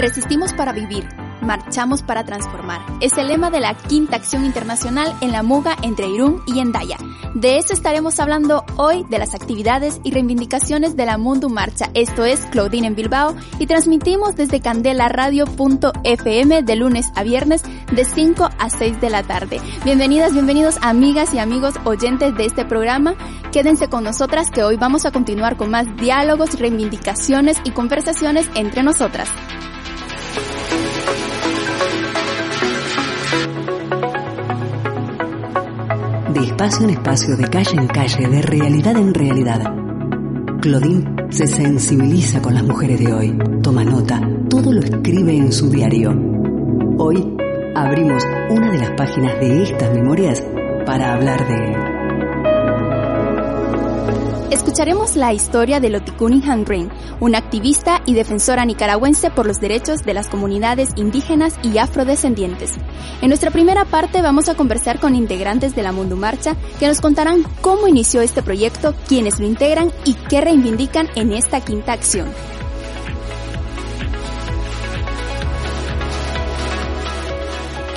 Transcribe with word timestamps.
Resistimos 0.00 0.52
para 0.54 0.72
vivir, 0.72 1.06
marchamos 1.42 2.02
para 2.02 2.24
transformar. 2.24 2.80
Es 3.02 3.18
el 3.18 3.28
lema 3.28 3.50
de 3.50 3.60
la 3.60 3.74
quinta 3.74 4.16
acción 4.16 4.46
internacional 4.46 5.14
en 5.20 5.30
la 5.30 5.42
muga 5.42 5.76
entre 5.82 6.08
Irún 6.08 6.40
y 6.46 6.58
Endaya. 6.58 6.96
De 7.34 7.58
eso 7.58 7.74
estaremos 7.74 8.18
hablando 8.18 8.64
hoy, 8.76 9.04
de 9.10 9.18
las 9.18 9.34
actividades 9.34 10.00
y 10.02 10.12
reivindicaciones 10.12 10.96
de 10.96 11.04
la 11.04 11.18
Mundo 11.18 11.50
Marcha. 11.50 11.90
Esto 11.92 12.24
es 12.24 12.40
Claudine 12.46 12.86
en 12.86 12.94
Bilbao 12.94 13.36
y 13.58 13.66
transmitimos 13.66 14.36
desde 14.36 14.60
candelaradio.fm 14.60 16.62
de 16.62 16.76
lunes 16.76 17.12
a 17.14 17.22
viernes 17.22 17.62
de 17.92 18.06
5 18.06 18.48
a 18.58 18.70
6 18.70 19.02
de 19.02 19.10
la 19.10 19.22
tarde. 19.22 19.60
Bienvenidas, 19.84 20.32
bienvenidos 20.32 20.78
amigas 20.80 21.34
y 21.34 21.40
amigos 21.40 21.74
oyentes 21.84 22.34
de 22.38 22.46
este 22.46 22.64
programa. 22.64 23.16
Quédense 23.52 23.88
con 23.88 24.04
nosotras 24.04 24.50
que 24.50 24.64
hoy 24.64 24.78
vamos 24.78 25.04
a 25.04 25.10
continuar 25.10 25.58
con 25.58 25.70
más 25.70 25.94
diálogos, 25.98 26.58
reivindicaciones 26.58 27.58
y 27.64 27.72
conversaciones 27.72 28.48
entre 28.54 28.82
nosotras. 28.82 29.28
De 36.40 36.46
espacio 36.46 36.84
en 36.84 36.90
espacio, 36.90 37.36
de 37.36 37.44
calle 37.48 37.76
en 37.76 37.86
calle, 37.86 38.26
de 38.26 38.40
realidad 38.42 38.96
en 38.96 39.12
realidad. 39.12 39.74
Claudine 40.62 41.04
se 41.28 41.46
sensibiliza 41.46 42.40
con 42.40 42.54
las 42.54 42.62
mujeres 42.64 42.98
de 42.98 43.12
hoy, 43.12 43.38
toma 43.62 43.84
nota, 43.84 44.20
todo 44.48 44.72
lo 44.72 44.80
escribe 44.80 45.36
en 45.36 45.52
su 45.52 45.68
diario. 45.68 46.10
Hoy 46.96 47.36
abrimos 47.74 48.24
una 48.48 48.72
de 48.72 48.78
las 48.78 48.90
páginas 48.92 49.38
de 49.38 49.62
estas 49.64 49.92
memorias 49.92 50.42
para 50.86 51.12
hablar 51.12 51.46
de 51.46 51.99
Escucharemos 54.50 55.14
la 55.14 55.32
historia 55.32 55.78
de 55.78 55.90
Lotikuni 55.90 56.42
Green, 56.64 56.90
una 57.20 57.38
activista 57.38 58.02
y 58.04 58.14
defensora 58.14 58.64
nicaragüense 58.64 59.30
por 59.30 59.46
los 59.46 59.58
derechos 59.58 60.02
de 60.02 60.12
las 60.12 60.26
comunidades 60.26 60.90
indígenas 60.96 61.54
y 61.62 61.78
afrodescendientes. 61.78 62.72
En 63.22 63.28
nuestra 63.28 63.52
primera 63.52 63.84
parte 63.84 64.22
vamos 64.22 64.48
a 64.48 64.56
conversar 64.56 64.98
con 64.98 65.14
integrantes 65.14 65.76
de 65.76 65.84
la 65.84 65.92
Mundo 65.92 66.16
Marcha 66.16 66.56
que 66.80 66.88
nos 66.88 67.00
contarán 67.00 67.44
cómo 67.60 67.86
inició 67.86 68.22
este 68.22 68.42
proyecto, 68.42 68.92
quiénes 69.06 69.38
lo 69.38 69.46
integran 69.46 69.92
y 70.04 70.14
qué 70.14 70.40
reivindican 70.40 71.08
en 71.14 71.32
esta 71.32 71.60
quinta 71.60 71.92
acción. 71.92 72.26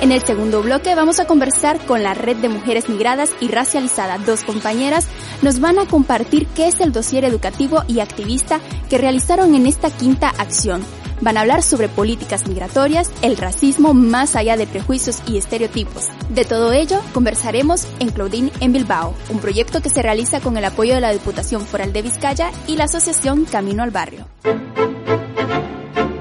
En 0.04 0.12
el 0.12 0.22
segundo 0.22 0.60
bloque 0.60 0.94
vamos 0.94 1.18
a 1.18 1.26
conversar 1.26 1.80
con 1.86 2.02
la 2.02 2.12
Red 2.12 2.36
de 2.36 2.50
Mujeres 2.50 2.90
Migradas 2.90 3.30
y 3.40 3.48
Racializadas. 3.48 4.26
Dos 4.26 4.44
compañeras 4.44 5.06
nos 5.40 5.60
van 5.60 5.78
a 5.78 5.86
compartir 5.86 6.46
qué 6.48 6.68
es 6.68 6.78
el 6.80 6.92
dossier 6.92 7.24
educativo 7.24 7.84
y 7.88 8.00
activista 8.00 8.60
que 8.90 8.98
realizaron 8.98 9.54
en 9.54 9.66
esta 9.66 9.88
quinta 9.88 10.28
acción. 10.28 10.84
Van 11.22 11.38
a 11.38 11.40
hablar 11.40 11.62
sobre 11.62 11.88
políticas 11.88 12.46
migratorias, 12.46 13.10
el 13.22 13.38
racismo 13.38 13.94
más 13.94 14.36
allá 14.36 14.58
de 14.58 14.66
prejuicios 14.66 15.22
y 15.26 15.38
estereotipos. 15.38 16.08
De 16.28 16.44
todo 16.44 16.72
ello 16.72 17.00
conversaremos 17.14 17.86
en 17.98 18.10
Claudine 18.10 18.52
en 18.60 18.74
Bilbao, 18.74 19.14
un 19.30 19.38
proyecto 19.38 19.80
que 19.80 19.88
se 19.88 20.02
realiza 20.02 20.40
con 20.40 20.58
el 20.58 20.66
apoyo 20.66 20.94
de 20.94 21.00
la 21.00 21.12
Diputación 21.14 21.62
Foral 21.62 21.94
de 21.94 22.02
Vizcaya 22.02 22.50
y 22.66 22.76
la 22.76 22.84
Asociación 22.84 23.46
Camino 23.46 23.82
al 23.82 23.90
Barrio. 23.90 24.26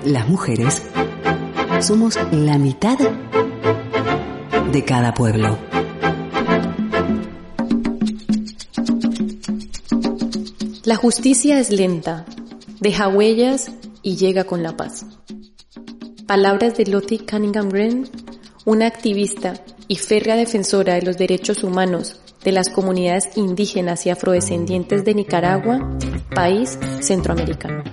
Las 0.05 0.29
mujeres 0.29 0.81
somos 1.81 2.17
la 2.31 2.57
mitad 2.57 2.97
de 4.71 4.83
cada 4.85 5.13
pueblo. 5.13 5.57
La 10.83 10.95
justicia 10.95 11.59
es 11.59 11.71
lenta, 11.71 12.25
deja 12.79 13.07
huellas 13.07 13.71
y 14.01 14.17
llega 14.17 14.43
con 14.43 14.63
la 14.63 14.75
paz. 14.75 15.05
Palabras 16.27 16.75
de 16.75 16.85
Lottie 16.85 17.25
Cunningham 17.25 17.69
Wren, 17.69 18.09
una 18.65 18.87
activista 18.87 19.53
y 19.87 19.95
férrea 19.95 20.35
defensora 20.35 20.95
de 20.95 21.03
los 21.03 21.17
derechos 21.17 21.63
humanos 21.63 22.19
de 22.43 22.51
las 22.51 22.69
comunidades 22.69 23.29
indígenas 23.37 24.05
y 24.05 24.09
afrodescendientes 24.09 25.05
de 25.05 25.13
Nicaragua, 25.13 25.97
país 26.35 26.77
centroamericano. 26.99 27.83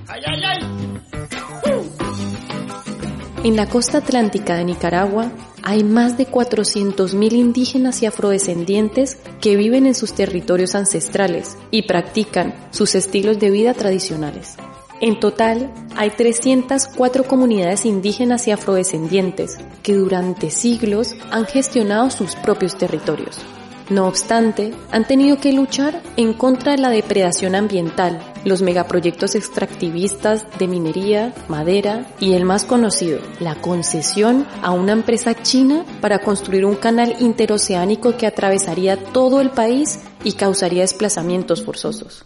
En 3.44 3.56
la 3.56 3.66
costa 3.66 3.98
atlántica 3.98 4.56
de 4.56 4.64
Nicaragua 4.64 5.30
hay 5.62 5.84
más 5.84 6.16
de 6.16 6.26
400.000 6.26 7.32
indígenas 7.32 8.02
y 8.02 8.06
afrodescendientes 8.06 9.18
que 9.40 9.56
viven 9.56 9.86
en 9.86 9.94
sus 9.94 10.12
territorios 10.12 10.74
ancestrales 10.74 11.56
y 11.70 11.82
practican 11.82 12.54
sus 12.70 12.94
estilos 12.94 13.38
de 13.38 13.50
vida 13.50 13.74
tradicionales. 13.74 14.56
En 15.00 15.18
total, 15.18 15.72
hay 15.96 16.10
304 16.10 17.24
comunidades 17.24 17.86
indígenas 17.86 18.46
y 18.48 18.50
afrodescendientes 18.50 19.56
que 19.82 19.94
durante 19.94 20.50
siglos 20.50 21.16
han 21.30 21.46
gestionado 21.46 22.10
sus 22.10 22.36
propios 22.36 22.76
territorios. 22.76 23.38
No 23.88 24.06
obstante, 24.06 24.72
han 24.92 25.06
tenido 25.06 25.38
que 25.38 25.52
luchar 25.52 26.00
en 26.16 26.34
contra 26.34 26.72
de 26.72 26.78
la 26.78 26.90
depredación 26.90 27.54
ambiental, 27.54 28.20
los 28.44 28.62
megaproyectos 28.62 29.34
extractivistas 29.34 30.46
de 30.58 30.68
minería, 30.68 31.34
madera 31.48 32.06
y 32.20 32.32
el 32.32 32.44
más 32.44 32.64
conocido, 32.64 33.20
la 33.38 33.54
concesión 33.56 34.46
a 34.62 34.70
una 34.70 34.92
empresa 34.92 35.34
china 35.42 35.84
para 36.00 36.20
construir 36.20 36.64
un 36.64 36.76
canal 36.76 37.16
interoceánico 37.20 38.16
que 38.16 38.26
atravesaría 38.26 38.96
todo 38.96 39.40
el 39.40 39.50
país 39.50 40.00
y 40.24 40.32
causaría 40.32 40.82
desplazamientos 40.82 41.62
forzosos. 41.62 42.24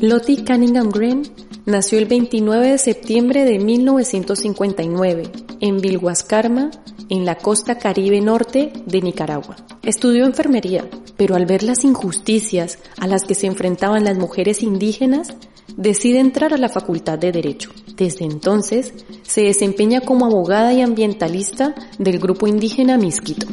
Lottie 0.00 0.44
Cunningham 0.44 0.90
Green 0.90 1.22
Nació 1.66 1.98
el 1.98 2.04
29 2.04 2.72
de 2.72 2.78
septiembre 2.78 3.46
de 3.46 3.58
1959 3.58 5.32
en 5.60 5.80
Vilhuascarma, 5.80 6.70
en 7.08 7.24
la 7.24 7.36
costa 7.36 7.78
caribe 7.78 8.20
norte 8.20 8.72
de 8.86 9.00
Nicaragua. 9.00 9.56
Estudió 9.82 10.24
enfermería, 10.24 10.88
pero 11.16 11.34
al 11.34 11.46
ver 11.46 11.62
las 11.62 11.84
injusticias 11.84 12.78
a 12.98 13.06
las 13.06 13.24
que 13.24 13.34
se 13.34 13.46
enfrentaban 13.46 14.04
las 14.04 14.16
mujeres 14.16 14.62
indígenas, 14.62 15.34
decide 15.76 16.20
entrar 16.20 16.54
a 16.54 16.58
la 16.58 16.68
Facultad 16.68 17.18
de 17.18 17.32
Derecho. 17.32 17.70
Desde 17.96 18.24
entonces 18.24 18.92
se 19.22 19.42
desempeña 19.42 20.00
como 20.00 20.26
abogada 20.26 20.72
y 20.72 20.80
ambientalista 20.80 21.74
del 21.98 22.18
grupo 22.18 22.46
indígena 22.46 22.98
Misquito. 22.98 23.46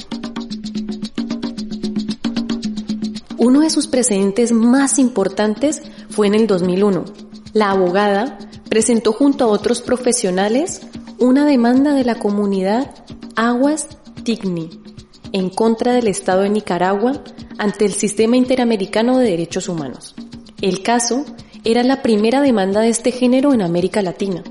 Uno 3.37 3.61
de 3.61 3.69
sus 3.69 3.87
precedentes 3.87 4.51
más 4.51 4.99
importantes 4.99 5.81
fue 6.09 6.27
en 6.27 6.35
el 6.35 6.47
2001, 6.47 7.05
la 7.53 7.71
abogada 7.71 8.37
presentó 8.69 9.11
junto 9.11 9.43
a 9.43 9.47
otros 9.47 9.81
profesionales 9.81 10.81
una 11.21 11.45
demanda 11.45 11.93
de 11.93 12.03
la 12.03 12.15
comunidad 12.15 12.95
Aguas 13.35 13.87
Tigni 14.23 14.71
en 15.33 15.51
contra 15.51 15.93
del 15.93 16.07
Estado 16.07 16.41
de 16.41 16.49
Nicaragua 16.49 17.23
ante 17.59 17.85
el 17.85 17.93
Sistema 17.93 18.37
Interamericano 18.37 19.19
de 19.19 19.29
Derechos 19.29 19.69
Humanos. 19.69 20.15
El 20.61 20.81
caso 20.81 21.23
era 21.63 21.83
la 21.83 22.01
primera 22.01 22.41
demanda 22.41 22.81
de 22.81 22.89
este 22.89 23.11
género 23.11 23.53
en 23.53 23.61
América 23.61 24.01
Latina. 24.01 24.43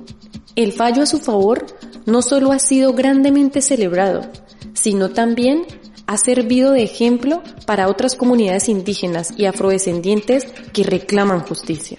El 0.54 0.72
fallo 0.72 1.02
a 1.02 1.06
su 1.06 1.18
favor 1.18 1.66
no 2.06 2.22
solo 2.22 2.52
ha 2.52 2.60
sido 2.60 2.92
grandemente 2.92 3.62
celebrado, 3.62 4.30
sino 4.72 5.10
también 5.10 5.64
ha 6.06 6.18
servido 6.18 6.70
de 6.70 6.84
ejemplo 6.84 7.42
para 7.66 7.88
otras 7.88 8.14
comunidades 8.14 8.68
indígenas 8.68 9.34
y 9.36 9.46
afrodescendientes 9.46 10.46
que 10.72 10.84
reclaman 10.84 11.40
justicia. 11.40 11.98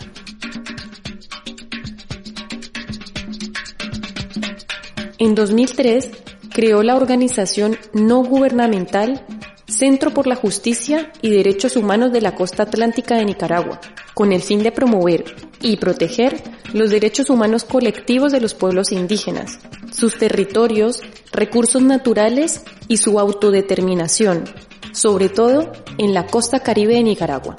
En 5.22 5.36
2003 5.36 6.10
creó 6.52 6.82
la 6.82 6.96
organización 6.96 7.78
no 7.94 8.24
gubernamental 8.24 9.24
Centro 9.68 10.16
por 10.16 10.26
la 10.26 10.36
Justicia 10.36 11.12
y 11.22 11.30
Derechos 11.30 11.76
Humanos 11.76 12.12
de 12.12 12.22
la 12.22 12.34
Costa 12.34 12.64
Atlántica 12.64 13.18
de 13.18 13.26
Nicaragua, 13.26 13.80
con 14.16 14.32
el 14.32 14.42
fin 14.42 14.64
de 14.64 14.72
promover 14.72 15.26
y 15.62 15.78
proteger 15.78 16.42
los 16.74 16.90
derechos 16.90 17.30
humanos 17.30 17.66
colectivos 17.66 18.32
de 18.32 18.42
los 18.42 18.56
pueblos 18.56 18.92
indígenas, 18.92 19.60
sus 19.92 20.18
territorios, 20.18 21.04
recursos 21.32 21.84
naturales 21.84 22.64
y 22.88 22.98
su 22.98 23.20
autodeterminación, 23.20 24.46
sobre 24.92 25.30
todo 25.30 25.72
en 26.00 26.16
la 26.16 26.26
costa 26.26 26.62
caribe 26.62 26.96
de 26.96 27.04
Nicaragua. 27.04 27.58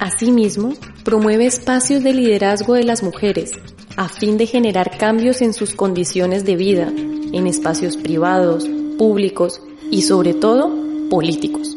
Asimismo, 0.00 0.72
promueve 1.04 1.44
espacios 1.44 2.02
de 2.02 2.14
liderazgo 2.14 2.72
de 2.72 2.84
las 2.84 3.02
mujeres 3.02 3.52
a 3.96 4.08
fin 4.08 4.36
de 4.36 4.46
generar 4.46 4.96
cambios 4.98 5.40
en 5.40 5.52
sus 5.52 5.74
condiciones 5.74 6.44
de 6.44 6.56
vida, 6.56 6.88
en 6.88 7.46
espacios 7.46 7.96
privados, 7.96 8.68
públicos 8.98 9.60
y 9.90 10.02
sobre 10.02 10.34
todo 10.34 10.70
políticos. 11.10 11.76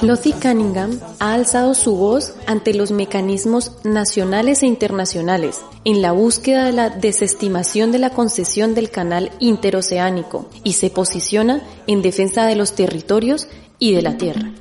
Lottie 0.00 0.32
Cunningham 0.32 1.00
ha 1.18 1.34
alzado 1.34 1.74
su 1.74 1.96
voz 1.96 2.32
ante 2.46 2.72
los 2.72 2.92
mecanismos 2.92 3.72
nacionales 3.82 4.62
e 4.62 4.66
internacionales 4.66 5.60
en 5.84 6.02
la 6.02 6.12
búsqueda 6.12 6.66
de 6.66 6.72
la 6.72 6.90
desestimación 6.90 7.90
de 7.90 7.98
la 7.98 8.10
concesión 8.10 8.76
del 8.76 8.90
canal 8.90 9.32
interoceánico 9.40 10.48
y 10.62 10.74
se 10.74 10.90
posiciona 10.90 11.62
en 11.88 12.02
defensa 12.02 12.46
de 12.46 12.54
los 12.54 12.76
territorios 12.76 13.48
y 13.80 13.92
de 13.92 14.02
la 14.02 14.16
tierra. 14.16 14.52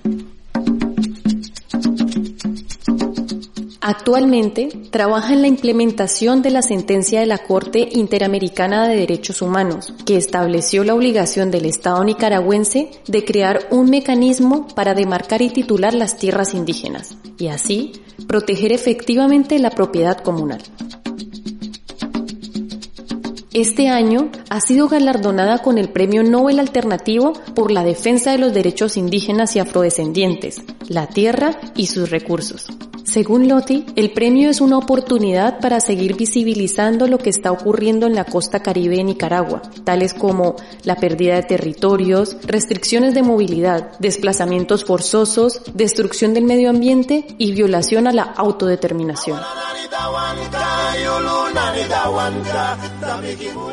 Actualmente 3.90 4.68
trabaja 4.92 5.32
en 5.32 5.42
la 5.42 5.48
implementación 5.48 6.42
de 6.42 6.50
la 6.50 6.62
sentencia 6.62 7.22
de 7.22 7.26
la 7.26 7.38
Corte 7.38 7.88
Interamericana 7.94 8.86
de 8.86 8.98
Derechos 8.98 9.42
Humanos, 9.42 9.94
que 10.06 10.18
estableció 10.18 10.84
la 10.84 10.94
obligación 10.94 11.52
del 11.52 11.64
Estado 11.64 12.04
nicaragüense 12.04 12.92
de 13.08 13.24
crear 13.24 13.66
un 13.72 13.90
mecanismo 13.90 14.68
para 14.76 14.94
demarcar 14.94 15.42
y 15.42 15.52
titular 15.52 15.94
las 15.94 16.18
tierras 16.18 16.54
indígenas, 16.54 17.16
y 17.38 17.48
así 17.48 17.94
proteger 18.28 18.74
efectivamente 18.74 19.58
la 19.58 19.70
propiedad 19.70 20.18
comunal. 20.18 20.62
Este 23.58 23.90
año 23.90 24.30
ha 24.52 24.62
sido 24.62 24.88
galardonada 24.88 25.64
con 25.64 25.80
el 25.80 25.90
Premio 25.90 26.22
Nobel 26.22 26.60
Alternativo 26.60 27.34
por 27.56 27.72
la 27.72 27.84
defensa 27.84 28.32
de 28.32 28.38
los 28.38 28.54
derechos 28.54 28.98
indígenas 28.98 29.56
y 29.56 29.60
afrodescendientes, 29.60 30.62
la 30.90 31.08
tierra 31.08 31.60
y 31.76 31.88
sus 31.88 32.12
recursos. 32.12 32.68
Según 33.04 33.48
Loti, 33.48 33.84
el 33.96 34.12
premio 34.12 34.52
es 34.52 34.62
una 34.62 34.78
oportunidad 34.78 35.60
para 35.60 35.80
seguir 35.80 36.16
visibilizando 36.16 37.08
lo 37.08 37.18
que 37.18 37.32
está 37.32 37.52
ocurriendo 37.52 38.06
en 38.06 38.14
la 38.14 38.26
costa 38.26 38.60
caribe 38.60 38.98
de 38.98 39.06
Nicaragua, 39.06 39.64
tales 39.84 40.14
como 40.14 40.56
la 40.84 40.98
pérdida 40.98 41.34
de 41.36 41.44
territorios, 41.44 42.38
restricciones 42.44 43.16
de 43.16 43.24
movilidad, 43.24 43.98
desplazamientos 43.98 44.86
forzosos, 44.86 45.62
destrucción 45.74 46.36
del 46.36 46.44
medio 46.44 46.70
ambiente 46.70 47.26
y 47.40 47.54
violación 47.54 48.06
a 48.06 48.14
la 48.14 48.22
autodeterminación. 48.24 49.40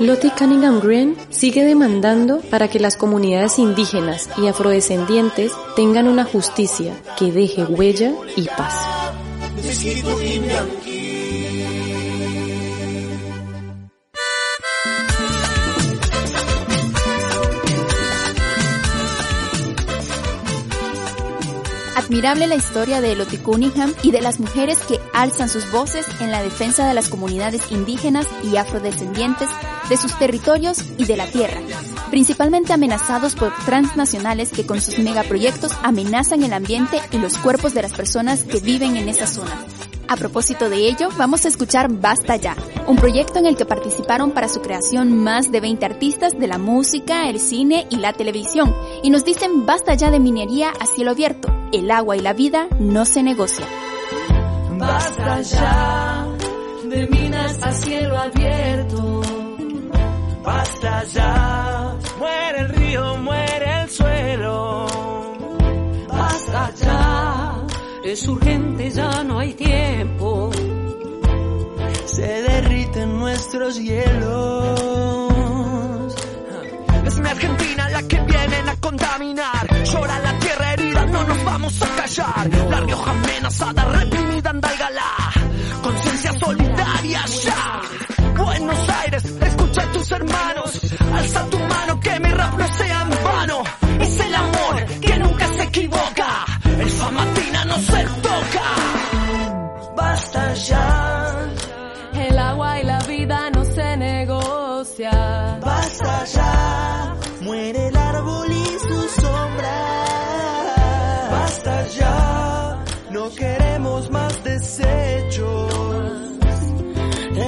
Lottie 0.00 0.32
Cunningham 0.36 0.80
Green 0.80 1.16
sigue 1.30 1.64
demandando 1.64 2.40
para 2.50 2.68
que 2.68 2.80
las 2.80 2.96
comunidades 2.96 3.58
indígenas 3.58 4.28
y 4.36 4.48
afrodescendientes 4.48 5.52
tengan 5.76 6.08
una 6.08 6.24
justicia 6.24 6.94
que 7.18 7.32
deje 7.32 7.64
huella 7.64 8.12
y 8.36 8.46
paz. 8.46 8.74
Admirable 22.04 22.46
la 22.46 22.56
historia 22.56 23.00
de 23.00 23.16
Lottie 23.16 23.38
Cunningham 23.38 23.94
y 24.02 24.10
de 24.10 24.20
las 24.20 24.38
mujeres 24.38 24.78
que 24.80 25.00
alzan 25.14 25.48
sus 25.48 25.70
voces 25.72 26.04
en 26.20 26.30
la 26.30 26.42
defensa 26.42 26.86
de 26.86 26.92
las 26.92 27.08
comunidades 27.08 27.72
indígenas 27.72 28.26
y 28.42 28.58
afrodescendientes, 28.58 29.48
de 29.88 29.96
sus 29.96 30.18
territorios 30.18 30.84
y 30.98 31.06
de 31.06 31.16
la 31.16 31.26
tierra, 31.26 31.60
principalmente 32.10 32.74
amenazados 32.74 33.34
por 33.34 33.54
transnacionales 33.64 34.50
que 34.50 34.66
con 34.66 34.82
sus 34.82 34.98
megaproyectos 34.98 35.72
amenazan 35.82 36.42
el 36.42 36.52
ambiente 36.52 37.00
y 37.10 37.16
los 37.16 37.38
cuerpos 37.38 37.72
de 37.72 37.80
las 37.80 37.94
personas 37.94 38.44
que 38.44 38.60
viven 38.60 38.98
en 38.98 39.08
esa 39.08 39.26
zona. 39.26 39.64
A 40.06 40.16
propósito 40.16 40.68
de 40.68 40.86
ello, 40.86 41.08
vamos 41.16 41.46
a 41.46 41.48
escuchar 41.48 41.90
Basta 41.90 42.36
Ya, 42.36 42.54
un 42.86 42.96
proyecto 42.96 43.38
en 43.38 43.46
el 43.46 43.56
que 43.56 43.64
participaron 43.64 44.32
para 44.32 44.50
su 44.50 44.60
creación 44.60 45.16
más 45.16 45.50
de 45.50 45.60
20 45.60 45.86
artistas 45.86 46.38
de 46.38 46.48
la 46.48 46.58
música, 46.58 47.30
el 47.30 47.40
cine 47.40 47.86
y 47.88 47.96
la 47.96 48.12
televisión, 48.12 48.74
y 49.02 49.08
nos 49.08 49.24
dicen 49.24 49.64
Basta 49.64 49.94
ya 49.94 50.10
de 50.10 50.20
minería 50.20 50.70
a 50.78 50.86
cielo 50.86 51.12
abierto, 51.12 51.63
el 51.74 51.90
agua 51.90 52.16
y 52.16 52.20
la 52.20 52.32
vida 52.32 52.68
no 52.78 53.04
se 53.04 53.22
negocia. 53.22 53.66
Basta 54.78 55.40
ya 55.42 56.26
de 56.84 57.06
minas 57.08 57.62
a 57.62 57.72
cielo 57.72 58.16
abierto. 58.16 59.22
Basta 60.42 61.04
ya, 61.04 61.96
muere 62.18 62.58
el 62.60 62.68
río, 62.68 63.16
muere 63.16 63.82
el 63.82 63.90
suelo. 63.90 64.86
Basta 66.08 66.72
ya, 66.80 67.66
es 68.04 68.28
urgente, 68.28 68.90
ya 68.90 69.24
no 69.24 69.38
hay 69.38 69.54
tiempo. 69.54 70.50
Se 72.04 72.42
derriten 72.42 73.18
nuestros 73.18 73.80
hielos. 73.80 74.84
Es 77.06 77.18
mi 77.18 77.28
Argentina 77.28 77.83
vienen 78.64 78.68
a 78.68 78.80
contaminar. 78.80 79.84
Llora 79.84 80.18
la 80.18 80.38
tierra 80.38 80.72
herida, 80.72 81.06
no 81.06 81.24
nos 81.24 81.44
vamos 81.44 81.82
a 81.82 81.86
callar. 81.96 82.70
La 82.70 82.80
Rioja 82.80 83.10
amenazada, 83.10 83.84
reprimida, 83.84 84.50
andalgalá. 84.50 85.12
Conciencia 85.82 86.32
solidaria 86.38 87.24
ya. 87.26 87.80
Buenos 88.36 88.88
Aires, 88.88 89.24
escucha 89.24 89.82
a 89.82 89.92
tus 89.92 90.10
hermanos. 90.10 90.80
Alza 91.14 91.46
tu 91.50 91.58
mano, 91.58 92.00
que 92.00 92.20
mi 92.20 92.30
rap 92.30 92.58
no 92.58 92.74
sea 92.74 93.02
en 93.02 93.24
vano. 93.24 93.62
Es 94.00 94.20
el 94.20 94.34
amor 94.34 94.84
que 95.00 95.18
nunca 95.18 95.48
se 95.48 95.62
equivoca. 95.62 96.44
El 96.78 96.90
famatina 96.90 97.64
no 97.64 97.78
se 97.78 98.04
toca. 98.22 98.66
Basta 99.96 100.54
ya. 100.54 101.48
El 102.14 102.38
agua 102.38 102.80
y 102.80 102.84
la 102.84 102.98
vida 103.00 103.50
no 103.50 103.64
se 103.64 103.96
negocia. 103.96 105.58
Basta 105.60 106.24
ya. 106.24 106.83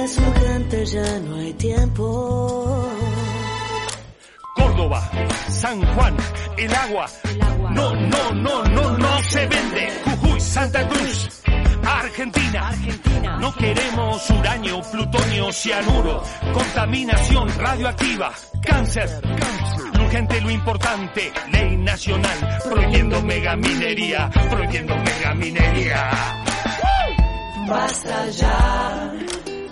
Es 0.07 0.17
urgente, 0.19 0.85
ya 0.85 1.19
no 1.19 1.35
hay 1.35 1.53
tiempo. 1.55 2.89
Córdoba, 4.55 5.11
San 5.49 5.81
Juan, 5.81 6.15
el 6.55 6.73
agua. 6.73 7.05
No, 7.71 7.93
no, 7.93 8.31
no, 8.31 8.63
no, 8.63 8.97
no 8.97 9.23
se 9.23 9.45
vende. 9.47 9.91
Jujuy, 10.05 10.39
Santa 10.39 10.87
Cruz, 10.87 11.41
Argentina. 11.83 12.71
No 13.41 13.53
queremos 13.53 14.29
uranio, 14.29 14.81
plutonio, 14.89 15.51
cianuro, 15.51 16.23
contaminación 16.53 17.49
radioactiva, 17.57 18.31
cáncer. 18.61 19.09
Lo 19.93 20.05
urgente, 20.05 20.39
lo 20.39 20.51
importante, 20.51 21.33
ley 21.51 21.75
nacional, 21.75 22.59
prohibiendo 22.63 23.21
megaminería, 23.23 24.29
prohibiendo 24.49 24.95
megaminería. 24.95 26.11
Basta 27.67 28.29
ya. 28.29 29.13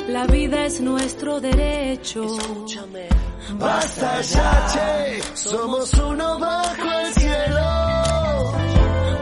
La 0.07 0.25
vida 0.27 0.65
es 0.65 0.81
nuestro 0.81 1.39
derecho. 1.41 2.25
Basta 3.53 4.21
ya, 4.21 4.67
che. 4.73 5.21
Somos 5.35 5.93
uno 5.93 6.39
bajo 6.39 6.91
el 6.99 7.13
cielo. 7.13 8.53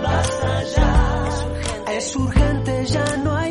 Basta 0.04 0.64
ya. 0.76 1.30
Es 1.98 2.16
urgente, 2.16 2.86
ya 2.86 3.18
no 3.18 3.38
hay 3.38 3.43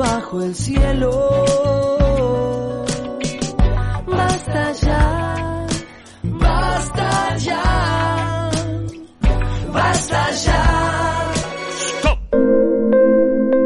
bajo 0.00 0.42
el 0.42 0.54
cielo. 0.54 1.10
Basta 4.06 4.72
ya. 4.72 5.66
Basta 6.22 7.36
ya. 7.36 8.50
Basta 9.72 10.30
ya. 10.46 11.32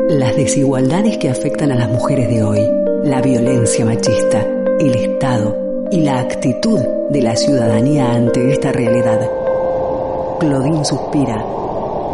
Las 0.09 0.37
desigualdades 0.37 1.19
que 1.19 1.31
afectan 1.31 1.71
a 1.71 1.77
las 1.77 1.89
mujeres 1.89 2.29
de 2.29 2.43
hoy, 2.43 2.69
la 3.05 3.21
violencia 3.21 3.85
machista, 3.85 4.45
el 4.81 4.95
Estado 4.95 5.57
y 5.93 6.01
la 6.01 6.19
actitud 6.19 6.81
de 7.11 7.23
la 7.23 7.37
ciudadanía 7.37 8.13
ante 8.13 8.53
esta 8.53 8.73
realidad. 8.73 9.21
Claudine 10.41 10.85
suspira, 10.85 11.45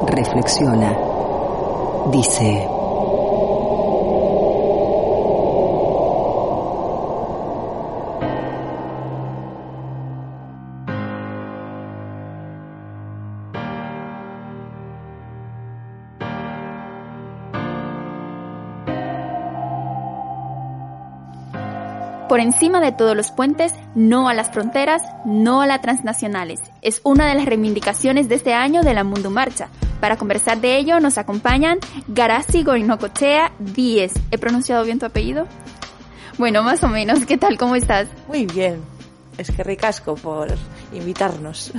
reflexiona, 0.06 0.94
dice... 2.12 2.79
Por 22.40 22.46
encima 22.46 22.80
de 22.80 22.92
todos 22.92 23.14
los 23.14 23.32
puentes, 23.32 23.74
no 23.94 24.26
a 24.26 24.32
las 24.32 24.50
fronteras, 24.50 25.02
no 25.26 25.60
a 25.60 25.66
las 25.66 25.82
transnacionales. 25.82 26.58
Es 26.80 27.02
una 27.04 27.28
de 27.28 27.34
las 27.34 27.44
reivindicaciones 27.44 28.30
de 28.30 28.36
este 28.36 28.54
año 28.54 28.80
de 28.80 28.94
la 28.94 29.04
Mundo 29.04 29.28
Marcha. 29.28 29.68
Para 30.00 30.16
conversar 30.16 30.58
de 30.58 30.78
ello 30.78 31.00
nos 31.00 31.18
acompañan 31.18 31.78
Garasi 32.08 32.62
Gorinocochea 32.62 33.52
Díez. 33.58 34.14
¿He 34.30 34.38
pronunciado 34.38 34.84
bien 34.84 34.98
tu 34.98 35.04
apellido? 35.04 35.46
Bueno, 36.38 36.62
más 36.62 36.82
o 36.82 36.88
menos. 36.88 37.26
¿Qué 37.26 37.36
tal? 37.36 37.58
¿Cómo 37.58 37.76
estás? 37.76 38.08
Muy 38.26 38.46
bien. 38.46 38.80
Es 39.36 39.50
que 39.50 39.62
ricasco 39.62 40.14
por 40.14 40.48
invitarnos. 40.94 41.72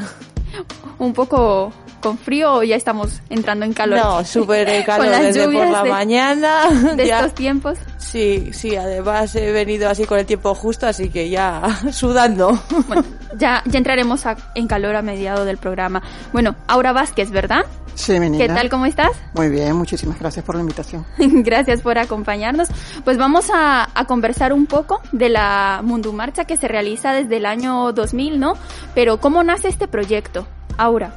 Un 1.00 1.14
poco 1.14 1.74
con 2.02 2.20
frío 2.20 2.54
o 2.54 2.62
ya 2.62 2.76
estamos 2.76 3.24
entrando 3.32 3.66
en 3.66 3.74
calor? 3.74 3.98
No, 3.98 4.24
súper 4.24 4.84
calor 4.86 5.10
desde 5.10 5.46
por 5.46 5.68
la 5.72 5.86
mañana. 5.86 6.70
De 6.96 7.02
estos 7.10 7.34
tiempos. 7.34 7.80
Sí, 8.02 8.50
sí, 8.52 8.76
además 8.76 9.36
he 9.36 9.52
venido 9.52 9.88
así 9.88 10.06
con 10.06 10.18
el 10.18 10.26
tiempo 10.26 10.54
justo, 10.56 10.88
así 10.88 11.10
que 11.10 11.30
ya 11.30 11.62
sudando. 11.92 12.60
Bueno, 12.88 13.04
ya, 13.38 13.62
ya 13.66 13.78
entraremos 13.78 14.24
en 14.56 14.68
calor 14.68 14.96
a 14.96 15.02
mediado 15.02 15.46
del 15.46 15.58
programa. 15.58 16.02
Bueno, 16.34 16.56
Aura 16.68 16.94
Vázquez, 16.94 17.30
¿verdad? 17.30 17.64
Sí, 17.94 18.20
menina. 18.20 18.44
¿Qué 18.44 18.52
tal? 18.52 18.70
¿Cómo 18.70 18.88
estás? 18.88 19.12
Muy 19.36 19.50
bien, 19.50 19.76
muchísimas 19.76 20.20
gracias 20.20 20.44
por 20.44 20.56
la 20.56 20.62
invitación. 20.62 21.06
gracias 21.18 21.82
por 21.82 22.00
acompañarnos. 22.00 22.70
Pues 23.04 23.18
vamos 23.18 23.50
a, 23.54 23.88
a, 23.94 24.06
conversar 24.06 24.52
un 24.52 24.66
poco 24.66 25.00
de 25.12 25.30
la 25.30 25.82
Mundu 25.84 26.12
Marcha 26.12 26.46
que 26.46 26.58
se 26.58 26.68
realiza 26.68 27.14
desde 27.14 27.38
el 27.38 27.46
año 27.46 27.94
2000, 27.94 28.40
¿no? 28.40 28.54
Pero 28.96 29.20
¿cómo 29.20 29.44
nace 29.44 29.68
este 29.68 29.88
proyecto? 29.88 30.48
Aura. 30.78 31.14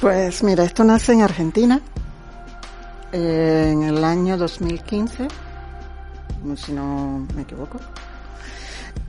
Pues 0.00 0.42
mira, 0.42 0.64
esto 0.64 0.82
nace 0.82 1.12
en 1.12 1.22
Argentina 1.22 1.80
eh, 3.16 3.70
en 3.72 3.84
el 3.84 4.02
año 4.02 4.36
2015, 4.36 5.28
si 6.56 6.72
no 6.72 7.26
me 7.36 7.42
equivoco. 7.42 7.78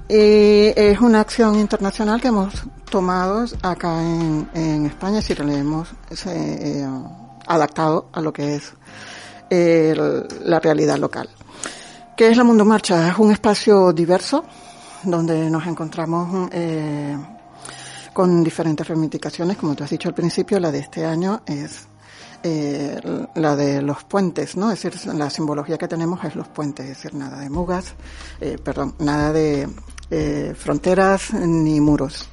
Y 0.07 0.71
es 0.75 1.01
una 1.01 1.21
acción 1.21 1.59
internacional 1.59 2.21
que 2.21 2.27
hemos 2.27 2.53
tomado 2.91 3.45
acá 3.63 4.03
en, 4.03 4.85
España, 4.85 5.23
si 5.23 5.33
lo 5.33 5.51
hemos 5.51 5.89
eh, 6.27 6.87
adaptado 7.47 8.09
a 8.13 8.21
lo 8.21 8.31
que 8.31 8.55
es 8.55 8.73
la 9.49 10.59
realidad 10.59 10.97
local. 10.97 11.27
¿Qué 12.15 12.29
es 12.29 12.37
la 12.37 12.43
Mundo 12.43 12.63
Marcha? 12.63 13.09
Es 13.09 13.17
un 13.17 13.31
espacio 13.31 13.91
diverso 13.91 14.45
donde 15.03 15.49
nos 15.49 15.65
encontramos 15.65 16.49
eh, 16.51 17.17
con 18.13 18.43
diferentes 18.43 18.87
reivindicaciones, 18.87 19.57
como 19.57 19.75
tú 19.75 19.83
has 19.83 19.89
dicho 19.89 20.09
al 20.09 20.15
principio, 20.15 20.59
la 20.59 20.71
de 20.71 20.79
este 20.79 21.03
año 21.05 21.41
es 21.45 21.87
eh, 22.47 23.01
la 23.33 23.55
de 23.55 23.81
los 23.81 24.03
puentes, 24.03 24.55
¿no? 24.55 24.71
Es 24.71 24.83
decir, 24.83 25.15
la 25.15 25.31
simbología 25.31 25.79
que 25.79 25.87
tenemos 25.87 26.23
es 26.23 26.35
los 26.35 26.47
puentes, 26.47 26.85
es 26.85 26.95
decir, 26.95 27.15
nada 27.15 27.39
de 27.39 27.49
mugas, 27.49 27.95
eh, 28.39 28.59
perdón, 28.63 28.93
nada 28.99 29.33
de 29.33 29.67
eh, 30.11 30.53
fronteras 30.55 31.33
ni 31.33 31.79
muros. 31.79 32.29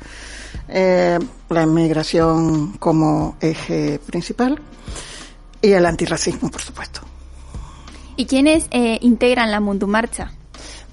Eh, 0.68 1.18
la 1.48 1.62
inmigración 1.62 2.74
como 2.74 3.36
eje 3.40 3.98
principal 4.04 4.60
y 5.62 5.72
el 5.72 5.86
antirracismo, 5.86 6.50
por 6.50 6.60
supuesto. 6.60 7.00
¿Y 8.16 8.26
quiénes 8.26 8.66
eh, 8.70 8.98
integran 9.00 9.50
la 9.50 9.60
Mundumarcha? 9.60 10.32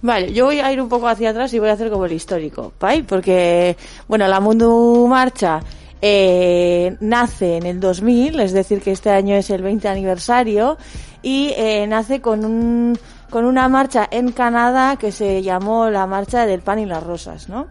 Vale, 0.02 0.32
yo 0.32 0.46
voy 0.46 0.62
a 0.62 0.72
ir 0.72 0.82
un 0.82 0.88
poco 0.88 1.10
hacia 1.10 1.32
atrás 1.32 1.54
y 1.54 1.60
voy 1.60 1.68
a 1.68 1.74
hacer 1.74 1.90
como 1.90 2.06
el 2.06 2.14
histórico, 2.14 2.72
¿vale? 2.80 3.04
Porque, 3.04 3.76
bueno, 4.08 4.26
la 4.30 4.40
Mundo 4.40 5.06
Marcha 5.10 5.60
eh, 6.02 6.96
nace 7.00 7.58
en 7.58 7.66
el 7.66 7.80
2000, 7.80 8.40
es 8.40 8.54
decir, 8.54 8.82
que 8.82 8.92
este 8.92 9.10
año 9.10 9.36
es 9.36 9.50
el 9.50 9.62
20 9.62 9.88
aniversario, 9.88 10.78
y 11.22 11.54
eh, 11.58 11.86
nace 11.88 12.22
con 12.22 12.46
un 12.46 12.98
con 13.30 13.46
una 13.46 13.70
marcha 13.70 14.08
en 14.10 14.32
Canadá 14.32 14.96
que 14.96 15.12
se 15.12 15.44
llamó 15.44 15.90
la 15.90 16.08
Marcha 16.08 16.48
del 16.48 16.62
Pan 16.62 16.80
y 16.80 16.86
las 16.86 17.04
Rosas, 17.04 17.48
¿no? 17.48 17.68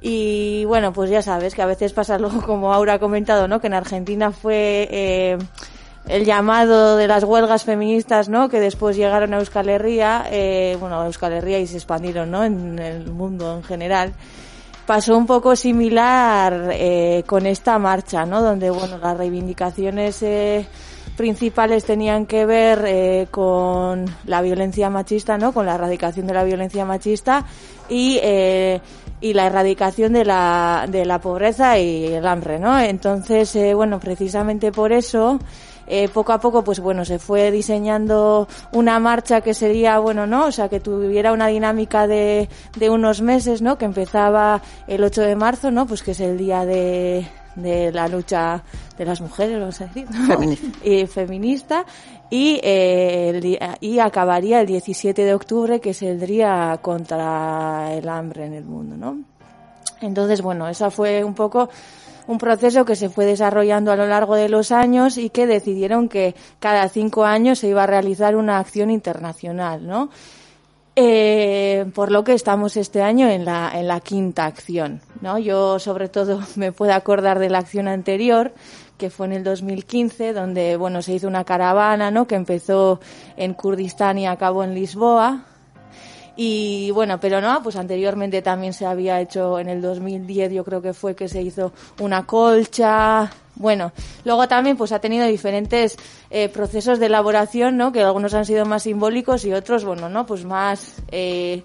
Y 0.00 0.64
bueno, 0.66 0.92
pues 0.92 1.10
ya 1.10 1.22
sabes 1.22 1.54
que 1.54 1.62
a 1.62 1.66
veces 1.66 1.92
pasa 1.92 2.18
luego, 2.18 2.42
como 2.46 2.74
Aura 2.74 2.94
ha 2.94 2.98
comentado, 2.98 3.48
¿no? 3.48 3.60
Que 3.60 3.68
en 3.68 3.74
Argentina 3.74 4.30
fue... 4.30 4.88
Eh, 4.90 5.38
el 6.06 6.24
llamado 6.24 6.96
de 6.96 7.06
las 7.06 7.22
huelgas 7.24 7.64
feministas, 7.64 8.30
¿no? 8.30 8.48
Que 8.48 8.60
después 8.60 8.96
llegaron 8.96 9.34
a 9.34 9.38
Euskal 9.38 9.68
Herria, 9.68 10.24
eh, 10.30 10.74
bueno, 10.80 11.00
a 11.00 11.06
Euskal 11.06 11.34
Herria 11.34 11.58
y 11.58 11.66
se 11.66 11.76
expandieron, 11.76 12.30
¿no? 12.30 12.44
En 12.44 12.78
el 12.78 13.10
mundo 13.10 13.54
en 13.56 13.62
general. 13.62 14.14
Pasó 14.88 15.18
un 15.18 15.26
poco 15.26 15.54
similar 15.54 16.70
eh, 16.72 17.22
con 17.26 17.44
esta 17.44 17.78
marcha, 17.78 18.24
¿no? 18.24 18.40
Donde, 18.40 18.70
bueno, 18.70 18.96
las 18.96 19.18
reivindicaciones 19.18 20.22
eh, 20.22 20.66
principales 21.14 21.84
tenían 21.84 22.24
que 22.24 22.46
ver 22.46 22.84
eh, 22.86 23.26
con 23.30 24.06
la 24.24 24.40
violencia 24.40 24.88
machista, 24.88 25.36
¿no? 25.36 25.52
Con 25.52 25.66
la 25.66 25.74
erradicación 25.74 26.26
de 26.26 26.32
la 26.32 26.42
violencia 26.42 26.86
machista 26.86 27.44
y 27.90 28.18
eh, 28.22 28.80
y 29.20 29.34
la 29.34 29.46
erradicación 29.46 30.14
de 30.14 30.24
la 30.24 30.86
de 30.88 31.04
la 31.04 31.20
pobreza 31.20 31.78
y 31.78 32.06
el 32.06 32.26
hambre, 32.26 32.58
¿no? 32.58 32.78
Entonces, 32.80 33.54
eh, 33.56 33.74
bueno, 33.74 34.00
precisamente 34.00 34.72
por 34.72 34.92
eso 34.92 35.38
eh, 35.88 36.08
poco 36.08 36.32
a 36.32 36.40
poco, 36.40 36.62
pues 36.62 36.80
bueno, 36.80 37.04
se 37.04 37.18
fue 37.18 37.50
diseñando 37.50 38.46
una 38.72 38.98
marcha 38.98 39.40
que 39.40 39.54
sería, 39.54 39.98
bueno, 39.98 40.26
¿no? 40.26 40.46
O 40.46 40.52
sea, 40.52 40.68
que 40.68 40.80
tuviera 40.80 41.32
una 41.32 41.46
dinámica 41.46 42.06
de, 42.06 42.48
de 42.76 42.90
unos 42.90 43.22
meses, 43.22 43.62
¿no? 43.62 43.78
Que 43.78 43.86
empezaba 43.86 44.60
el 44.86 45.02
8 45.02 45.22
de 45.22 45.36
marzo, 45.36 45.70
¿no? 45.70 45.86
Pues 45.86 46.02
que 46.02 46.12
es 46.12 46.20
el 46.20 46.36
día 46.36 46.64
de, 46.64 47.26
de 47.54 47.92
la 47.92 48.08
lucha 48.08 48.62
de 48.96 49.04
las 49.04 49.20
mujeres, 49.20 49.58
vamos 49.58 49.80
a 49.80 49.86
decir, 49.86 50.06
Feminista. 50.08 50.78
y 50.84 51.06
feminista, 51.06 51.84
y, 52.30 52.60
eh, 52.62 53.30
el 53.30 53.58
y 53.80 53.98
acabaría 53.98 54.60
el 54.60 54.66
17 54.66 55.24
de 55.24 55.34
octubre, 55.34 55.80
que 55.80 55.90
es 55.90 56.02
el 56.02 56.20
día 56.20 56.78
contra 56.82 57.92
el 57.92 58.08
hambre 58.08 58.46
en 58.46 58.54
el 58.54 58.64
mundo, 58.64 58.96
¿no? 58.96 59.18
Entonces, 60.00 60.42
bueno, 60.42 60.68
esa 60.68 60.90
fue 60.90 61.24
un 61.24 61.34
poco 61.34 61.68
un 62.28 62.38
proceso 62.38 62.84
que 62.84 62.94
se 62.94 63.08
fue 63.08 63.24
desarrollando 63.24 63.90
a 63.90 63.96
lo 63.96 64.06
largo 64.06 64.36
de 64.36 64.50
los 64.50 64.70
años 64.70 65.16
y 65.16 65.30
que 65.30 65.46
decidieron 65.46 66.08
que 66.08 66.36
cada 66.60 66.88
cinco 66.90 67.24
años 67.24 67.58
se 67.58 67.68
iba 67.68 67.82
a 67.82 67.86
realizar 67.86 68.36
una 68.36 68.58
acción 68.58 68.90
internacional, 68.90 69.86
¿no? 69.86 70.10
Eh, 70.94 71.86
por 71.94 72.10
lo 72.10 72.24
que 72.24 72.34
estamos 72.34 72.76
este 72.76 73.00
año 73.02 73.28
en 73.28 73.46
la, 73.46 73.70
en 73.74 73.88
la 73.88 74.00
quinta 74.00 74.44
acción, 74.44 75.00
¿no? 75.22 75.38
Yo 75.38 75.78
sobre 75.78 76.08
todo 76.08 76.40
me 76.56 76.70
puedo 76.70 76.92
acordar 76.92 77.38
de 77.38 77.48
la 77.48 77.58
acción 77.58 77.88
anterior, 77.88 78.52
que 78.98 79.08
fue 79.08 79.26
en 79.26 79.32
el 79.32 79.44
2015, 79.44 80.34
donde, 80.34 80.76
bueno, 80.76 81.00
se 81.00 81.14
hizo 81.14 81.28
una 81.28 81.44
caravana, 81.44 82.10
¿no? 82.10 82.26
Que 82.26 82.34
empezó 82.34 83.00
en 83.38 83.54
Kurdistán 83.54 84.18
y 84.18 84.26
acabó 84.26 84.64
en 84.64 84.74
Lisboa. 84.74 85.46
Y 86.40 86.92
bueno, 86.92 87.18
pero 87.18 87.40
no, 87.40 87.64
pues 87.64 87.74
anteriormente 87.74 88.42
también 88.42 88.72
se 88.72 88.86
había 88.86 89.20
hecho 89.20 89.58
en 89.58 89.68
el 89.68 89.82
2010, 89.82 90.52
yo 90.52 90.62
creo 90.62 90.80
que 90.80 90.92
fue 90.92 91.16
que 91.16 91.26
se 91.26 91.42
hizo 91.42 91.72
una 91.98 92.26
colcha. 92.26 93.28
Bueno, 93.56 93.90
luego 94.24 94.46
también 94.46 94.76
pues 94.76 94.92
ha 94.92 95.00
tenido 95.00 95.26
diferentes 95.26 95.96
eh, 96.30 96.48
procesos 96.48 97.00
de 97.00 97.06
elaboración, 97.06 97.76
¿no? 97.76 97.90
Que 97.90 98.04
algunos 98.04 98.34
han 98.34 98.44
sido 98.44 98.64
más 98.66 98.84
simbólicos 98.84 99.44
y 99.44 99.52
otros, 99.52 99.84
bueno, 99.84 100.08
¿no? 100.08 100.26
Pues 100.26 100.44
más, 100.44 101.02
eh, 101.10 101.64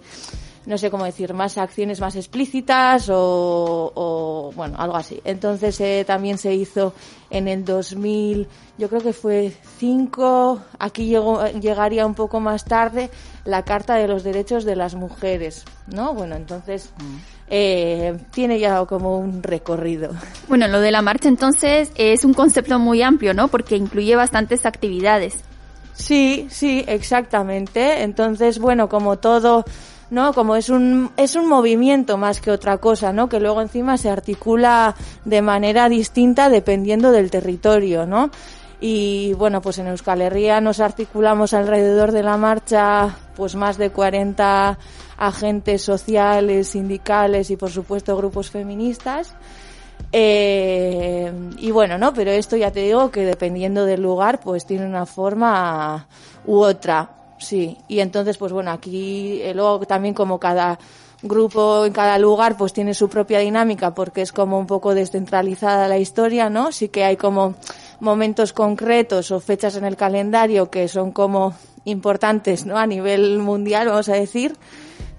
no 0.66 0.78
sé 0.78 0.90
cómo 0.90 1.06
decir, 1.06 1.34
más 1.34 1.58
acciones 1.58 2.00
más 2.00 2.16
explícitas 2.16 3.10
o, 3.10 3.92
o, 3.96 4.52
bueno, 4.56 4.76
algo 4.78 4.96
así. 4.96 5.22
Entonces 5.26 5.80
eh, 5.82 6.04
también 6.06 6.38
se 6.38 6.54
hizo 6.54 6.94
en 7.30 7.48
el 7.48 7.66
2000, 7.66 8.48
yo 8.78 8.90
creo 8.90 9.02
que 9.02 9.14
fue 9.14 9.52
5, 9.80 10.62
aquí 10.80 11.08
llegó, 11.08 11.46
llegaría 11.48 12.06
un 12.06 12.14
poco 12.14 12.40
más 12.40 12.66
tarde, 12.66 13.10
la 13.46 13.64
Carta 13.64 13.96
de 13.96 14.08
los 14.08 14.24
Derechos 14.24 14.64
de 14.64 14.76
las 14.76 14.96
Mujeres, 14.96 15.66
¿no? 15.88 16.14
Bueno, 16.14 16.36
entonces 16.36 16.92
eh, 17.50 18.18
tiene 18.32 18.60
ya 18.60 18.86
como 18.86 19.18
un 19.18 19.44
recorrido. 19.44 20.12
Bueno, 20.48 20.68
lo 20.68 20.80
de 20.80 20.92
la 20.92 21.02
marcha 21.02 21.28
entonces 21.28 21.92
es 21.96 22.24
un 22.24 22.34
concepto 22.34 22.80
muy 22.80 23.02
amplio, 23.02 23.34
¿no? 23.34 23.48
Porque 23.48 23.76
incluye 23.76 24.16
bastantes 24.16 24.66
actividades. 24.66 25.44
Sí, 25.94 26.48
sí, 26.50 26.84
exactamente. 26.88 28.02
Entonces, 28.04 28.60
bueno, 28.60 28.90
como 28.90 29.18
todo, 29.18 29.66
¿no? 30.14 30.32
Como 30.34 30.56
es 30.56 30.70
un, 30.70 31.12
es 31.18 31.36
un 31.36 31.50
movimiento 31.50 32.18
más 32.18 32.40
que 32.40 32.52
otra 32.52 32.78
cosa, 32.78 33.12
¿no? 33.12 33.28
Que 33.28 33.40
luego 33.40 33.62
encima 33.62 33.98
se 33.98 34.10
articula 34.10 34.96
de 35.26 35.42
manera 35.42 35.90
distinta 35.90 36.50
dependiendo 36.50 37.12
del 37.12 37.32
territorio, 37.32 38.06
¿no? 38.06 38.30
Y 38.80 39.34
bueno, 39.34 39.62
pues 39.62 39.80
en 39.80 39.88
Euskal 39.88 40.22
Herria 40.22 40.62
nos 40.62 40.80
articulamos 40.80 41.54
alrededor 41.54 42.12
de 42.12 42.22
la 42.22 42.38
marcha 42.38 43.18
pues 43.36 43.56
más 43.56 43.78
de 43.78 43.90
40 43.90 44.78
agentes 45.18 45.82
sociales, 45.82 46.68
sindicales 46.68 47.50
y 47.50 47.56
por 47.56 47.72
supuesto 47.72 48.16
grupos 48.16 48.52
feministas. 48.52 49.36
Eh, 50.12 51.32
y 51.58 51.72
bueno, 51.72 51.98
¿no? 51.98 52.14
Pero 52.14 52.32
esto 52.32 52.56
ya 52.56 52.72
te 52.72 52.82
digo 52.82 53.10
que 53.10 53.26
dependiendo 53.26 53.86
del 53.86 54.02
lugar, 54.04 54.40
pues 54.42 54.66
tiene 54.66 54.86
una 54.86 55.08
forma 55.08 56.08
u 56.46 56.60
otra, 56.60 57.10
sí. 57.44 57.78
Y 57.88 58.00
entonces, 58.00 58.38
pues 58.38 58.52
bueno, 58.52 58.72
aquí 58.72 59.42
eh, 59.42 59.54
luego 59.54 59.86
también 59.86 60.14
como 60.14 60.40
cada 60.40 60.80
grupo 61.24 61.86
en 61.86 61.94
cada 61.94 62.18
lugar 62.18 62.58
pues 62.58 62.74
tiene 62.74 62.94
su 62.94 63.08
propia 63.08 63.40
dinámica 63.40 63.94
porque 63.96 64.22
es 64.22 64.34
como 64.34 64.60
un 64.60 64.68
poco 64.68 64.94
descentralizada 64.94 65.88
la 65.88 65.98
historia, 65.98 66.50
¿no? 66.50 66.72
Sí 66.72 66.90
que 66.90 67.06
hay 67.06 67.16
como 67.16 67.56
momentos 68.02 68.52
concretos 68.52 69.32
o 69.32 69.40
fechas 69.40 69.78
en 69.78 69.86
el 69.86 69.96
calendario 69.96 70.70
que 70.70 70.88
son 70.90 71.12
como 71.12 71.56
importantes, 71.86 72.66
¿no? 72.66 72.78
A 72.78 72.86
nivel 72.86 73.40
mundial, 73.40 73.88
vamos 73.88 74.10
a 74.10 74.16
decir 74.16 74.56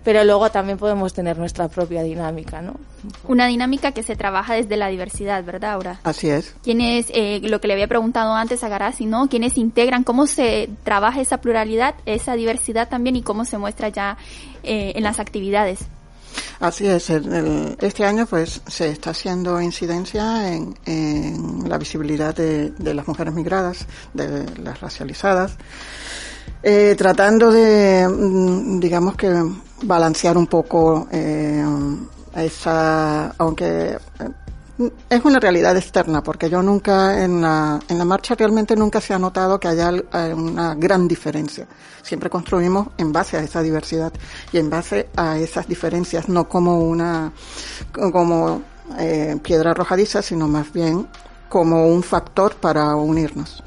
pero 0.04 0.22
luego 0.22 0.50
también 0.50 0.78
podemos 0.78 1.14
tener 1.14 1.38
nuestra 1.38 1.68
propia 1.68 2.02
dinámica, 2.02 2.60
¿no? 2.60 2.74
Una 3.26 3.46
dinámica 3.46 3.92
que 3.92 4.02
se 4.02 4.16
trabaja 4.16 4.54
desde 4.54 4.76
la 4.76 4.88
diversidad, 4.88 5.42
¿verdad, 5.42 5.72
Aura? 5.72 6.00
Así 6.04 6.28
es. 6.28 6.54
¿Quiénes, 6.62 7.06
eh, 7.14 7.40
lo 7.42 7.60
que 7.60 7.68
le 7.68 7.74
había 7.74 7.88
preguntado 7.88 8.34
antes 8.34 8.62
a 8.62 8.68
Garasi, 8.68 9.06
¿no? 9.06 9.28
¿Quiénes 9.28 9.56
integran, 9.56 10.04
cómo 10.04 10.26
se 10.26 10.68
trabaja 10.84 11.20
esa 11.20 11.38
pluralidad, 11.38 11.94
esa 12.04 12.34
diversidad 12.34 12.88
también 12.88 13.16
y 13.16 13.22
cómo 13.22 13.44
se 13.46 13.56
muestra 13.56 13.88
ya 13.88 14.18
eh, 14.62 14.92
en 14.94 15.02
las 15.02 15.18
actividades? 15.18 15.80
Así 16.60 16.86
es, 16.86 17.10
este 17.10 18.04
año 18.04 18.26
pues 18.26 18.60
se 18.66 18.88
está 18.88 19.10
haciendo 19.10 19.60
incidencia 19.60 20.52
en, 20.52 21.68
la 21.68 21.78
visibilidad 21.78 22.34
de, 22.34 22.70
de, 22.70 22.94
las 22.94 23.06
mujeres 23.06 23.34
migradas, 23.34 23.86
de 24.14 24.46
las 24.60 24.80
racializadas, 24.80 25.56
eh, 26.64 26.94
tratando 26.96 27.52
de, 27.52 28.08
mm, 28.08 28.80
digamos 28.80 29.16
que, 29.16 29.30
balancear 29.82 30.38
un 30.38 30.46
poco 30.46 31.06
eh, 31.12 31.62
esa, 32.36 33.28
aunque 33.36 33.98
eh, 34.78 34.90
es 35.08 35.24
una 35.24 35.38
realidad 35.38 35.76
externa, 35.76 36.22
porque 36.22 36.48
yo 36.48 36.62
nunca 36.62 37.22
en 37.22 37.42
la, 37.42 37.78
en 37.88 37.98
la 37.98 38.04
marcha 38.04 38.34
realmente 38.34 38.74
nunca 38.74 39.00
se 39.00 39.14
ha 39.14 39.18
notado 39.18 39.60
que 39.60 39.68
haya 39.68 39.92
una 40.34 40.74
gran 40.74 41.06
diferencia. 41.06 41.66
Siempre 42.02 42.28
construimos 42.28 42.88
en 42.98 43.12
base 43.12 43.36
a 43.36 43.40
esa 43.40 43.62
diversidad 43.62 44.12
y 44.52 44.58
en 44.58 44.70
base 44.70 45.10
a 45.16 45.38
esas 45.38 45.68
diferencias, 45.68 46.28
no 46.28 46.48
como 46.48 46.78
una, 46.80 47.32
como 47.92 48.62
eh, 48.98 49.38
piedra 49.42 49.72
arrojadiza, 49.72 50.22
sino 50.22 50.48
más 50.48 50.72
bien 50.72 51.06
como 51.48 51.86
un 51.86 52.02
factor 52.02 52.56
para 52.56 52.96
unirnos. 52.96 53.62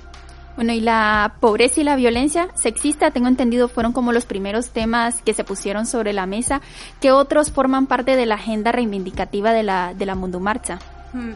Bueno, 0.58 0.74
y 0.74 0.82
la 0.82 1.36
pobreza 1.40 1.82
y 1.82 1.84
la 1.84 1.96
violencia 1.96 2.50
sexista, 2.56 3.12
tengo 3.12 3.28
entendido, 3.28 3.68
fueron 3.68 3.94
como 3.94 4.12
los 4.12 4.26
primeros 4.26 4.72
temas 4.72 5.22
que 5.22 5.36
se 5.36 5.44
pusieron 5.44 5.86
sobre 5.86 6.14
la 6.14 6.26
mesa. 6.26 6.62
¿Qué 7.00 7.12
otros 7.12 7.52
forman 7.52 7.86
parte 7.86 8.16
de 8.16 8.26
la 8.26 8.36
agenda 8.36 8.72
reivindicativa 8.72 9.54
de 9.54 9.62
la, 9.62 9.94
de 9.94 10.06
la 10.08 10.16
Mundo 10.16 10.40
Marcha? 10.40 10.80
Hmm. 11.14 11.34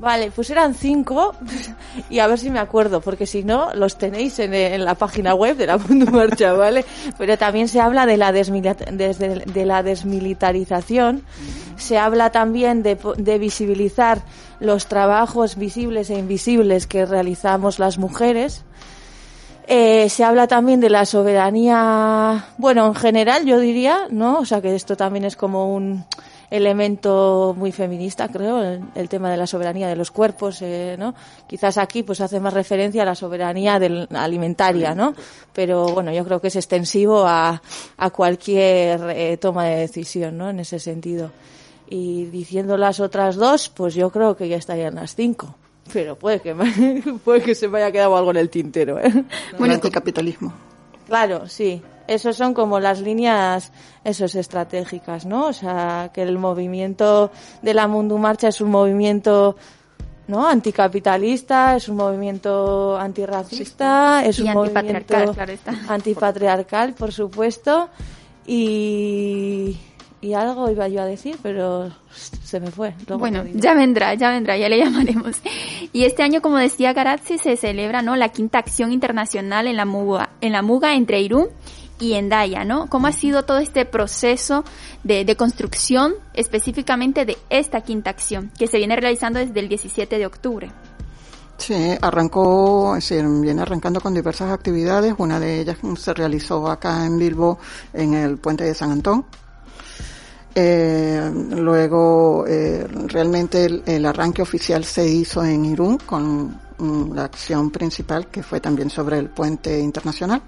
Vale, 0.00 0.32
pues 0.32 0.50
eran 0.50 0.74
cinco 0.74 1.34
y 2.10 2.18
a 2.18 2.26
ver 2.26 2.38
si 2.38 2.50
me 2.50 2.58
acuerdo, 2.58 3.00
porque 3.00 3.26
si 3.26 3.44
no, 3.44 3.72
los 3.74 3.96
tenéis 3.96 4.40
en, 4.40 4.84
la 4.84 4.96
página 4.96 5.34
web 5.34 5.56
de 5.56 5.66
la 5.66 5.78
Mundo 5.78 6.10
Marcha, 6.10 6.52
¿vale? 6.52 6.84
Pero 7.16 7.38
también 7.38 7.68
se 7.68 7.80
habla 7.80 8.06
de 8.06 8.16
la, 8.16 8.32
de 8.32 9.66
la 9.66 9.82
desmilitarización, 9.84 11.22
se 11.76 11.96
habla 11.96 12.30
también 12.30 12.82
de, 12.82 12.98
de 13.16 13.38
visibilizar 13.38 14.22
los 14.60 14.86
trabajos 14.86 15.56
visibles 15.56 16.10
e 16.10 16.18
invisibles 16.18 16.86
que 16.86 17.06
realizamos 17.06 17.78
las 17.78 17.98
mujeres. 17.98 18.64
Eh, 19.66 20.08
se 20.08 20.24
habla 20.24 20.46
también 20.46 20.80
de 20.80 20.88
la 20.88 21.04
soberanía, 21.04 22.46
bueno, 22.56 22.86
en 22.86 22.94
general 22.94 23.44
yo 23.44 23.58
diría, 23.60 24.06
¿no? 24.10 24.38
O 24.38 24.44
sea 24.46 24.62
que 24.62 24.74
esto 24.74 24.96
también 24.96 25.26
es 25.26 25.36
como 25.36 25.74
un 25.74 26.06
elemento 26.50 27.54
muy 27.56 27.72
feminista, 27.72 28.28
creo, 28.28 28.62
el, 28.94 29.08
tema 29.10 29.30
de 29.30 29.36
la 29.36 29.46
soberanía 29.46 29.86
de 29.88 29.96
los 29.96 30.10
cuerpos, 30.10 30.62
eh, 30.62 30.96
¿no? 30.98 31.14
Quizás 31.46 31.76
aquí 31.76 32.02
pues 32.02 32.22
hace 32.22 32.40
más 32.40 32.54
referencia 32.54 33.02
a 33.02 33.04
la 33.04 33.14
soberanía 33.14 33.78
del, 33.78 34.08
alimentaria, 34.14 34.94
¿no? 34.94 35.12
Pero 35.52 35.88
bueno, 35.88 36.12
yo 36.12 36.24
creo 36.24 36.40
que 36.40 36.48
es 36.48 36.56
extensivo 36.56 37.26
a, 37.26 37.60
a 37.98 38.10
cualquier 38.10 39.10
eh, 39.10 39.36
toma 39.36 39.66
de 39.66 39.76
decisión, 39.80 40.38
¿no? 40.38 40.48
En 40.48 40.60
ese 40.60 40.78
sentido. 40.78 41.30
Y 41.90 42.26
diciendo 42.26 42.76
las 42.76 43.00
otras 43.00 43.36
dos, 43.36 43.68
pues 43.68 43.94
yo 43.94 44.10
creo 44.10 44.36
que 44.36 44.48
ya 44.48 44.56
estarían 44.56 44.96
las 44.96 45.14
cinco. 45.14 45.54
Pero 45.92 46.16
puede 46.16 46.40
que, 46.40 46.54
puede 47.24 47.42
que 47.42 47.54
se 47.54 47.68
me 47.68 47.78
haya 47.78 47.90
quedado 47.90 48.16
algo 48.16 48.30
en 48.30 48.36
el 48.36 48.50
tintero. 48.50 48.98
¿eh? 49.00 49.24
Bueno, 49.58 49.74
anticapitalismo. 49.74 50.52
Claro, 51.06 51.48
sí. 51.48 51.82
Esos 52.06 52.36
son 52.36 52.54
como 52.54 52.80
las 52.80 53.00
líneas, 53.00 53.70
esos 54.02 54.34
estratégicas, 54.34 55.26
¿no? 55.26 55.46
O 55.46 55.52
sea, 55.52 56.10
que 56.12 56.22
el 56.22 56.38
movimiento 56.38 57.30
de 57.62 57.74
la 57.74 57.86
Mundo 57.86 58.16
Marcha 58.16 58.48
es 58.48 58.60
un 58.60 58.70
movimiento 58.70 59.56
¿no? 60.28 60.46
anticapitalista, 60.46 61.76
es 61.76 61.88
un 61.88 61.96
movimiento 61.96 62.96
antirracista, 62.98 64.24
es 64.24 64.38
un 64.38 64.52
movimiento 64.52 65.34
antipatriarcal, 65.88 66.94
por 66.94 67.12
supuesto, 67.12 67.88
y 68.46 69.76
y 70.20 70.34
algo 70.34 70.70
iba 70.70 70.88
yo 70.88 71.02
a 71.02 71.04
decir, 71.04 71.38
pero 71.42 71.90
se 72.10 72.60
me 72.60 72.70
fue. 72.70 72.94
bueno, 73.18 73.44
ya 73.54 73.74
vendrá, 73.74 74.14
ya 74.14 74.30
vendrá, 74.30 74.56
ya 74.56 74.68
le 74.68 74.78
llamaremos. 74.78 75.36
Y 75.90 76.04
este 76.04 76.22
año, 76.22 76.42
como 76.42 76.58
decía 76.58 76.92
Garazzi, 76.92 77.38
se 77.38 77.56
celebra, 77.56 78.02
¿no? 78.02 78.14
La 78.14 78.28
quinta 78.28 78.58
acción 78.58 78.92
internacional 78.92 79.66
en 79.66 79.76
la 79.76 79.86
Muga, 79.86 80.30
en 80.42 80.52
la 80.52 80.60
Muga 80.60 80.94
entre 80.94 81.22
Irún 81.22 81.48
y 81.98 82.12
Endaya, 82.12 82.64
¿no? 82.64 82.88
¿Cómo 82.88 83.06
ha 83.06 83.12
sido 83.12 83.44
todo 83.44 83.58
este 83.58 83.86
proceso 83.86 84.64
de, 85.02 85.24
de, 85.24 85.36
construcción 85.36 86.14
específicamente 86.34 87.24
de 87.24 87.38
esta 87.48 87.80
quinta 87.80 88.10
acción 88.10 88.52
que 88.58 88.66
se 88.66 88.76
viene 88.76 88.96
realizando 88.96 89.38
desde 89.38 89.60
el 89.60 89.68
17 89.70 90.18
de 90.18 90.26
octubre? 90.26 90.70
Sí, 91.58 91.74
arrancó, 92.00 92.94
decir, 92.94 93.24
viene 93.26 93.62
arrancando 93.62 94.00
con 94.00 94.14
diversas 94.14 94.52
actividades. 94.52 95.14
Una 95.18 95.40
de 95.40 95.60
ellas 95.60 95.76
se 95.98 96.14
realizó 96.14 96.68
acá 96.70 97.04
en 97.04 97.18
Bilbo, 97.18 97.58
en 97.92 98.14
el 98.14 98.38
puente 98.38 98.64
de 98.64 98.74
San 98.74 98.92
Antón, 98.92 99.26
eh, 100.60 101.30
luego, 101.50 102.44
eh, 102.48 102.84
realmente 103.06 103.82
el, 103.86 104.04
arranque 104.04 104.42
oficial 104.42 104.82
se 104.82 105.08
hizo 105.08 105.44
en 105.44 105.64
Irún 105.64 105.98
con 105.98 106.58
mm, 106.78 107.14
la 107.14 107.26
acción 107.26 107.70
principal 107.70 108.26
que 108.26 108.42
fue 108.42 108.58
también 108.58 108.90
sobre 108.90 109.20
el 109.20 109.28
puente 109.30 109.78
internacional 109.78 110.42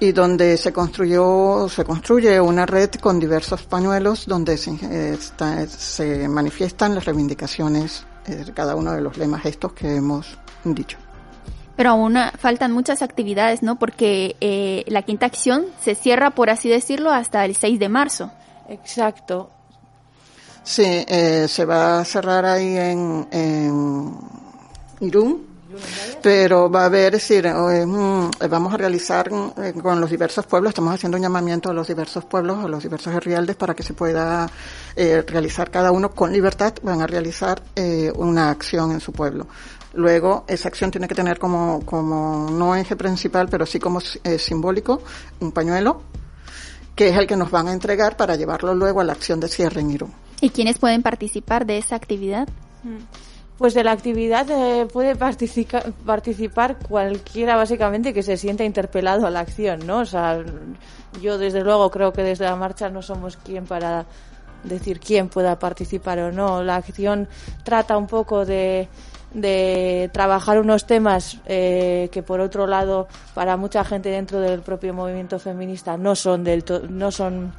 y 0.00 0.10
donde 0.10 0.56
se 0.56 0.72
construyó, 0.72 1.68
se 1.68 1.84
construye 1.84 2.40
una 2.40 2.66
red 2.66 2.90
con 3.00 3.20
diversos 3.20 3.62
pañuelos 3.62 4.26
donde 4.26 4.56
se, 4.56 4.76
eh, 4.82 5.16
se 5.68 6.26
manifiestan 6.26 6.96
las 6.96 7.04
reivindicaciones 7.04 8.04
de 8.26 8.52
cada 8.52 8.74
uno 8.74 8.90
de 8.90 9.02
los 9.02 9.16
lemas 9.16 9.46
estos 9.46 9.72
que 9.72 9.94
hemos 9.94 10.36
dicho. 10.64 10.98
Pero 11.76 11.90
aún 11.90 12.16
faltan 12.40 12.72
muchas 12.72 13.02
actividades, 13.02 13.62
¿no? 13.62 13.78
Porque 13.78 14.84
la 14.88 15.02
quinta 15.02 15.26
acción 15.26 15.66
se 15.80 15.94
cierra, 15.94 16.30
por 16.32 16.50
así 16.50 16.68
decirlo, 16.68 17.12
hasta 17.12 17.44
el 17.44 17.54
6 17.54 17.78
de 17.78 17.88
marzo. 17.88 18.32
Exacto. 18.68 19.50
Sí, 20.66 20.82
eh, 20.84 21.46
se 21.48 21.64
va 21.64 22.00
a 22.00 22.04
cerrar 22.04 22.44
ahí 22.44 22.76
en, 22.76 24.18
Irún, 24.98 25.46
pero 26.20 26.68
va 26.68 26.82
a 26.82 26.84
haber, 26.86 27.12
decir, 27.12 27.46
eh, 27.46 27.86
vamos 28.50 28.74
a 28.74 28.76
realizar 28.76 29.30
eh, 29.58 29.74
con 29.80 30.00
los 30.00 30.10
diversos 30.10 30.44
pueblos, 30.46 30.70
estamos 30.70 30.92
haciendo 30.92 31.18
un 31.18 31.22
llamamiento 31.22 31.70
a 31.70 31.72
los 31.72 31.86
diversos 31.86 32.24
pueblos, 32.24 32.64
a 32.64 32.66
los 32.66 32.82
diversos 32.82 33.14
herrialdes 33.14 33.54
para 33.54 33.74
que 33.76 33.84
se 33.84 33.94
pueda 33.94 34.50
realizar 34.96 35.70
cada 35.70 35.92
uno 35.92 36.10
con 36.10 36.32
libertad, 36.32 36.74
van 36.82 37.00
a 37.00 37.06
realizar 37.06 37.62
una 38.16 38.50
acción 38.50 38.90
en 38.90 38.98
su 38.98 39.12
pueblo. 39.12 39.46
Luego, 39.94 40.44
esa 40.48 40.66
acción 40.66 40.90
tiene 40.90 41.06
que 41.06 41.14
tener 41.14 41.38
como, 41.38 41.86
como 41.86 42.50
no 42.50 42.74
eje 42.74 42.96
principal, 42.96 43.48
pero 43.48 43.66
sí 43.66 43.78
como 43.78 44.00
simbólico, 44.00 45.00
un 45.38 45.52
pañuelo 45.52 46.02
que 46.96 47.10
es 47.10 47.16
el 47.16 47.26
que 47.26 47.36
nos 47.36 47.50
van 47.50 47.68
a 47.68 47.72
entregar 47.72 48.16
para 48.16 48.34
llevarlo 48.34 48.74
luego 48.74 49.00
a 49.00 49.04
la 49.04 49.12
acción 49.12 49.38
de 49.38 49.48
cierre 49.48 49.82
en 49.82 49.90
Irún. 49.90 50.12
¿Y 50.40 50.50
quiénes 50.50 50.78
pueden 50.78 51.02
participar 51.02 51.66
de 51.66 51.78
esa 51.78 51.94
actividad? 51.94 52.48
Mm. 52.82 52.96
Pues 53.58 53.72
de 53.74 53.84
la 53.84 53.92
actividad 53.92 54.50
eh, 54.50 54.86
puede 54.86 55.14
participar, 55.16 55.92
participar 56.04 56.76
cualquiera 56.78 57.56
básicamente 57.56 58.12
que 58.12 58.22
se 58.22 58.36
sienta 58.36 58.64
interpelado 58.64 59.26
a 59.26 59.30
la 59.30 59.40
acción, 59.40 59.86
¿no? 59.86 60.00
O 60.00 60.04
sea, 60.04 60.42
yo 61.22 61.38
desde 61.38 61.62
luego 61.62 61.90
creo 61.90 62.12
que 62.12 62.22
desde 62.22 62.44
la 62.44 62.56
marcha 62.56 62.90
no 62.90 63.00
somos 63.00 63.38
quien 63.38 63.64
para 63.64 64.04
decir 64.62 65.00
quién 65.00 65.28
pueda 65.28 65.58
participar 65.58 66.18
o 66.18 66.32
no. 66.32 66.62
La 66.62 66.76
acción 66.76 67.28
trata 67.64 67.96
un 67.96 68.06
poco 68.06 68.44
de 68.44 68.88
de 69.32 70.10
trabajar 70.12 70.60
unos 70.60 70.86
temas 70.86 71.38
eh, 71.46 72.08
que 72.12 72.22
por 72.22 72.40
otro 72.40 72.66
lado 72.66 73.08
para 73.34 73.56
mucha 73.56 73.84
gente 73.84 74.08
dentro 74.08 74.40
del 74.40 74.60
propio 74.60 74.94
movimiento 74.94 75.38
feminista 75.38 75.96
no 75.96 76.14
son 76.14 76.44
del 76.44 76.64
no 76.88 77.10
son 77.10 77.52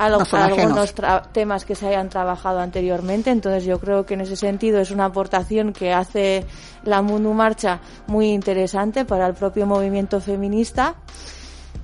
algunos 0.00 0.94
temas 1.32 1.64
que 1.64 1.74
se 1.74 1.88
hayan 1.88 2.08
trabajado 2.08 2.60
anteriormente. 2.60 3.30
Entonces 3.30 3.64
yo 3.64 3.78
creo 3.78 4.06
que 4.06 4.14
en 4.14 4.22
ese 4.22 4.36
sentido 4.36 4.80
es 4.80 4.90
una 4.90 5.06
aportación 5.06 5.72
que 5.72 5.92
hace 5.92 6.46
la 6.84 7.02
Mundo 7.02 7.34
Marcha 7.34 7.80
muy 8.06 8.30
interesante 8.30 9.04
para 9.04 9.26
el 9.26 9.34
propio 9.34 9.66
movimiento 9.66 10.20
feminista. 10.20 10.94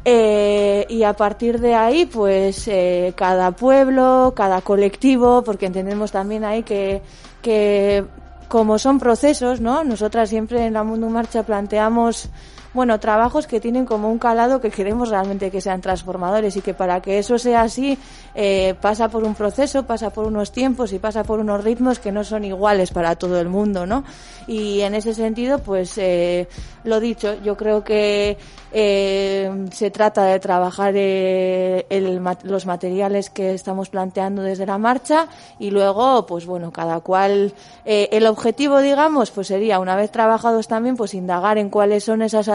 Eh, 0.08 0.86
y 0.88 1.02
a 1.02 1.14
partir 1.14 1.60
de 1.60 1.74
ahí, 1.74 2.06
pues 2.06 2.68
eh, 2.68 3.12
cada 3.16 3.50
pueblo, 3.50 4.32
cada 4.36 4.60
colectivo, 4.60 5.42
porque 5.42 5.66
entendemos 5.66 6.12
también 6.12 6.44
ahí 6.44 6.62
que, 6.62 7.02
que 7.42 8.04
como 8.48 8.78
son 8.78 8.98
procesos, 8.98 9.60
¿no? 9.60 9.84
Nosotras 9.84 10.28
siempre 10.28 10.66
en 10.66 10.72
la 10.72 10.84
Mundo 10.84 11.08
Marcha 11.08 11.42
planteamos 11.42 12.28
bueno, 12.76 13.00
trabajos 13.00 13.46
que 13.46 13.58
tienen 13.58 13.86
como 13.86 14.10
un 14.10 14.18
calado 14.18 14.60
que 14.60 14.70
queremos 14.70 15.08
realmente 15.08 15.50
que 15.50 15.60
sean 15.60 15.80
transformadores 15.80 16.54
y 16.56 16.60
que 16.60 16.74
para 16.74 17.00
que 17.00 17.18
eso 17.18 17.38
sea 17.38 17.62
así 17.62 17.98
eh, 18.34 18.74
pasa 18.80 19.08
por 19.08 19.24
un 19.24 19.34
proceso, 19.34 19.84
pasa 19.84 20.10
por 20.10 20.26
unos 20.26 20.52
tiempos 20.52 20.92
y 20.92 20.98
pasa 20.98 21.24
por 21.24 21.40
unos 21.40 21.64
ritmos 21.64 21.98
que 21.98 22.12
no 22.12 22.22
son 22.22 22.44
iguales 22.44 22.90
para 22.90 23.16
todo 23.16 23.40
el 23.40 23.48
mundo, 23.48 23.86
¿no? 23.86 24.04
Y 24.46 24.82
en 24.82 24.94
ese 24.94 25.14
sentido, 25.14 25.58
pues 25.58 25.96
eh, 25.96 26.46
lo 26.84 27.00
dicho, 27.00 27.34
yo 27.42 27.56
creo 27.56 27.82
que 27.82 28.36
eh, 28.78 29.66
se 29.72 29.90
trata 29.90 30.24
de 30.24 30.38
trabajar 30.38 30.92
eh, 30.96 31.86
el, 31.88 32.20
los 32.42 32.66
materiales 32.66 33.30
que 33.30 33.54
estamos 33.54 33.88
planteando 33.88 34.42
desde 34.42 34.66
la 34.66 34.76
marcha 34.76 35.28
y 35.58 35.70
luego, 35.70 36.26
pues 36.26 36.44
bueno, 36.44 36.70
cada 36.72 37.00
cual, 37.00 37.54
eh, 37.84 38.08
el 38.12 38.26
objetivo, 38.26 38.80
digamos, 38.80 39.30
pues 39.30 39.46
sería, 39.46 39.78
una 39.78 39.96
vez 39.96 40.10
trabajados 40.10 40.68
también, 40.68 40.96
pues 40.96 41.14
indagar 41.14 41.58
en 41.58 41.70
cuáles 41.70 42.04
son 42.04 42.20
esas 42.20 42.48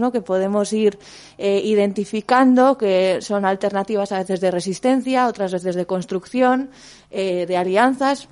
¿no? 0.00 0.12
Que 0.12 0.20
podemos 0.20 0.72
ir 0.72 0.98
eh, 1.38 1.60
identificando, 1.64 2.76
que 2.76 3.18
son 3.20 3.44
alternativas 3.44 4.12
a 4.12 4.18
veces 4.18 4.40
de 4.40 4.50
resistencia, 4.50 5.26
otras 5.26 5.52
veces 5.52 5.74
de 5.74 5.86
construcción, 5.86 6.70
eh, 7.10 7.46
de 7.46 7.56
alianzas, 7.56 8.28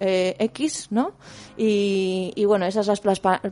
eh, 0.00 0.34
X, 0.38 0.88
¿no? 0.90 1.12
Y, 1.56 2.32
y, 2.34 2.46
bueno, 2.46 2.64
esas 2.64 2.86
las, 2.86 3.02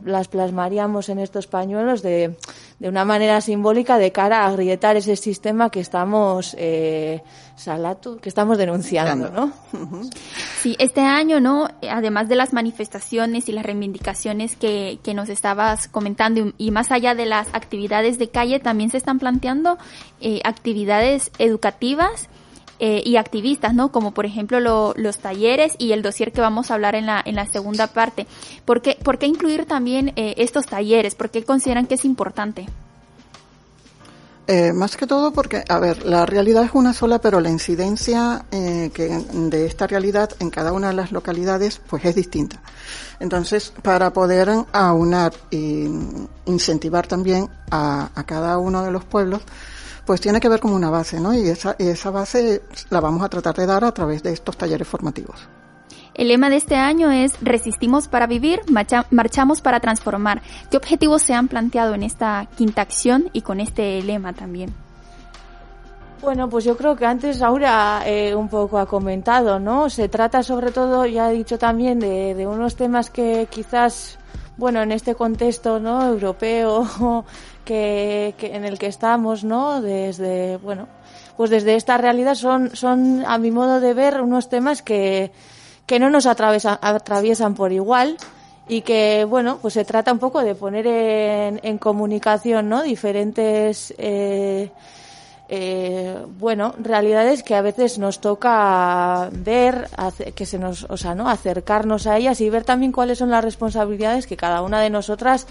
las, 0.03 0.27
plasmaríamos 0.27 1.09
en 1.09 1.19
estos 1.19 1.45
pañuelos 1.45 2.01
de, 2.01 2.35
de, 2.79 2.89
una 2.89 3.05
manera 3.05 3.39
simbólica 3.39 3.99
de 3.99 4.11
cara 4.11 4.43
a 4.43 4.47
agrietar 4.47 4.97
ese 4.97 5.15
sistema 5.15 5.69
que 5.69 5.79
estamos, 5.79 6.55
eh, 6.57 7.21
salatu, 7.55 8.17
que 8.17 8.29
estamos 8.29 8.57
denunciando, 8.57 9.29
¿no? 9.29 9.53
Sí, 10.59 10.75
este 10.79 11.01
año, 11.01 11.39
¿no? 11.39 11.69
Además 11.89 12.27
de 12.27 12.35
las 12.35 12.51
manifestaciones 12.51 13.47
y 13.47 13.53
las 13.53 13.65
reivindicaciones 13.65 14.57
que, 14.57 14.99
que 15.03 15.13
nos 15.13 15.29
estabas 15.29 15.87
comentando 15.87 16.41
y, 16.41 16.53
y 16.57 16.71
más 16.71 16.91
allá 16.91 17.15
de 17.15 17.25
las 17.25 17.47
actividades 17.53 18.17
de 18.17 18.29
calle, 18.29 18.59
también 18.59 18.89
se 18.89 18.97
están 18.97 19.19
planteando 19.19 19.77
eh, 20.19 20.41
actividades 20.43 21.31
educativas 21.37 22.27
eh, 22.79 23.01
y 23.05 23.17
activistas, 23.17 23.73
¿no? 23.73 23.91
Como 23.91 24.13
por 24.13 24.25
ejemplo 24.25 24.59
lo, 24.59 24.93
los 24.97 25.19
talleres 25.19 25.75
y 25.77 25.91
el 25.91 26.01
dossier 26.01 26.31
que 26.31 26.41
vamos 26.41 26.71
a 26.71 26.75
hablar 26.75 26.95
en 26.95 27.05
la, 27.05 27.21
en 27.23 27.35
la 27.35 27.45
segunda 27.45 27.87
parte. 27.87 28.25
¿Por 28.65 28.81
qué, 28.81 28.97
por 29.03 29.17
qué 29.17 29.27
incluir 29.27 29.65
también 29.65 30.13
eh, 30.15 30.35
estos 30.37 30.65
talleres? 30.65 31.15
¿Por 31.15 31.29
qué 31.29 31.43
consideran 31.43 31.87
que 31.87 31.95
es 31.95 32.05
importante? 32.05 32.67
Eh, 34.51 34.73
más 34.73 34.97
que 34.97 35.05
todo 35.05 35.31
porque, 35.31 35.63
a 35.69 35.77
ver, 35.77 36.03
la 36.07 36.25
realidad 36.25 36.63
es 36.63 36.71
una 36.73 36.91
sola, 36.91 37.21
pero 37.21 37.39
la 37.39 37.51
incidencia 37.51 38.45
eh, 38.49 38.89
que 38.91 39.07
de 39.07 39.67
esta 39.67 39.85
realidad 39.85 40.31
en 40.39 40.49
cada 40.49 40.73
una 40.73 40.87
de 40.87 40.95
las 40.95 41.11
localidades, 41.11 41.79
pues 41.87 42.03
es 42.05 42.15
distinta. 42.15 42.59
Entonces, 43.19 43.71
para 43.83 44.11
poder 44.11 44.49
aunar 44.71 45.33
e 45.51 45.87
incentivar 46.45 47.05
también 47.05 47.47
a, 47.69 48.09
a 48.15 48.23
cada 48.23 48.57
uno 48.57 48.81
de 48.81 48.89
los 48.89 49.05
pueblos, 49.05 49.43
pues 50.09 50.21
tiene 50.21 50.39
que 50.39 50.49
ver 50.49 50.59
como 50.59 50.75
una 50.75 50.89
base, 50.89 51.19
¿no? 51.19 51.35
Y 51.35 51.47
esa, 51.47 51.75
esa 51.77 52.09
base 52.09 52.63
la 52.89 52.99
vamos 52.99 53.21
a 53.21 53.29
tratar 53.29 53.53
de 53.55 53.67
dar 53.67 53.83
a 53.83 53.91
través 53.91 54.23
de 54.23 54.33
estos 54.33 54.57
talleres 54.57 54.87
formativos. 54.87 55.47
El 56.15 56.29
lema 56.29 56.49
de 56.49 56.55
este 56.55 56.77
año 56.77 57.11
es 57.11 57.39
Resistimos 57.41 58.07
para 58.07 58.25
vivir, 58.25 58.59
marcha, 58.71 59.05
marchamos 59.11 59.61
para 59.61 59.79
transformar. 59.81 60.41
¿Qué 60.71 60.77
objetivos 60.77 61.21
se 61.21 61.35
han 61.35 61.47
planteado 61.47 61.93
en 61.93 62.01
esta 62.01 62.47
quinta 62.57 62.81
acción 62.81 63.29
y 63.33 63.43
con 63.43 63.59
este 63.59 64.01
lema 64.01 64.33
también? 64.33 64.73
Bueno, 66.23 66.49
pues 66.49 66.65
yo 66.65 66.75
creo 66.75 66.95
que 66.95 67.05
antes 67.05 67.43
Aura 67.43 68.01
eh, 68.03 68.33
un 68.33 68.49
poco 68.49 68.79
ha 68.79 68.87
comentado, 68.87 69.59
¿no? 69.59 69.91
Se 69.91 70.09
trata 70.09 70.41
sobre 70.41 70.71
todo, 70.71 71.05
ya 71.05 71.29
he 71.29 71.35
dicho 71.35 71.59
también, 71.59 71.99
de, 71.99 72.33
de 72.33 72.47
unos 72.47 72.75
temas 72.75 73.11
que 73.11 73.47
quizás, 73.47 74.17
bueno, 74.57 74.81
en 74.81 74.91
este 74.91 75.13
contexto, 75.13 75.79
¿no? 75.79 76.03
Europeo, 76.03 77.25
que, 77.69 78.33
que, 78.35 78.55
en 78.55 78.65
el 78.65 78.79
que 78.79 78.87
estamos, 78.87 79.43
¿no? 79.43 79.79
Desde, 79.79 80.57
bueno, 80.57 80.87
pues 81.37 81.51
desde 81.51 81.75
esta 81.75 81.99
realidad 81.99 82.33
son, 82.33 82.75
son, 82.75 83.23
a 83.27 83.37
mi 83.37 83.51
modo 83.51 83.79
de 83.79 83.93
ver, 83.93 84.21
unos 84.21 84.49
temas 84.49 84.81
que, 84.81 85.31
que 85.85 85.99
no 85.99 86.09
nos 86.09 86.25
atraviesan, 86.25 86.79
atraviesan 86.81 87.53
por 87.53 87.71
igual 87.71 88.17
y 88.67 88.81
que, 88.81 89.23
bueno, 89.29 89.59
pues 89.61 89.75
se 89.75 89.85
trata 89.85 90.11
un 90.11 90.17
poco 90.17 90.41
de 90.41 90.55
poner 90.55 90.87
en, 90.87 91.59
en 91.61 91.77
comunicación, 91.77 92.69
¿no? 92.69 92.81
Diferentes, 92.81 93.93
eh, 93.99 94.71
eh, 95.47 96.17
bueno, 96.39 96.73
realidades 96.79 97.43
que 97.43 97.53
a 97.53 97.61
veces 97.61 97.99
nos 97.99 98.21
toca 98.21 99.29
ver, 99.31 99.89
que 100.33 100.47
se 100.47 100.57
nos, 100.57 100.85
o 100.89 100.97
sea, 100.97 101.13
¿no? 101.13 101.29
Acercarnos 101.29 102.07
a 102.07 102.17
ellas 102.17 102.41
y 102.41 102.49
ver 102.49 102.63
también 102.63 102.91
cuáles 102.91 103.19
son 103.19 103.29
las 103.29 103.43
responsabilidades 103.43 104.25
que 104.25 104.37
cada 104.37 104.63
una 104.63 104.81
de 104.81 104.89
nosotras 104.89 105.45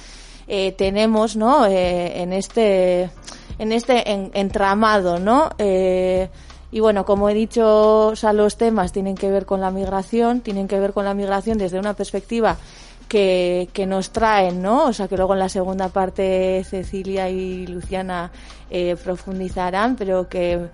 eh, 0.49 0.73
tenemos, 0.73 1.37
¿no? 1.37 1.67
Eh, 1.67 2.23
en 2.23 2.33
este, 2.33 3.11
en 3.59 3.73
este 3.73 4.11
en, 4.11 4.31
entramado, 4.35 5.19
¿no? 5.19 5.51
Eh, 5.59 6.29
y 6.71 6.81
bueno, 6.81 7.05
como 7.05 7.29
he 7.29 7.35
dicho, 7.35 8.09
o 8.09 8.17
sea, 8.17 8.33
los 8.33 8.57
temas 8.57 8.93
tienen 8.93 9.15
que 9.15 9.31
ver 9.31 9.47
con 9.47 9.61
la 9.61 9.71
migración, 9.71 10.41
tienen 10.41 10.69
que 10.69 10.81
ver 10.81 10.93
con 10.93 11.05
la 11.05 11.15
migración 11.15 11.59
desde 11.59 11.79
una 11.79 11.95
perspectiva 11.95 12.57
que, 13.09 13.69
que 13.73 13.87
nos 13.87 14.11
traen, 14.11 14.63
¿no? 14.63 14.87
O 14.87 14.93
sea, 14.93 15.09
que 15.09 15.17
luego 15.17 15.33
en 15.33 15.39
la 15.41 15.49
segunda 15.49 15.89
parte 15.89 16.63
Cecilia 16.65 17.31
y 17.31 17.67
Luciana 17.67 18.31
eh, 18.71 18.97
profundizarán, 19.03 19.97
pero 19.97 20.29
que, 20.29 20.69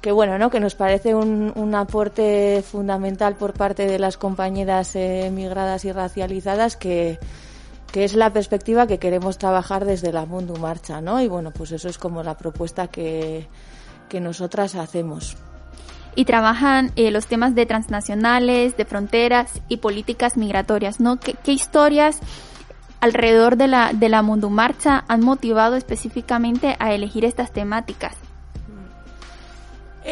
que 0.00 0.12
bueno, 0.12 0.38
¿no? 0.38 0.50
Que 0.50 0.60
nos 0.60 0.74
parece 0.74 1.14
un, 1.14 1.52
un 1.54 1.74
aporte 1.74 2.62
fundamental 2.62 3.34
por 3.36 3.54
parte 3.54 3.86
de 3.86 3.98
las 3.98 4.18
compañeras 4.18 4.94
eh, 4.94 5.30
migradas 5.32 5.86
y 5.86 5.92
racializadas 5.92 6.76
que, 6.76 7.18
que 7.92 8.04
es 8.04 8.14
la 8.14 8.32
perspectiva 8.32 8.86
que 8.86 8.98
queremos 8.98 9.38
trabajar 9.38 9.84
desde 9.84 10.12
la 10.12 10.26
Mundo 10.26 10.54
Marcha, 10.56 11.00
¿no? 11.00 11.20
Y 11.20 11.28
bueno, 11.28 11.50
pues 11.50 11.72
eso 11.72 11.88
es 11.88 11.98
como 11.98 12.22
la 12.22 12.36
propuesta 12.36 12.86
que, 12.86 13.48
que 14.08 14.20
nosotras 14.20 14.74
hacemos. 14.74 15.36
Y 16.14 16.24
trabajan 16.24 16.92
eh, 16.96 17.10
los 17.10 17.26
temas 17.26 17.54
de 17.54 17.66
transnacionales, 17.66 18.76
de 18.76 18.84
fronteras 18.84 19.60
y 19.68 19.78
políticas 19.78 20.36
migratorias, 20.36 21.00
¿no? 21.00 21.18
¿Qué, 21.18 21.34
qué 21.34 21.52
historias 21.52 22.20
alrededor 23.00 23.56
de 23.56 23.68
la, 23.68 23.92
de 23.92 24.08
la 24.08 24.22
Mundo 24.22 24.50
Marcha 24.50 25.04
han 25.08 25.22
motivado 25.22 25.76
específicamente 25.76 26.76
a 26.78 26.92
elegir 26.92 27.24
estas 27.24 27.52
temáticas? 27.52 28.14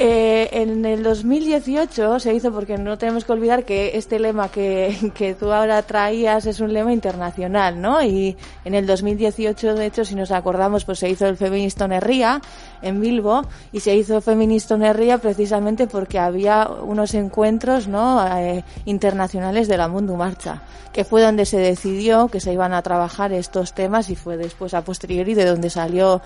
Eh, 0.01 0.49
en 0.53 0.85
el 0.87 1.03
2018 1.03 2.21
se 2.21 2.33
hizo, 2.33 2.53
porque 2.53 2.79
no 2.79 2.97
tenemos 2.99 3.25
que 3.25 3.33
olvidar 3.33 3.65
que 3.65 3.99
este 3.99 4.21
lema 4.21 4.49
que, 4.53 5.37
tú 5.41 5.51
ahora 5.51 5.83
traías 5.83 6.47
es 6.47 6.61
un 6.61 6.73
lema 6.73 6.93
internacional, 6.93 7.81
¿no? 7.81 8.01
Y 8.05 8.37
en 8.65 8.75
el 8.77 8.87
2018, 8.87 9.75
de 9.75 9.87
hecho, 9.87 10.05
si 10.05 10.15
nos 10.15 10.31
acordamos, 10.31 10.85
pues 10.85 11.01
se 11.01 11.11
hizo 11.11 11.27
el 11.27 11.37
Feminista 11.37 11.89
Nerría 11.89 12.41
en 12.81 13.01
Bilbo 13.01 13.43
y 13.73 13.81
se 13.81 13.97
hizo 13.97 14.21
Feminista 14.21 14.77
Nerría 14.77 15.19
precisamente 15.19 15.89
porque 15.89 16.21
había 16.21 16.69
unos 16.69 17.15
encuentros, 17.15 17.89
¿no? 17.89 18.25
Eh, 18.39 18.63
internacionales 18.85 19.67
de 19.67 19.79
la 19.79 19.89
Mundo 19.89 20.15
Marcha, 20.15 20.63
que 20.93 21.03
fue 21.03 21.23
donde 21.23 21.45
se 21.45 21.59
decidió 21.59 22.29
que 22.29 22.39
se 22.39 22.53
iban 22.53 22.73
a 22.73 22.83
trabajar 22.83 23.33
estos 23.33 23.75
temas 23.75 24.11
y 24.11 24.15
fue 24.15 24.37
después 24.37 24.75
a 24.75 24.85
posteriori 24.85 25.35
de 25.35 25.45
donde 25.45 25.71
salió 25.71 26.23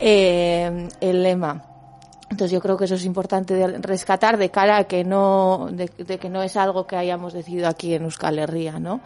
eh, 0.00 0.88
el 1.00 1.22
lema. 1.22 1.75
Entonces 2.30 2.50
yo 2.50 2.60
creo 2.60 2.76
que 2.76 2.86
eso 2.86 2.96
es 2.96 3.04
importante 3.04 3.54
de 3.54 3.78
rescatar 3.78 4.36
de 4.36 4.50
cara 4.50 4.78
a 4.78 4.84
que 4.84 5.04
no, 5.04 5.68
de, 5.70 5.90
de, 5.98 6.18
que 6.18 6.28
no 6.28 6.42
es 6.42 6.56
algo 6.56 6.86
que 6.86 6.96
hayamos 6.96 7.32
decidido 7.32 7.68
aquí 7.68 7.94
en 7.94 8.02
Euskal 8.02 8.38
Herria, 8.38 8.78
¿no? 8.80 9.00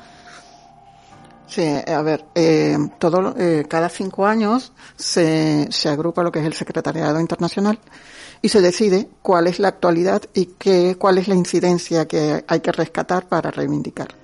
Sí, 1.47 1.63
a 1.65 2.01
ver, 2.03 2.25
eh, 2.37 2.79
todo, 2.99 3.35
eh, 3.37 3.65
cada 3.69 3.89
cinco 3.89 4.25
años 4.25 4.73
se, 4.97 5.67
se 5.71 5.89
agrupa 5.89 6.23
lo 6.23 6.31
que 6.31 6.39
es 6.39 6.47
el 6.47 6.53
Secretariado 6.53 7.19
Internacional 7.21 7.79
y 8.41 8.51
se 8.51 8.61
decide 8.61 9.09
cuál 9.21 9.49
es 9.49 9.59
la 9.59 9.69
actualidad 9.69 10.23
y 10.33 10.47
qué, 10.59 10.97
cuál 10.97 11.19
es 11.19 11.27
la 11.27 11.35
incidencia 11.35 12.07
que 12.07 12.45
hay 12.47 12.61
que 12.61 12.73
rescatar 12.73 13.29
para 13.29 13.51
reivindicar. 13.51 14.15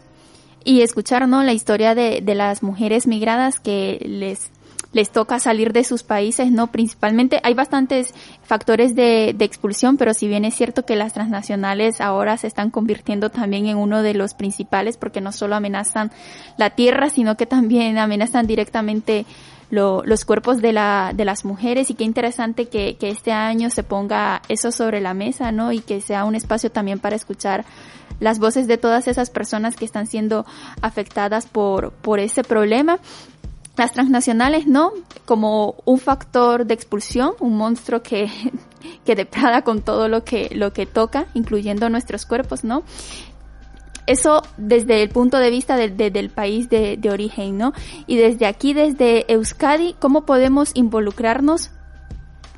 Y 0.64 0.82
escuchar, 0.82 1.28
¿no? 1.28 1.42
La 1.42 1.52
historia 1.52 1.94
de, 1.94 2.20
de 2.22 2.34
las 2.34 2.62
mujeres 2.62 3.06
migradas 3.06 3.58
que 3.60 3.98
les 4.04 4.50
les 4.96 5.10
toca 5.10 5.38
salir 5.38 5.74
de 5.74 5.84
sus 5.84 6.02
países, 6.02 6.50
¿no? 6.50 6.68
Principalmente 6.68 7.38
hay 7.42 7.52
bastantes 7.52 8.14
factores 8.42 8.94
de, 8.94 9.34
de, 9.36 9.44
expulsión, 9.44 9.98
pero 9.98 10.14
si 10.14 10.26
bien 10.26 10.46
es 10.46 10.54
cierto 10.54 10.86
que 10.86 10.96
las 10.96 11.12
transnacionales 11.12 12.00
ahora 12.00 12.38
se 12.38 12.46
están 12.46 12.70
convirtiendo 12.70 13.28
también 13.28 13.66
en 13.66 13.76
uno 13.76 14.02
de 14.02 14.14
los 14.14 14.32
principales 14.32 14.96
porque 14.96 15.20
no 15.20 15.32
solo 15.32 15.54
amenazan 15.54 16.12
la 16.56 16.70
tierra, 16.70 17.10
sino 17.10 17.36
que 17.36 17.44
también 17.44 17.98
amenazan 17.98 18.46
directamente 18.46 19.26
lo, 19.68 20.02
los 20.02 20.24
cuerpos 20.24 20.62
de, 20.62 20.72
la, 20.72 21.12
de 21.14 21.26
las 21.26 21.44
mujeres 21.44 21.90
y 21.90 21.94
qué 21.94 22.04
interesante 22.04 22.68
que, 22.68 22.96
que 22.96 23.10
este 23.10 23.32
año 23.32 23.68
se 23.68 23.82
ponga 23.82 24.40
eso 24.48 24.72
sobre 24.72 25.02
la 25.02 25.12
mesa, 25.12 25.52
¿no? 25.52 25.72
Y 25.72 25.80
que 25.80 26.00
sea 26.00 26.24
un 26.24 26.36
espacio 26.36 26.70
también 26.70 27.00
para 27.00 27.16
escuchar 27.16 27.66
las 28.20 28.38
voces 28.38 28.66
de 28.66 28.78
todas 28.78 29.08
esas 29.08 29.30
personas 29.30 29.76
que 29.76 29.84
están 29.84 30.06
siendo 30.06 30.46
afectadas 30.80 31.46
por, 31.46 31.92
por 31.92 32.18
ese 32.18 32.44
problema. 32.44 32.98
Las 33.76 33.92
transnacionales, 33.92 34.66
¿no? 34.66 34.92
Como 35.24 35.76
un 35.84 35.98
factor 35.98 36.66
de 36.66 36.74
expulsión, 36.74 37.32
un 37.40 37.56
monstruo 37.56 38.02
que, 38.02 38.30
que 39.04 39.14
deprada 39.14 39.62
con 39.62 39.82
todo 39.82 40.08
lo 40.08 40.24
que, 40.24 40.48
lo 40.54 40.72
que 40.72 40.86
toca, 40.86 41.26
incluyendo 41.34 41.88
nuestros 41.88 42.26
cuerpos, 42.26 42.64
¿no? 42.64 42.82
Eso 44.06 44.42
desde 44.56 45.02
el 45.02 45.08
punto 45.08 45.38
de 45.38 45.50
vista 45.50 45.76
de, 45.76 45.90
de, 45.90 46.10
del 46.10 46.30
país 46.30 46.68
de, 46.70 46.96
de 46.96 47.10
origen, 47.10 47.58
¿no? 47.58 47.72
Y 48.06 48.16
desde 48.16 48.46
aquí, 48.46 48.72
desde 48.72 49.30
Euskadi, 49.32 49.94
¿cómo 49.98 50.24
podemos 50.24 50.70
involucrarnos 50.74 51.70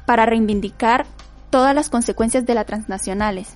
para 0.05 0.27
reivindicar 0.27 1.07
todas 1.51 1.75
las 1.75 1.89
consecuencias 1.89 2.47
de 2.47 2.55
las 2.55 2.67
transnacionales? 2.67 3.55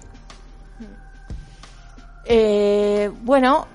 Eh, 2.25 3.11
bueno, 3.22 3.66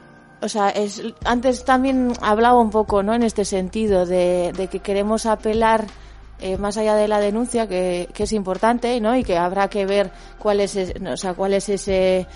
o 0.42 0.50
sea, 0.50 0.70
es, 0.70 1.02
antes 1.26 1.66
también 1.66 2.14
hablaba 2.22 2.60
un 2.60 2.70
poco, 2.70 3.04
¿no? 3.04 3.14
En 3.14 3.24
este 3.24 3.46
sentido 3.46 4.06
de, 4.06 4.54
de 4.56 4.68
que 4.68 4.80
queremos 4.80 5.26
apelar 5.26 5.88
eh, 6.40 6.58
más 6.58 6.78
allá 6.78 6.96
de 6.96 7.08
la 7.08 7.20
denuncia, 7.20 7.68
que, 7.68 8.10
es 8.16 8.32
importante, 8.32 9.00
¿no? 9.02 9.16
Y 9.16 9.24
que 9.24 9.38
habrá 9.38 9.70
que 9.70 9.86
ver 9.86 10.12
cuál 10.38 10.60
es, 10.60 10.78
o 10.78 11.18
sea, 11.18 11.34
cuál 11.34 11.54
es 11.56 11.68
ese, 11.68 12.28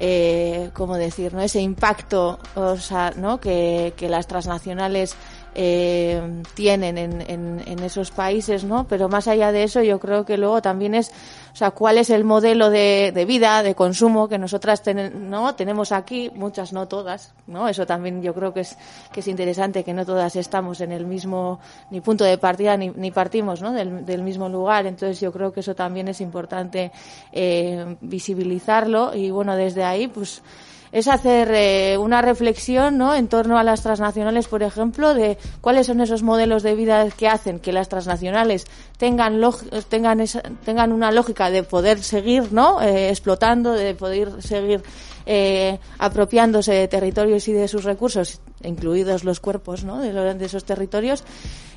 eh, 0.00 0.70
¿cómo 0.72 0.96
decir, 0.96 1.34
no? 1.34 1.42
Ese 1.42 1.60
impacto, 1.60 2.38
o 2.54 2.76
sea, 2.76 3.12
¿no? 3.16 3.38
Que 3.38 3.92
las 4.08 4.26
transnacionales 4.26 5.14
eh, 5.54 6.42
tienen 6.54 6.96
en, 6.96 7.20
en, 7.22 7.62
en, 7.66 7.78
esos 7.80 8.10
países, 8.10 8.64
¿no? 8.64 8.86
Pero 8.88 9.08
más 9.08 9.26
allá 9.26 9.50
de 9.50 9.64
eso, 9.64 9.82
yo 9.82 9.98
creo 9.98 10.24
que 10.24 10.36
luego 10.36 10.62
también 10.62 10.94
es, 10.94 11.10
o 11.52 11.56
sea, 11.56 11.72
cuál 11.72 11.98
es 11.98 12.10
el 12.10 12.24
modelo 12.24 12.70
de, 12.70 13.10
de 13.12 13.24
vida, 13.24 13.62
de 13.62 13.74
consumo 13.74 14.28
que 14.28 14.38
nosotras 14.38 14.82
ten, 14.82 15.28
¿no? 15.28 15.54
tenemos 15.56 15.90
aquí, 15.90 16.30
muchas, 16.34 16.72
no 16.72 16.86
todas, 16.86 17.32
¿no? 17.46 17.68
Eso 17.68 17.84
también 17.84 18.22
yo 18.22 18.32
creo 18.32 18.54
que 18.54 18.60
es, 18.60 18.76
que 19.12 19.20
es 19.20 19.28
interesante, 19.28 19.82
que 19.82 19.92
no 19.92 20.06
todas 20.06 20.36
estamos 20.36 20.80
en 20.80 20.92
el 20.92 21.04
mismo, 21.04 21.58
ni 21.90 22.00
punto 22.00 22.24
de 22.24 22.38
partida, 22.38 22.76
ni, 22.76 22.90
ni 22.90 23.10
partimos, 23.10 23.60
¿no? 23.60 23.72
Del, 23.72 24.06
del, 24.06 24.22
mismo 24.22 24.48
lugar. 24.48 24.86
Entonces 24.86 25.20
yo 25.20 25.32
creo 25.32 25.52
que 25.52 25.60
eso 25.60 25.74
también 25.74 26.08
es 26.08 26.20
importante 26.20 26.92
eh, 27.32 27.96
visibilizarlo 28.00 29.14
y 29.14 29.30
bueno, 29.30 29.56
desde 29.56 29.82
ahí, 29.82 30.06
pues, 30.06 30.42
es 30.92 31.08
hacer 31.08 31.50
eh, 31.52 31.98
una 31.98 32.22
reflexión 32.22 32.98
¿no? 32.98 33.14
en 33.14 33.28
torno 33.28 33.58
a 33.58 33.64
las 33.64 33.82
transnacionales, 33.82 34.48
por 34.48 34.62
ejemplo, 34.62 35.14
de 35.14 35.38
cuáles 35.60 35.86
son 35.86 36.00
esos 36.00 36.22
modelos 36.22 36.62
de 36.62 36.74
vida 36.74 37.08
que 37.10 37.28
hacen 37.28 37.60
que 37.60 37.72
las 37.72 37.88
transnacionales 37.88 38.66
tengan, 38.98 39.40
tengan, 39.88 40.20
esa, 40.20 40.42
tengan 40.64 40.92
una 40.92 41.12
lógica 41.12 41.50
de 41.50 41.62
poder 41.62 42.02
seguir 42.02 42.52
¿no? 42.52 42.82
Eh, 42.82 43.10
explotando, 43.10 43.72
de 43.72 43.94
poder 43.94 44.42
seguir 44.42 44.82
eh, 45.26 45.78
apropiándose 45.98 46.72
de 46.72 46.88
territorios 46.88 47.46
y 47.48 47.52
de 47.52 47.68
sus 47.68 47.84
recursos, 47.84 48.40
incluidos 48.64 49.22
los 49.22 49.38
cuerpos 49.38 49.84
¿no? 49.84 50.00
de, 50.00 50.12
de 50.34 50.44
esos 50.44 50.64
territorios, 50.64 51.24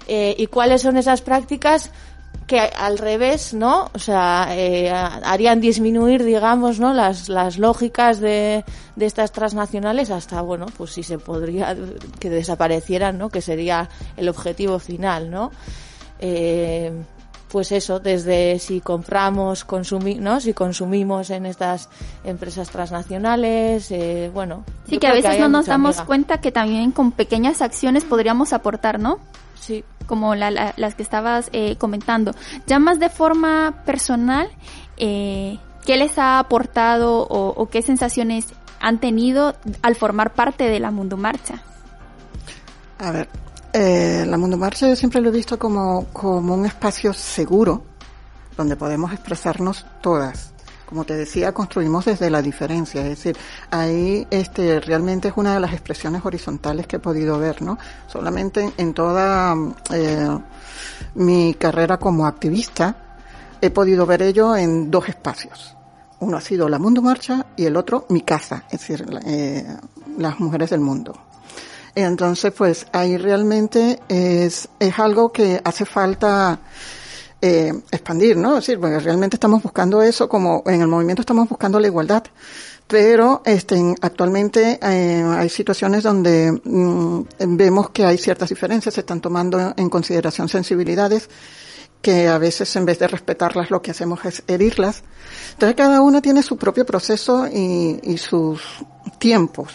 eh, 0.07 0.35
y 0.37 0.47
cuáles 0.47 0.81
son 0.81 0.97
esas 0.97 1.21
prácticas 1.21 1.91
que 2.47 2.59
al 2.59 2.97
revés, 2.97 3.53
¿no? 3.53 3.89
O 3.93 3.99
sea, 3.99 4.47
eh, 4.51 4.91
harían 4.91 5.61
disminuir, 5.61 6.23
digamos, 6.23 6.79
¿no? 6.79 6.93
Las, 6.93 7.29
las 7.29 7.57
lógicas 7.57 8.19
de, 8.19 8.65
de 8.95 9.05
estas 9.05 9.31
transnacionales 9.31 10.11
hasta, 10.11 10.41
bueno, 10.41 10.65
pues 10.77 10.91
si 10.91 11.03
se 11.03 11.17
podría 11.17 11.75
que 12.19 12.29
desaparecieran, 12.29 13.17
¿no? 13.17 13.29
Que 13.29 13.41
sería 13.41 13.89
el 14.17 14.29
objetivo 14.29 14.79
final, 14.79 15.31
¿no? 15.31 15.51
Eh, 16.19 16.91
pues 17.53 17.71
eso, 17.71 17.99
desde 17.99 18.57
si 18.57 18.81
compramos, 18.81 19.63
consumir, 19.63 20.19
¿no? 20.19 20.39
Si 20.39 20.53
consumimos 20.53 21.29
en 21.29 21.45
estas 21.45 21.87
empresas 22.23 22.69
transnacionales, 22.71 23.91
eh, 23.91 24.31
bueno. 24.33 24.63
Sí, 24.89 24.97
que 24.97 25.05
a 25.05 25.13
veces 25.13 25.35
que 25.35 25.39
no 25.39 25.49
nos 25.49 25.67
damos 25.67 25.97
amiga. 25.97 26.05
cuenta 26.07 26.41
que 26.41 26.51
también 26.51 26.91
con 26.91 27.11
pequeñas 27.11 27.61
acciones 27.61 28.05
podríamos 28.05 28.53
aportar, 28.53 28.99
¿no? 28.99 29.19
Sí. 29.59 29.83
Como 30.07 30.35
la, 30.35 30.51
la, 30.51 30.73
las 30.77 30.95
que 30.95 31.03
estabas 31.03 31.49
eh, 31.53 31.77
comentando. 31.77 32.33
Ya 32.67 32.79
más 32.79 32.99
de 32.99 33.09
forma 33.09 33.83
personal, 33.85 34.49
eh, 34.97 35.57
¿qué 35.85 35.97
les 35.97 36.17
ha 36.17 36.39
aportado 36.39 37.25
o, 37.29 37.69
qué 37.69 37.81
sensaciones 37.81 38.47
han 38.81 38.99
tenido 38.99 39.55
al 39.81 39.95
formar 39.95 40.33
parte 40.33 40.65
de 40.65 40.79
la 40.79 40.91
Mundo 40.91 41.15
Marcha? 41.15 41.63
A 42.99 43.11
ver, 43.11 43.29
eh, 43.71 44.25
la 44.27 44.37
Mundo 44.37 44.57
Marcha 44.57 44.89
yo 44.89 44.95
siempre 44.95 45.21
lo 45.21 45.29
he 45.29 45.31
visto 45.31 45.57
como, 45.57 46.05
como 46.11 46.53
un 46.53 46.65
espacio 46.65 47.13
seguro 47.13 47.83
donde 48.57 48.75
podemos 48.75 49.11
expresarnos 49.13 49.85
todas 50.01 50.52
como 50.93 51.05
te 51.05 51.15
decía, 51.15 51.51
construimos 51.53 52.05
desde 52.05 52.29
la 52.29 52.39
diferencia, 52.39 53.01
es 53.01 53.09
decir, 53.09 53.35
ahí 53.71 54.27
este 54.29 54.79
realmente 54.79 55.29
es 55.29 55.33
una 55.35 55.55
de 55.55 55.59
las 55.59 55.73
expresiones 55.73 56.23
horizontales 56.23 56.85
que 56.85 56.97
he 56.97 56.99
podido 56.99 57.39
ver, 57.39 57.63
¿no? 57.63 57.79
Solamente 58.05 58.73
en 58.77 58.93
toda 58.93 59.55
eh, 59.91 60.37
mi 61.15 61.55
carrera 61.55 61.97
como 61.97 62.27
activista 62.27 63.17
he 63.59 63.71
podido 63.71 64.05
ver 64.05 64.21
ello 64.21 64.55
en 64.55 64.91
dos 64.91 65.09
espacios. 65.09 65.75
Uno 66.19 66.37
ha 66.37 66.41
sido 66.41 66.69
la 66.69 66.77
Mundo 66.77 67.01
Marcha 67.01 67.47
y 67.55 67.65
el 67.65 67.75
otro 67.75 68.05
mi 68.09 68.21
casa, 68.21 68.65
es 68.69 68.79
decir, 68.81 69.03
eh, 69.25 69.65
las 70.19 70.39
mujeres 70.39 70.69
del 70.69 70.81
mundo. 70.81 71.17
Entonces, 71.95 72.53
pues 72.55 72.85
ahí 72.91 73.17
realmente 73.17 73.99
es, 74.07 74.69
es 74.77 74.99
algo 74.99 75.31
que 75.31 75.59
hace 75.63 75.85
falta 75.85 76.59
eh, 77.45 77.73
expandir, 77.91 78.37
¿no? 78.37 78.57
Es 78.57 78.65
decir, 78.65 78.79
porque 78.79 78.99
realmente 78.99 79.35
estamos 79.35 79.61
buscando 79.61 80.01
eso, 80.01 80.29
como 80.29 80.63
en 80.65 80.79
el 80.79 80.87
movimiento 80.87 81.23
estamos 81.23 81.49
buscando 81.49 81.77
la 81.77 81.87
igualdad, 81.87 82.23
pero 82.87 83.41
este, 83.43 83.95
actualmente 83.99 84.79
eh, 84.81 85.25
hay 85.27 85.49
situaciones 85.49 86.03
donde 86.03 86.57
mmm, 86.63 87.23
vemos 87.39 87.89
que 87.89 88.05
hay 88.05 88.17
ciertas 88.17 88.47
diferencias, 88.47 88.93
se 88.93 89.01
están 89.01 89.19
tomando 89.19 89.73
en 89.75 89.89
consideración 89.89 90.47
sensibilidades 90.47 91.29
que 92.01 92.29
a 92.29 92.37
veces 92.37 92.73
en 92.77 92.85
vez 92.85 92.99
de 92.99 93.09
respetarlas 93.09 93.69
lo 93.71 93.81
que 93.81 93.91
hacemos 93.91 94.23
es 94.23 94.43
herirlas. 94.47 95.03
Entonces 95.51 95.75
cada 95.75 95.99
uno 95.99 96.21
tiene 96.21 96.43
su 96.43 96.55
propio 96.55 96.85
proceso 96.85 97.45
y, 97.45 97.99
y 98.03 98.17
sus 98.19 98.61
tiempos. 99.19 99.73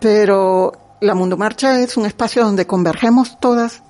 Pero 0.00 0.72
la 1.00 1.14
Mundo 1.14 1.36
Marcha 1.36 1.80
es 1.80 1.96
un 1.96 2.06
espacio 2.06 2.42
donde 2.42 2.66
convergemos 2.66 3.38
todas 3.38 3.84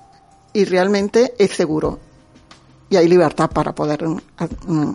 y 0.53 0.65
realmente 0.65 1.33
es 1.39 1.55
seguro 1.55 2.06
y 2.89 2.95
hay 2.95 3.07
libertad 3.07 3.49
para 3.49 3.73
poder 3.73 4.05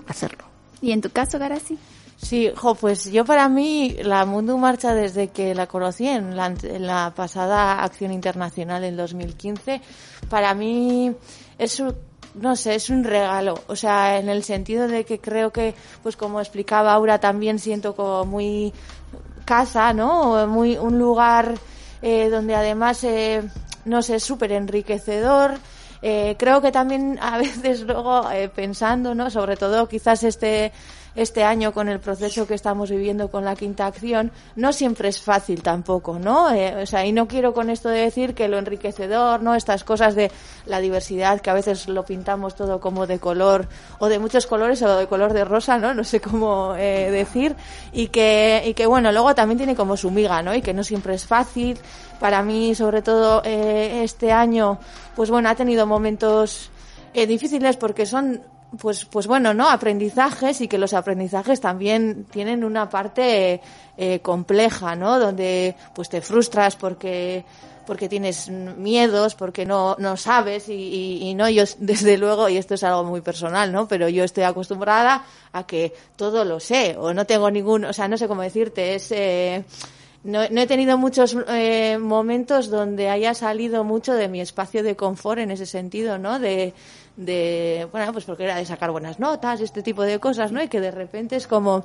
hacerlo. 0.07 0.45
¿Y 0.81 0.93
en 0.93 1.01
tu 1.01 1.11
caso, 1.11 1.39
Garasi? 1.39 1.79
Sí, 2.17 2.51
jo, 2.55 2.77
pues 2.77 3.11
yo 3.11 3.25
para 3.25 3.49
mí 3.49 3.97
la 4.03 4.25
Mundo 4.25 4.57
Marcha 4.57 4.95
desde 4.95 5.29
que 5.29 5.55
la 5.57 5.67
conocí 5.67 6.07
en 6.07 6.37
la, 6.37 6.47
en 6.63 6.87
la 6.87 7.13
pasada 7.17 7.83
acción 7.83 8.13
internacional 8.13 8.85
en 8.85 8.97
2015, 8.97 9.81
para 10.29 10.55
mí 10.55 11.13
es 11.59 11.81
un, 11.81 11.97
no 12.35 12.55
sé, 12.55 12.77
es 12.77 12.91
un 12.91 13.03
regalo, 13.03 13.55
o 13.67 13.75
sea, 13.75 14.19
en 14.19 14.29
el 14.29 14.45
sentido 14.45 14.87
de 14.87 15.05
que 15.05 15.19
creo 15.19 15.51
que, 15.51 15.75
pues 16.05 16.17
como 16.17 16.41
explicaba 16.41 16.93
Aura, 16.93 17.19
también 17.19 17.59
siento 17.59 17.97
como 17.97 18.25
muy 18.25 18.73
casa, 19.45 19.93
¿no? 19.93 20.47
Muy 20.47 20.77
un 20.77 20.99
lugar 20.99 21.57
eh, 22.03 22.29
donde 22.31 22.55
además, 22.55 23.03
eh, 23.05 23.43
no 23.85 24.01
sé, 24.01 24.17
es 24.17 24.25
súper 24.25 24.53
enriquecedor, 24.53 25.59
eh, 26.03 26.35
creo 26.39 26.61
que 26.61 26.73
también 26.73 27.19
a 27.21 27.39
veces 27.39 27.83
luego 27.83 28.31
eh, 28.31 28.49
pensando, 28.49 29.15
¿no? 29.15 29.31
Sobre 29.31 29.57
todo 29.57 29.89
quizás 29.89 30.25
este 30.25 30.73
este 31.15 31.45
año 31.45 31.73
con 31.73 31.89
el 31.89 32.01
proceso 32.01 32.47
que 32.47 32.55
estamos 32.55 32.91
viviendo 32.91 33.31
con 33.31 33.45
la 33.45 33.55
quinta 33.55 33.87
acción, 33.87 34.31
no 34.57 34.73
siempre 34.73 35.09
es 35.09 35.21
fácil 35.21 35.63
tampoco, 35.63 36.19
¿no? 36.19 36.51
Eh, 36.53 36.83
o 36.83 36.87
sea, 36.87 37.05
y 37.05 37.13
no 37.13 37.29
quiero 37.29 37.53
con 37.53 37.71
esto 37.71 37.89
de 37.89 38.01
decir 38.01 38.35
que 38.35 38.49
lo 38.49 38.59
enriquecedor, 38.59 39.43
¿no? 39.43 39.55
Estas 39.55 39.85
cosas 39.85 40.15
de 40.15 40.31
la 40.67 40.81
diversidad, 40.81 41.41
que 41.41 41.51
a 41.51 41.55
veces 41.55 41.89
lo 41.89 42.05
pintamos 42.05 42.55
todo 42.55 42.81
como 42.81 43.07
de 43.07 43.19
color, 43.19 43.69
o 43.99 44.09
de 44.09 44.19
muchos 44.19 44.47
colores, 44.47 44.83
o 44.83 44.97
de 44.97 45.07
color 45.07 45.33
de 45.33 45.45
rosa, 45.45 45.79
¿no? 45.79 45.95
No 45.95 46.05
sé 46.05 46.21
cómo 46.21 46.75
eh, 46.77 47.11
decir, 47.11 47.57
y 47.93 48.09
que, 48.09 48.63
y 48.67 48.75
que 48.75 48.87
bueno, 48.87 49.13
luego 49.13 49.35
también 49.35 49.59
tiene 49.59 49.77
como 49.77 49.97
su 49.97 50.11
miga, 50.11 50.43
¿no? 50.43 50.55
Y 50.55 50.63
que 50.63 50.73
no 50.73 50.85
siempre 50.85 51.15
es 51.15 51.27
fácil. 51.27 51.79
Para 52.21 52.43
mí, 52.43 52.75
sobre 52.75 53.03
todo, 53.03 53.43
eh, 53.45 54.03
este 54.05 54.33
año, 54.33 54.79
pues 55.17 55.29
bueno, 55.29 55.49
ha 55.49 55.55
tenido 55.55 55.87
momentos 55.87 56.71
eh, 57.15 57.27
difíciles 57.27 57.77
porque 57.77 58.07
son 58.07 58.41
pues, 58.81 59.05
pues 59.05 59.27
bueno, 59.27 59.55
¿no? 59.55 59.69
Aprendizajes 59.69 60.61
y 60.61 60.69
que 60.69 60.79
los 60.79 60.95
aprendizajes 60.95 61.61
también 61.61 62.25
tienen 62.31 62.65
una 62.65 62.89
parte 62.89 63.61
eh, 63.97 64.21
compleja, 64.21 64.97
¿no? 64.97 65.19
Donde 65.19 65.75
pues 65.95 66.09
te 66.09 66.21
frustras 66.21 66.77
porque 66.77 67.45
porque 67.87 68.09
tienes 68.09 68.49
miedos, 68.49 69.35
porque 69.35 69.67
no, 69.67 69.97
no 69.99 70.17
sabes 70.17 70.69
y, 70.69 70.73
y, 70.73 71.29
y, 71.29 71.35
no, 71.35 71.51
yo 71.51 71.65
desde 71.79 72.17
luego, 72.17 72.49
y 72.49 72.57
esto 72.57 72.75
es 72.75 72.85
algo 72.85 73.05
muy 73.05 73.21
personal, 73.21 73.73
¿no? 73.73 73.89
Pero 73.89 74.09
yo 74.09 74.25
estoy 74.25 74.45
acostumbrada 74.45 75.25
a 75.53 75.67
que 75.67 75.93
todo 76.17 76.45
lo 76.45 76.61
sé 76.61 76.97
o 76.99 77.13
no 77.13 77.27
tengo 77.27 77.51
ningún, 77.51 77.85
o 77.85 77.93
sea, 77.93 78.09
no 78.09 78.17
sé 78.17 78.29
cómo 78.29 78.43
decirte, 78.43 78.95
es... 78.95 79.11
Eh, 79.13 79.65
no, 80.25 80.49
no, 80.51 80.61
he 80.61 80.69
tenido 80.69 80.97
muchos 80.99 81.37
eh, 81.49 81.99
momentos 81.99 82.71
donde 82.71 83.09
haya 83.09 83.35
salido 83.35 83.83
mucho 83.83 84.15
de 84.15 84.29
mi 84.29 84.41
espacio 84.41 84.85
de 84.85 84.95
confort 84.95 85.41
en 85.41 85.51
ese 85.51 85.67
sentido, 85.67 86.17
¿no? 86.17 86.39
De, 86.39 86.75
de, 87.17 87.89
bueno, 87.93 88.13
pues 88.13 88.25
porque 88.25 88.45
era 88.45 88.57
de 88.57 88.65
sacar 88.65 88.91
buenas 88.91 89.19
notas, 89.19 89.61
este 89.61 89.83
tipo 89.83 90.03
de 90.03 90.19
cosas, 90.19 90.53
¿no? 90.53 90.63
Y 90.63 90.69
que 90.69 90.81
de 90.81 90.91
repente 90.91 91.37
es 91.37 91.47
como 91.47 91.85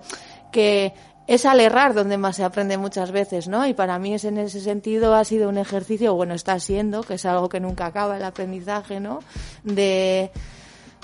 que 0.51 0.93
es 1.27 1.45
al 1.45 1.59
errar 1.59 1.93
donde 1.93 2.17
más 2.17 2.37
se 2.37 2.43
aprende 2.43 2.77
muchas 2.77 3.11
veces, 3.11 3.47
¿no? 3.49 3.67
Y 3.67 3.73
para 3.73 3.99
mí 3.99 4.13
es 4.13 4.23
en 4.23 4.37
ese 4.37 4.61
sentido 4.61 5.13
ha 5.13 5.25
sido 5.25 5.49
un 5.49 5.57
ejercicio, 5.57 6.13
bueno, 6.15 6.33
está 6.33 6.57
siendo, 6.59 7.03
que 7.03 7.15
es 7.15 7.25
algo 7.25 7.49
que 7.49 7.59
nunca 7.59 7.85
acaba 7.85 8.15
el 8.15 8.23
aprendizaje, 8.23 9.01
¿no? 9.01 9.19
De, 9.63 10.31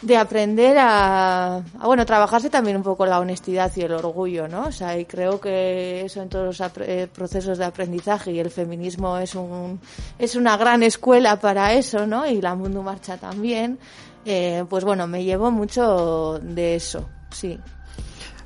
de 0.01 0.17
aprender 0.17 0.77
a, 0.77 1.57
a, 1.57 1.85
bueno, 1.85 2.05
trabajarse 2.05 2.49
también 2.49 2.77
un 2.77 2.83
poco 2.83 3.05
la 3.05 3.19
honestidad 3.19 3.69
y 3.75 3.81
el 3.81 3.91
orgullo, 3.91 4.47
¿no? 4.47 4.67
O 4.67 4.71
sea, 4.71 4.97
y 4.97 5.03
creo 5.03 5.41
que 5.41 6.05
eso 6.05 6.21
en 6.21 6.29
todos 6.29 6.57
los 6.57 6.71
eh, 6.79 7.09
procesos 7.13 7.57
de 7.57 7.65
aprendizaje 7.65 8.31
y 8.31 8.39
el 8.39 8.49
feminismo 8.49 9.17
es 9.17 9.35
un, 9.35 9.81
es 10.17 10.35
una 10.35 10.55
gran 10.55 10.83
escuela 10.83 11.37
para 11.37 11.73
eso, 11.73 12.07
¿no? 12.07 12.25
Y 12.25 12.41
la 12.41 12.55
Mundo 12.55 12.81
Marcha 12.81 13.17
también, 13.17 13.77
eh, 14.25 14.65
pues 14.69 14.83
bueno, 14.83 15.07
me 15.07 15.23
llevo 15.23 15.51
mucho 15.51 16.39
de 16.41 16.75
eso, 16.75 17.09
sí. 17.31 17.59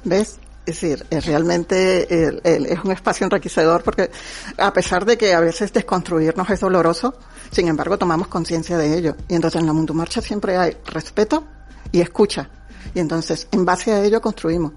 ¿Ves? 0.04 0.40
Es 0.66 0.82
decir, 0.82 1.06
es 1.10 1.26
realmente 1.26 2.28
el, 2.28 2.42
el, 2.44 2.66
es 2.66 2.84
un 2.84 2.92
espacio 2.92 3.24
enriquecedor 3.24 3.84
porque 3.84 4.12
a 4.58 4.74
pesar 4.74 5.06
de 5.06 5.18
que 5.18 5.34
a 5.34 5.40
veces 5.40 5.72
desconstruirnos 5.72 6.50
es 6.50 6.60
doloroso, 6.60 7.14
sin 7.52 7.70
embargo 7.70 7.98
tomamos 7.98 8.28
conciencia 8.28 8.78
de 8.78 8.98
ello. 8.98 9.16
Y 9.30 9.36
entonces 9.36 9.62
en 9.62 9.68
la 9.68 9.72
Mundo 9.72 9.94
Marcha 9.94 10.20
siempre 10.20 10.58
hay 10.58 10.76
respeto 10.88 11.46
y 11.94 12.02
escucha. 12.02 12.50
Y 12.94 13.00
entonces 13.00 13.48
en 13.54 13.64
base 13.64 13.94
a 13.94 14.04
ello 14.04 14.20
construimos. 14.20 14.74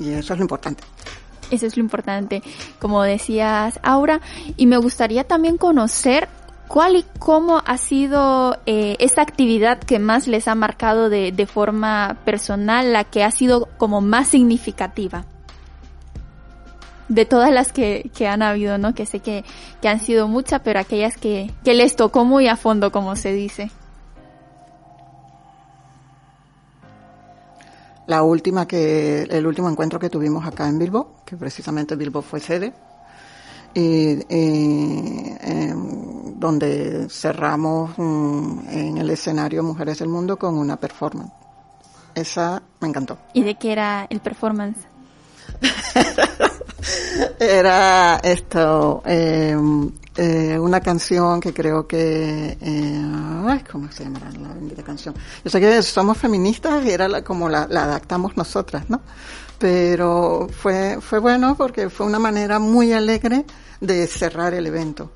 Y 0.00 0.10
eso 0.10 0.32
es 0.32 0.38
lo 0.40 0.44
importante. 0.44 0.82
Eso 1.50 1.66
es 1.66 1.76
lo 1.76 1.80
importante, 1.80 2.42
como 2.78 3.02
decías, 3.02 3.78
Aura. 3.82 4.20
Y 4.56 4.66
me 4.66 4.78
gustaría 4.78 5.24
también 5.24 5.58
conocer 5.58 6.28
cuál 6.70 6.94
y 6.94 7.04
cómo 7.18 7.60
ha 7.66 7.78
sido 7.78 8.56
eh, 8.64 8.94
esa 9.00 9.22
actividad 9.22 9.80
que 9.80 9.98
más 9.98 10.28
les 10.28 10.46
ha 10.46 10.54
marcado 10.54 11.10
de, 11.10 11.32
de, 11.32 11.46
forma 11.46 12.18
personal, 12.24 12.92
la 12.92 13.02
que 13.02 13.24
ha 13.24 13.32
sido 13.32 13.68
como 13.76 14.00
más 14.00 14.28
significativa. 14.28 15.24
De 17.08 17.24
todas 17.24 17.50
las 17.50 17.72
que, 17.72 18.08
que 18.14 18.28
han 18.28 18.42
habido, 18.42 18.78
¿no? 18.78 18.94
Que 18.94 19.04
sé 19.04 19.18
que, 19.18 19.44
que 19.82 19.88
han 19.88 19.98
sido 19.98 20.28
muchas, 20.28 20.60
pero 20.60 20.78
aquellas 20.78 21.16
que, 21.16 21.50
que 21.64 21.74
les 21.74 21.96
tocó 21.96 22.24
muy 22.24 22.46
a 22.46 22.54
fondo, 22.54 22.92
como 22.92 23.16
se 23.16 23.32
dice. 23.32 23.72
La 28.06 28.22
última 28.22 28.68
que, 28.68 29.22
el 29.22 29.44
último 29.44 29.68
encuentro 29.68 29.98
que 29.98 30.08
tuvimos 30.08 30.46
acá 30.46 30.68
en 30.68 30.78
Bilbo, 30.78 31.16
que 31.24 31.36
precisamente 31.36 31.96
Bilbo 31.96 32.22
fue 32.22 32.38
sede, 32.38 32.72
y, 33.74 34.20
y 34.28 35.36
eh, 35.40 35.74
donde 36.36 37.08
cerramos 37.10 37.96
um, 37.98 38.66
en 38.68 38.98
el 38.98 39.10
escenario 39.10 39.62
Mujeres 39.62 39.98
del 39.98 40.08
Mundo 40.08 40.38
con 40.38 40.56
una 40.56 40.76
performance. 40.76 41.32
Esa 42.14 42.62
me 42.80 42.88
encantó. 42.88 43.18
¿Y 43.34 43.42
de 43.42 43.54
qué 43.56 43.72
era 43.72 44.06
el 44.10 44.20
performance? 44.20 44.78
era 47.38 48.16
esto, 48.22 49.02
eh, 50.22 50.58
una 50.58 50.80
canción 50.80 51.40
que 51.40 51.54
creo 51.54 51.86
que, 51.86 52.58
eh, 52.60 53.64
¿cómo 53.70 53.90
se 53.90 54.04
llama 54.04 54.20
la 54.20 54.52
bendita 54.52 54.82
canción? 54.82 55.14
Yo 55.44 55.50
sé 55.50 55.60
que 55.60 55.82
somos 55.82 56.18
feministas 56.18 56.84
y 56.84 56.90
era 56.90 57.08
la, 57.08 57.24
como 57.24 57.48
la, 57.48 57.66
la 57.70 57.84
adaptamos 57.84 58.36
nosotras, 58.36 58.90
¿no? 58.90 59.00
pero 59.60 60.48
fue, 60.50 60.98
fue 61.02 61.18
bueno 61.18 61.54
porque 61.54 61.90
fue 61.90 62.06
una 62.06 62.18
manera 62.18 62.58
muy 62.58 62.94
alegre 62.94 63.44
de 63.80 64.06
cerrar 64.06 64.54
el 64.54 64.66
evento. 64.66 65.12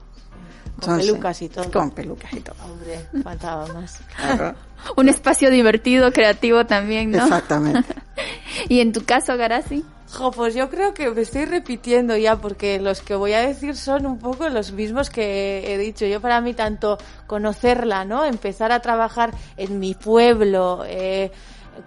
Con 0.80 0.94
Entonces, 0.94 1.06
pelucas 1.06 1.42
y 1.42 1.48
todo. 1.48 1.70
Con 1.70 1.90
pelucas 1.92 2.32
y 2.32 2.40
todo. 2.40 2.56
Hombre, 2.64 3.06
faltaba 3.22 3.66
más. 3.68 4.00
Claro. 4.16 4.54
Un 4.96 5.08
espacio 5.08 5.50
divertido, 5.50 6.12
creativo 6.12 6.66
también, 6.66 7.10
¿no? 7.10 7.22
Exactamente. 7.22 7.94
¿Y 8.68 8.80
en 8.80 8.92
tu 8.92 9.04
caso, 9.04 9.36
Garasi? 9.36 9.84
Jo, 10.12 10.30
pues 10.30 10.54
yo 10.54 10.70
creo 10.70 10.94
que 10.94 11.10
me 11.10 11.22
estoy 11.22 11.44
repitiendo 11.44 12.16
ya 12.16 12.36
porque 12.36 12.78
los 12.78 13.00
que 13.00 13.16
voy 13.16 13.32
a 13.32 13.40
decir 13.40 13.76
son 13.76 14.06
un 14.06 14.18
poco 14.18 14.48
los 14.48 14.72
mismos 14.72 15.10
que 15.10 15.72
he 15.72 15.78
dicho. 15.78 16.06
Yo 16.06 16.20
para 16.20 16.40
mí 16.40 16.54
tanto 16.54 16.98
conocerla, 17.26 18.04
¿no? 18.04 18.24
Empezar 18.24 18.70
a 18.70 18.80
trabajar 18.80 19.32
en 19.56 19.80
mi 19.80 19.94
pueblo, 19.94 20.84
eh, 20.86 21.32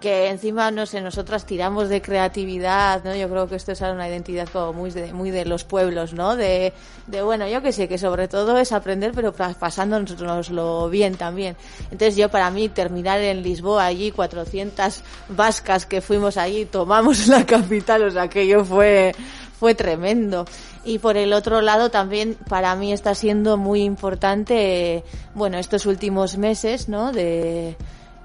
que 0.00 0.28
encima, 0.28 0.70
no 0.70 0.86
sé, 0.86 1.00
nosotras 1.00 1.44
tiramos 1.44 1.88
de 1.88 2.02
creatividad, 2.02 3.02
¿no? 3.04 3.14
Yo 3.14 3.28
creo 3.28 3.48
que 3.48 3.56
esto 3.56 3.72
es 3.72 3.80
una 3.80 4.08
identidad 4.08 4.48
como 4.48 4.72
muy 4.72 4.90
de, 4.90 5.12
muy 5.12 5.30
de 5.30 5.44
los 5.44 5.64
pueblos, 5.64 6.12
¿no? 6.12 6.36
De, 6.36 6.72
de, 7.06 7.22
bueno, 7.22 7.48
yo 7.48 7.62
que 7.62 7.72
sé, 7.72 7.88
que 7.88 7.98
sobre 7.98 8.28
todo 8.28 8.58
es 8.58 8.72
aprender, 8.72 9.12
pero 9.14 9.32
pasándonoslo 9.32 10.88
bien 10.88 11.16
también. 11.16 11.56
Entonces 11.90 12.16
yo 12.16 12.28
para 12.28 12.50
mí 12.50 12.68
terminar 12.68 13.20
en 13.20 13.42
Lisboa 13.42 13.86
allí, 13.86 14.10
400 14.10 15.02
vascas 15.30 15.86
que 15.86 16.00
fuimos 16.00 16.36
allí, 16.36 16.64
tomamos 16.64 17.26
la 17.28 17.44
capital, 17.46 18.04
o 18.04 18.10
sea, 18.10 18.22
aquello 18.22 18.64
fue, 18.64 19.14
fue 19.58 19.74
tremendo. 19.74 20.44
Y 20.84 20.98
por 20.98 21.16
el 21.16 21.32
otro 21.32 21.60
lado 21.60 21.90
también 21.90 22.36
para 22.48 22.74
mí 22.76 22.92
está 22.92 23.14
siendo 23.14 23.56
muy 23.56 23.82
importante, 23.82 25.04
bueno, 25.34 25.58
estos 25.58 25.86
últimos 25.86 26.38
meses, 26.38 26.88
¿no? 26.88 27.12
De, 27.12 27.76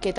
que 0.03 0.13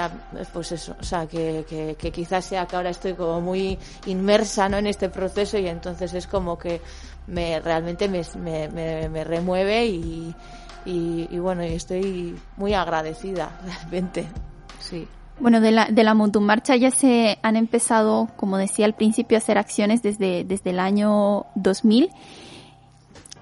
pues 0.51 0.73
eso, 0.73 0.97
o 0.99 1.05
sea, 1.05 1.27
que, 1.27 1.95
que, 1.99 2.11
quizás 2.11 2.47
sea 2.47 2.65
que 2.65 2.75
ahora 2.75 2.89
estoy 2.89 3.13
como 3.13 3.43
muy 3.43 3.79
inmersa 4.07 4.67
¿no? 4.67 4.79
en 4.79 4.87
este 4.87 5.11
proceso 5.11 5.59
y 5.59 5.69
entonces 5.69 6.15
es 6.15 6.27
como 6.27 6.59
que 6.59 6.81
me 7.27 7.61
realmente 7.61 8.09
me, 8.09 8.23
me, 8.39 9.09
me, 9.11 9.25
remueve 9.25 9.87
y, 9.87 10.35
y, 10.87 11.29
y, 11.31 11.39
bueno, 11.39 11.63
y 11.65 11.75
estoy 11.75 12.35
muy 12.57 12.73
agradecida 12.73 13.51
realmente, 13.65 14.27
sí. 14.81 15.07
Bueno, 15.39 15.61
de 15.61 15.73
la, 15.73 15.87
de 15.91 16.03
la 16.03 16.15
Montumarcha 16.15 16.77
ya 16.77 16.91
se 16.91 17.39
han 17.43 17.57
empezado, 17.57 18.29
como 18.37 18.57
decía 18.57 18.87
al 18.87 18.95
principio, 18.95 19.37
a 19.37 19.39
hacer 19.39 19.59
acciones 19.59 20.01
desde, 20.01 20.45
desde 20.45 20.71
el 20.71 20.79
año 20.79 21.47
2000. 21.57 22.09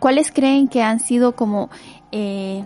¿Cuáles 0.00 0.32
creen 0.32 0.66
que 0.68 0.82
han 0.82 0.98
sido 0.98 1.36
como 1.36 1.70
eh, 2.10 2.64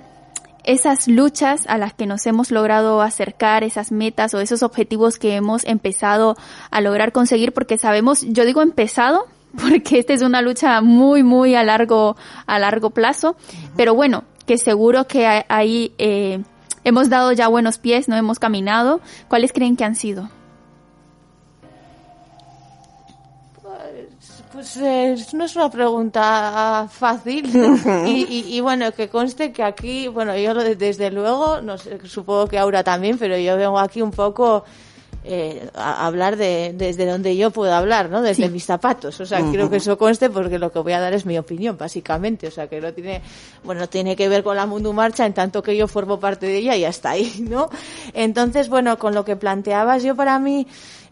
esas 0.66 1.09
luchas 1.09 1.62
a 1.66 1.79
las 1.79 1.94
que 1.94 2.07
nos 2.07 2.26
hemos 2.26 2.50
logrado 2.50 3.00
acercar, 3.00 3.64
esas 3.64 3.92
metas 3.92 4.35
o 4.35 4.40
esos 4.40 4.62
objetivos 4.62 5.18
que 5.18 5.37
hemos 5.37 5.64
empezado 5.64 6.37
a 6.70 6.81
lograr 6.81 7.12
conseguir, 7.12 7.52
porque 7.52 7.79
sabemos, 7.79 8.22
yo 8.22 8.44
digo 8.44 8.62
empezado, 8.62 9.26
porque 9.61 9.98
esta 9.98 10.12
es 10.12 10.22
una 10.22 10.42
lucha 10.42 10.81
muy, 10.81 11.22
muy 11.22 11.55
a 11.55 11.64
largo, 11.64 12.16
a 12.46 12.59
largo 12.59 12.90
plazo, 12.90 13.37
pero 13.76 13.94
bueno, 13.94 14.24
que 14.44 14.59
seguro 14.59 15.07
que 15.07 15.44
ahí 15.48 15.92
eh, 15.98 16.42
hemos 16.85 17.09
dado 17.09 17.33
ya 17.33 17.48
buenos 17.48 17.79
pies, 17.79 18.09
no 18.09 18.16
hemos 18.16 18.38
caminado. 18.38 19.00
¿Cuáles 19.29 19.52
creen 19.52 19.76
que 19.76 19.85
han 19.85 19.96
sido? 19.96 20.31
Pues 24.57 24.75
eh, 24.79 25.14
no 25.35 25.45
es 25.45 25.55
una 25.55 25.71
pregunta 25.71 26.88
fácil 26.90 27.45
y, 28.07 28.25
y, 28.27 28.57
y, 28.57 28.61
bueno, 28.62 28.90
que 28.90 29.11
conste 29.11 29.53
que 29.53 29.62
aquí, 29.62 30.09
bueno, 30.09 30.35
yo 30.35 30.55
desde 30.55 31.11
luego, 31.11 31.61
no 31.61 31.77
sé, 31.77 31.99
supongo 32.09 32.47
que 32.47 32.59
Aura 32.59 32.83
también, 32.83 33.19
pero 33.19 33.37
yo 33.37 33.55
vengo 33.59 33.79
aquí 33.79 34.01
un 34.01 34.12
poco 34.12 34.64
eh, 35.25 35.69
a 35.75 36.07
hablar 36.07 36.37
de 36.37 36.73
desde 36.75 37.05
donde 37.05 37.37
yo 37.37 37.51
puedo 37.51 37.75
hablar, 37.75 38.09
¿no? 38.09 38.23
Desde 38.23 38.47
sí. 38.47 38.51
mis 38.51 38.64
zapatos. 38.64 39.21
O 39.21 39.27
sea, 39.27 39.40
uh 39.40 39.45
-huh. 39.45 39.51
quiero 39.51 39.69
que 39.69 39.77
eso 39.77 39.99
conste 39.99 40.31
porque 40.31 40.59
lo 40.59 40.73
que 40.73 40.79
voy 40.79 40.92
a 40.92 41.01
dar 41.01 41.12
es 41.12 41.27
mi 41.27 41.37
opinión, 41.37 41.77
básicamente. 41.77 42.47
O 42.47 42.51
sea, 42.51 42.69
que 42.69 42.81
no 42.81 42.95
tiene, 42.95 43.21
bueno, 43.62 43.83
no 43.83 43.88
tiene 43.88 44.16
que 44.16 44.29
ver 44.29 44.42
con 44.42 44.57
la 44.57 44.64
Mundo 44.64 44.92
Marcha 44.95 45.27
en 45.27 45.35
tanto 45.35 45.62
que 45.62 45.77
yo 45.77 45.87
formo 45.87 46.19
parte 46.19 46.47
de 46.47 46.59
ella 46.59 46.77
y 46.77 46.85
hasta 46.85 47.11
ahí, 47.11 47.45
¿no? 47.47 47.69
Entonces, 48.14 48.69
bueno, 48.69 48.99
con 48.99 49.14
lo 49.14 49.25
que 49.25 49.37
planteabas 49.37 50.03
yo 50.03 50.14
para 50.14 50.38
mí 50.38 50.66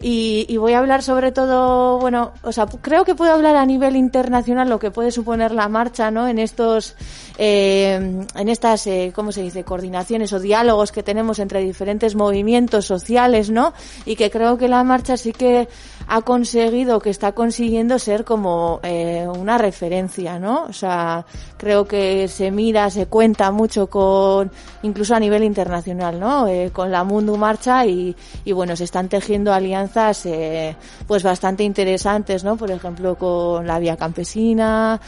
Y, 0.06 0.44
y, 0.50 0.58
voy 0.58 0.74
a 0.74 0.80
hablar 0.80 1.02
sobre 1.02 1.32
todo, 1.32 1.98
bueno, 1.98 2.32
o 2.42 2.52
sea, 2.52 2.66
creo 2.66 3.06
que 3.06 3.14
puedo 3.14 3.32
hablar 3.32 3.56
a 3.56 3.64
nivel 3.64 3.96
internacional 3.96 4.68
lo 4.68 4.78
que 4.78 4.90
puede 4.90 5.10
suponer 5.10 5.52
la 5.52 5.66
marcha, 5.70 6.10
¿no? 6.10 6.28
En 6.28 6.38
estos, 6.38 6.94
eh, 7.38 8.26
en 8.34 8.48
estas, 8.50 8.86
eh, 8.86 9.12
¿cómo 9.14 9.32
se 9.32 9.40
dice? 9.40 9.64
Coordinaciones 9.64 10.30
o 10.34 10.40
diálogos 10.40 10.92
que 10.92 11.02
tenemos 11.02 11.38
entre 11.38 11.60
diferentes 11.60 12.16
movimientos 12.16 12.84
sociales, 12.84 13.48
¿no? 13.48 13.72
Y 14.04 14.16
que 14.16 14.30
creo 14.30 14.58
que 14.58 14.68
la 14.68 14.84
marcha 14.84 15.16
sí 15.16 15.32
que 15.32 15.68
ha 16.06 16.20
conseguido, 16.20 17.00
que 17.00 17.10
está 17.10 17.32
consiguiendo 17.32 17.98
ser 17.98 18.24
como 18.24 18.80
eh, 18.82 19.26
una 19.26 19.58
referencia, 19.58 20.38
¿no? 20.38 20.64
O 20.64 20.72
sea, 20.72 21.24
creo 21.56 21.86
que 21.86 22.28
se 22.28 22.50
mira, 22.50 22.90
se 22.90 23.06
cuenta 23.06 23.50
mucho 23.50 23.88
con, 23.88 24.50
incluso 24.82 25.14
a 25.14 25.20
nivel 25.20 25.44
internacional, 25.44 26.20
¿no? 26.20 26.46
Eh, 26.46 26.70
con 26.72 26.90
la 26.90 27.04
Mundo 27.04 27.36
Marcha 27.36 27.86
y, 27.86 28.14
y 28.44 28.52
bueno, 28.52 28.76
se 28.76 28.84
están 28.84 29.08
tejiendo 29.08 29.52
alianzas, 29.52 29.93
eh, 30.26 30.74
pues 31.06 31.22
bastante 31.22 31.62
interesantes, 31.62 32.42
¿no? 32.44 32.56
Por 32.56 32.70
ejemplo, 32.70 33.16
con 33.16 33.66
la 33.66 33.78
Vía 33.78 33.96
Campesina, 33.96 35.00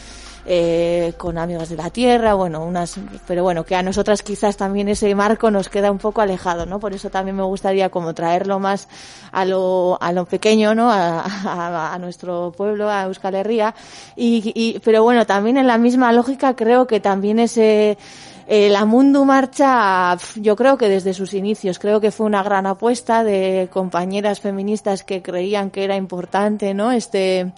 eh, 0.46 1.14
con 1.16 1.38
Amigos 1.38 1.70
de 1.70 1.76
la 1.76 1.90
Tierra, 1.90 2.34
bueno, 2.34 2.64
unas, 2.64 2.94
pero 3.26 3.42
bueno, 3.42 3.64
que 3.64 3.74
a 3.74 3.82
nosotras 3.82 4.22
quizás 4.22 4.56
también 4.56 4.88
ese 4.88 5.12
marco 5.14 5.50
nos 5.50 5.68
queda 5.68 5.90
un 5.90 5.98
poco 5.98 6.20
alejado, 6.20 6.66
¿no? 6.66 6.78
Por 6.78 6.92
eso 6.92 7.10
también 7.10 7.36
me 7.36 7.42
gustaría 7.42 7.88
como 7.88 8.14
traerlo 8.14 8.60
más 8.60 8.86
a 9.32 9.44
lo, 9.44 9.98
a 10.00 10.12
lo 10.12 10.24
pequeño, 10.24 10.74
¿no? 10.74 10.90
A, 10.90 11.20
a, 11.20 11.94
a 11.94 11.98
nuestro 11.98 12.52
pueblo, 12.56 12.88
a 12.88 13.02
Euskal 13.04 13.34
Herria. 13.34 13.74
Y, 14.14 14.52
y, 14.54 14.78
pero 14.80 15.02
bueno, 15.02 15.26
también 15.26 15.56
en 15.56 15.66
la 15.66 15.78
misma 15.78 16.12
lógica 16.12 16.54
creo 16.54 16.86
que 16.86 17.00
también 17.00 17.40
ese, 17.40 17.98
eh, 18.48 18.68
la 18.68 18.84
Mundo 18.84 19.24
Marcha, 19.24 20.16
yo 20.36 20.54
creo 20.54 20.78
que 20.78 20.88
desde 20.88 21.14
sus 21.14 21.34
inicios, 21.34 21.78
creo 21.78 22.00
que 22.00 22.12
fue 22.12 22.26
una 22.26 22.42
gran 22.42 22.66
apuesta 22.66 23.24
de 23.24 23.68
compañeras 23.72 24.40
feministas 24.40 25.02
que 25.02 25.20
creían 25.20 25.70
que 25.70 25.82
era 25.82 25.96
importante, 25.96 26.72
¿no? 26.72 26.92
Este, 26.92 27.52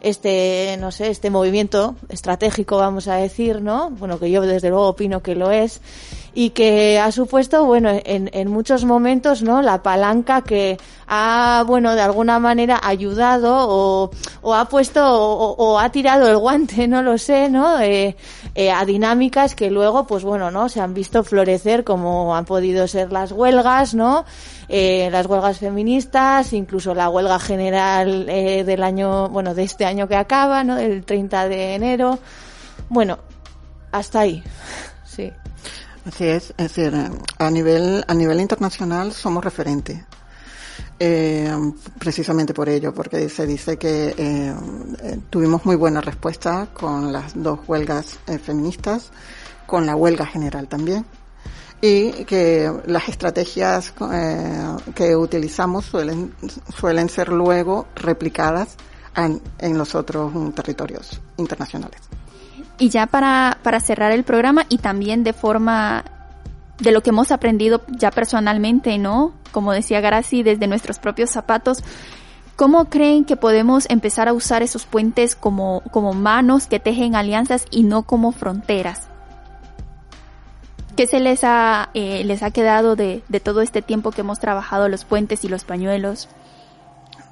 este, 0.00 0.76
no 0.80 0.90
sé, 0.90 1.10
este 1.10 1.30
movimiento 1.30 1.96
estratégico, 2.08 2.78
vamos 2.78 3.08
a 3.08 3.16
decir, 3.16 3.60
¿no? 3.60 3.90
Bueno, 3.90 4.18
que 4.18 4.30
yo 4.30 4.40
desde 4.42 4.70
luego 4.70 4.88
opino 4.88 5.22
que 5.22 5.34
lo 5.34 5.50
es 5.50 5.80
y 6.34 6.50
que 6.50 6.98
ha 6.98 7.12
supuesto, 7.12 7.64
bueno, 7.64 7.90
en, 7.92 8.30
en 8.32 8.48
muchos 8.48 8.84
momentos, 8.84 9.42
¿no? 9.42 9.60
La 9.60 9.82
palanca 9.82 10.42
que 10.42 10.78
ha, 11.06 11.62
bueno, 11.66 11.94
de 11.94 12.00
alguna 12.00 12.38
manera 12.38 12.80
ayudado 12.82 13.54
o, 13.68 14.10
o 14.40 14.54
ha 14.54 14.66
puesto 14.66 15.02
o, 15.04 15.78
ha 15.78 15.90
tirado 15.90 16.28
el 16.28 16.38
guante, 16.38 16.88
no 16.88 17.02
lo 17.02 17.18
sé, 17.18 17.50
¿no? 17.50 17.80
Eh, 17.80 18.16
eh, 18.54 18.70
a 18.70 18.84
dinámicas 18.84 19.54
que 19.54 19.70
luego, 19.70 20.06
pues 20.06 20.24
bueno, 20.24 20.50
¿no? 20.50 20.68
Se 20.68 20.80
han 20.80 20.94
visto 20.94 21.22
florecer 21.22 21.84
como 21.84 22.34
han 22.34 22.46
podido 22.46 22.88
ser 22.88 23.12
las 23.12 23.32
huelgas, 23.32 23.94
¿no? 23.94 24.24
Eh, 24.68 25.10
las 25.12 25.26
huelgas 25.26 25.58
feministas, 25.58 26.54
incluso 26.54 26.94
la 26.94 27.10
huelga 27.10 27.38
general 27.38 28.26
eh, 28.30 28.64
del 28.64 28.82
año, 28.82 29.28
bueno, 29.28 29.54
de 29.54 29.64
este 29.64 29.84
año 29.84 30.08
que 30.08 30.16
acaba, 30.16 30.64
¿no? 30.64 30.76
Del 30.76 31.04
30 31.04 31.48
de 31.48 31.74
enero. 31.74 32.18
Bueno, 32.88 33.18
hasta 33.90 34.20
ahí, 34.20 34.42
sí. 35.04 35.30
Así 36.04 36.24
es, 36.24 36.50
es 36.56 36.74
decir, 36.74 36.92
a 37.38 37.50
nivel, 37.50 38.04
a 38.08 38.14
nivel 38.14 38.40
internacional 38.40 39.12
somos 39.12 39.44
referentes. 39.44 40.02
Eh, 40.98 41.50
precisamente 41.98 42.54
por 42.54 42.68
ello, 42.68 42.94
porque 42.94 43.28
se 43.28 43.46
dice 43.46 43.76
que 43.76 44.14
eh, 44.16 44.54
tuvimos 45.30 45.64
muy 45.64 45.76
buena 45.76 46.00
respuesta 46.00 46.68
con 46.72 47.12
las 47.12 47.32
dos 47.34 47.60
huelgas 47.66 48.18
eh, 48.26 48.38
feministas, 48.38 49.10
con 49.66 49.86
la 49.86 49.96
huelga 49.96 50.26
general 50.26 50.68
también, 50.68 51.04
y 51.80 52.24
que 52.24 52.72
las 52.86 53.08
estrategias 53.08 53.92
eh, 54.12 54.76
que 54.94 55.16
utilizamos 55.16 55.86
suelen, 55.86 56.34
suelen 56.76 57.08
ser 57.08 57.30
luego 57.30 57.88
replicadas 57.96 58.76
en 59.16 59.76
los 59.76 59.94
otros 59.94 60.32
territorios 60.54 61.20
internacionales. 61.36 62.00
Y 62.78 62.88
ya 62.88 63.06
para, 63.06 63.58
para 63.62 63.80
cerrar 63.80 64.12
el 64.12 64.24
programa 64.24 64.66
y 64.68 64.78
también 64.78 65.24
de 65.24 65.32
forma 65.32 66.04
de 66.78 66.90
lo 66.92 67.02
que 67.02 67.10
hemos 67.10 67.30
aprendido 67.30 67.82
ya 67.88 68.10
personalmente, 68.10 68.98
¿no? 68.98 69.32
Como 69.52 69.72
decía 69.72 70.00
Graci, 70.00 70.42
desde 70.42 70.66
nuestros 70.66 70.98
propios 70.98 71.30
zapatos. 71.30 71.82
¿Cómo 72.56 72.86
creen 72.86 73.24
que 73.24 73.36
podemos 73.36 73.88
empezar 73.88 74.28
a 74.28 74.32
usar 74.32 74.62
esos 74.62 74.84
puentes 74.84 75.36
como, 75.36 75.82
como 75.90 76.12
manos 76.12 76.66
que 76.66 76.80
tejen 76.80 77.14
alianzas 77.14 77.64
y 77.70 77.82
no 77.82 78.02
como 78.02 78.32
fronteras? 78.32 79.02
¿Qué 80.96 81.06
se 81.06 81.20
les 81.20 81.42
ha, 81.44 81.88
eh, 81.94 82.22
les 82.24 82.42
ha 82.42 82.50
quedado 82.50 82.96
de, 82.96 83.22
de, 83.28 83.40
todo 83.40 83.62
este 83.62 83.80
tiempo 83.80 84.10
que 84.10 84.20
hemos 84.20 84.40
trabajado 84.40 84.88
los 84.88 85.04
puentes 85.06 85.42
y 85.44 85.48
los 85.48 85.64
pañuelos? 85.64 86.28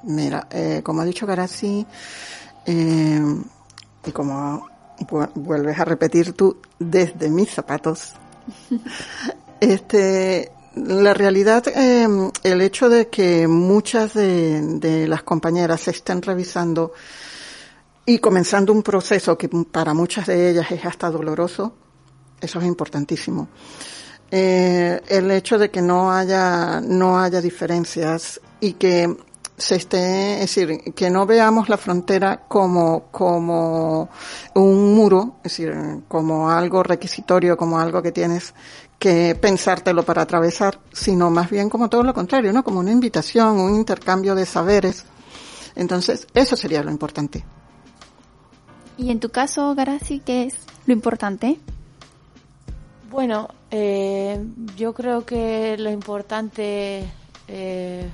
Mira, 0.03 0.47
eh, 0.49 0.81
como 0.83 1.01
ha 1.01 1.05
dicho 1.05 1.27
Graci, 1.27 1.85
eh, 2.65 3.21
y 4.05 4.11
como 4.11 4.67
vuelves 5.35 5.79
a 5.79 5.85
repetir 5.85 6.33
tú, 6.33 6.57
desde 6.79 7.29
mis 7.29 7.49
zapatos, 7.49 8.13
este, 9.59 10.51
la 10.75 11.13
realidad, 11.13 11.67
eh, 11.67 12.07
el 12.43 12.61
hecho 12.61 12.89
de 12.89 13.09
que 13.09 13.47
muchas 13.47 14.13
de, 14.13 14.61
de, 14.79 15.07
las 15.07 15.23
compañeras 15.23 15.81
se 15.81 15.91
estén 15.91 16.21
revisando 16.21 16.93
y 18.05 18.19
comenzando 18.19 18.73
un 18.73 18.83
proceso 18.83 19.37
que 19.37 19.49
para 19.49 19.93
muchas 19.93 20.27
de 20.27 20.49
ellas 20.49 20.71
es 20.71 20.85
hasta 20.85 21.09
doloroso, 21.09 21.73
eso 22.39 22.59
es 22.59 22.65
importantísimo. 22.65 23.47
Eh, 24.33 25.01
el 25.09 25.29
hecho 25.29 25.59
de 25.59 25.69
que 25.69 25.81
no 25.81 26.11
haya, 26.11 26.79
no 26.79 27.19
haya 27.19 27.41
diferencias 27.41 28.39
y 28.61 28.73
que 28.73 29.13
se 29.61 29.75
esté, 29.75 30.43
es 30.43 30.55
decir, 30.55 30.93
que 30.93 31.09
no 31.09 31.25
veamos 31.25 31.69
la 31.69 31.77
frontera 31.77 32.45
como, 32.47 33.03
como 33.11 34.09
un 34.55 34.95
muro, 34.95 35.35
es 35.43 35.51
decir, 35.51 35.73
como 36.07 36.49
algo 36.49 36.83
requisitorio, 36.83 37.55
como 37.55 37.79
algo 37.79 38.01
que 38.01 38.11
tienes 38.11 38.53
que 38.99 39.35
pensártelo 39.35 40.03
para 40.03 40.23
atravesar, 40.23 40.79
sino 40.91 41.29
más 41.29 41.49
bien 41.49 41.69
como 41.69 41.89
todo 41.89 42.03
lo 42.03 42.13
contrario, 42.13 42.53
¿no? 42.53 42.63
Como 42.63 42.79
una 42.79 42.91
invitación, 42.91 43.59
un 43.59 43.75
intercambio 43.75 44.35
de 44.35 44.45
saberes. 44.45 45.05
Entonces, 45.75 46.27
eso 46.33 46.55
sería 46.55 46.83
lo 46.83 46.91
importante. 46.91 47.43
Y 48.97 49.09
en 49.09 49.19
tu 49.19 49.29
caso, 49.29 49.73
Garazi, 49.73 50.19
¿qué 50.19 50.43
es 50.43 50.55
lo 50.85 50.93
importante? 50.93 51.59
Bueno, 53.09 53.49
eh, 53.71 54.39
yo 54.77 54.93
creo 54.93 55.25
que 55.25 55.75
lo 55.77 55.89
importante, 55.89 57.03
eh, 57.47 58.09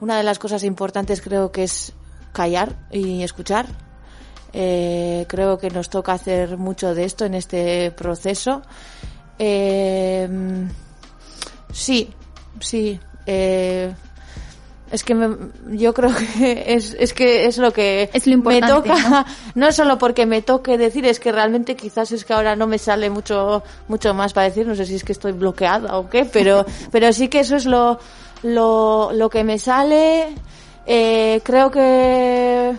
una 0.00 0.16
de 0.16 0.22
las 0.22 0.38
cosas 0.38 0.64
importantes 0.64 1.20
creo 1.20 1.52
que 1.52 1.64
es 1.64 1.92
callar 2.32 2.74
y 2.90 3.22
escuchar. 3.22 3.66
Eh, 4.52 5.26
creo 5.28 5.58
que 5.58 5.70
nos 5.70 5.90
toca 5.90 6.12
hacer 6.12 6.56
mucho 6.56 6.94
de 6.94 7.04
esto 7.04 7.24
en 7.24 7.34
este 7.34 7.90
proceso. 7.90 8.62
Eh, 9.38 10.28
sí, 11.72 12.10
sí. 12.60 12.98
Eh, 13.26 13.92
es 14.90 15.02
que 15.02 15.14
me, 15.14 15.36
yo 15.76 15.92
creo 15.92 16.10
que 16.14 16.64
es, 16.74 16.96
es 16.98 17.12
que 17.12 17.46
es 17.46 17.58
lo 17.58 17.72
que 17.72 18.08
es 18.12 18.26
lo 18.26 18.38
me 18.38 18.60
toca, 18.60 18.94
¿no? 19.08 19.24
no 19.66 19.72
solo 19.72 19.98
porque 19.98 20.26
me 20.26 20.42
toque 20.42 20.78
decir, 20.78 21.04
es 21.06 21.18
que 21.18 21.32
realmente 21.32 21.74
quizás 21.74 22.12
es 22.12 22.24
que 22.24 22.32
ahora 22.32 22.54
no 22.54 22.66
me 22.66 22.78
sale 22.78 23.10
mucho, 23.10 23.62
mucho 23.88 24.14
más 24.14 24.32
para 24.32 24.48
decir, 24.48 24.66
no 24.66 24.74
sé 24.74 24.86
si 24.86 24.94
es 24.94 25.04
que 25.04 25.12
estoy 25.12 25.32
bloqueada 25.32 25.98
o 25.98 26.08
qué, 26.08 26.24
pero, 26.24 26.64
pero 26.92 27.12
sí 27.12 27.28
que 27.28 27.40
eso 27.40 27.56
es 27.56 27.66
lo, 27.66 27.98
lo, 28.42 29.10
lo 29.12 29.30
que 29.30 29.44
me 29.44 29.58
sale, 29.58 30.34
eh, 30.86 31.40
creo 31.42 31.70
que, 31.70 32.76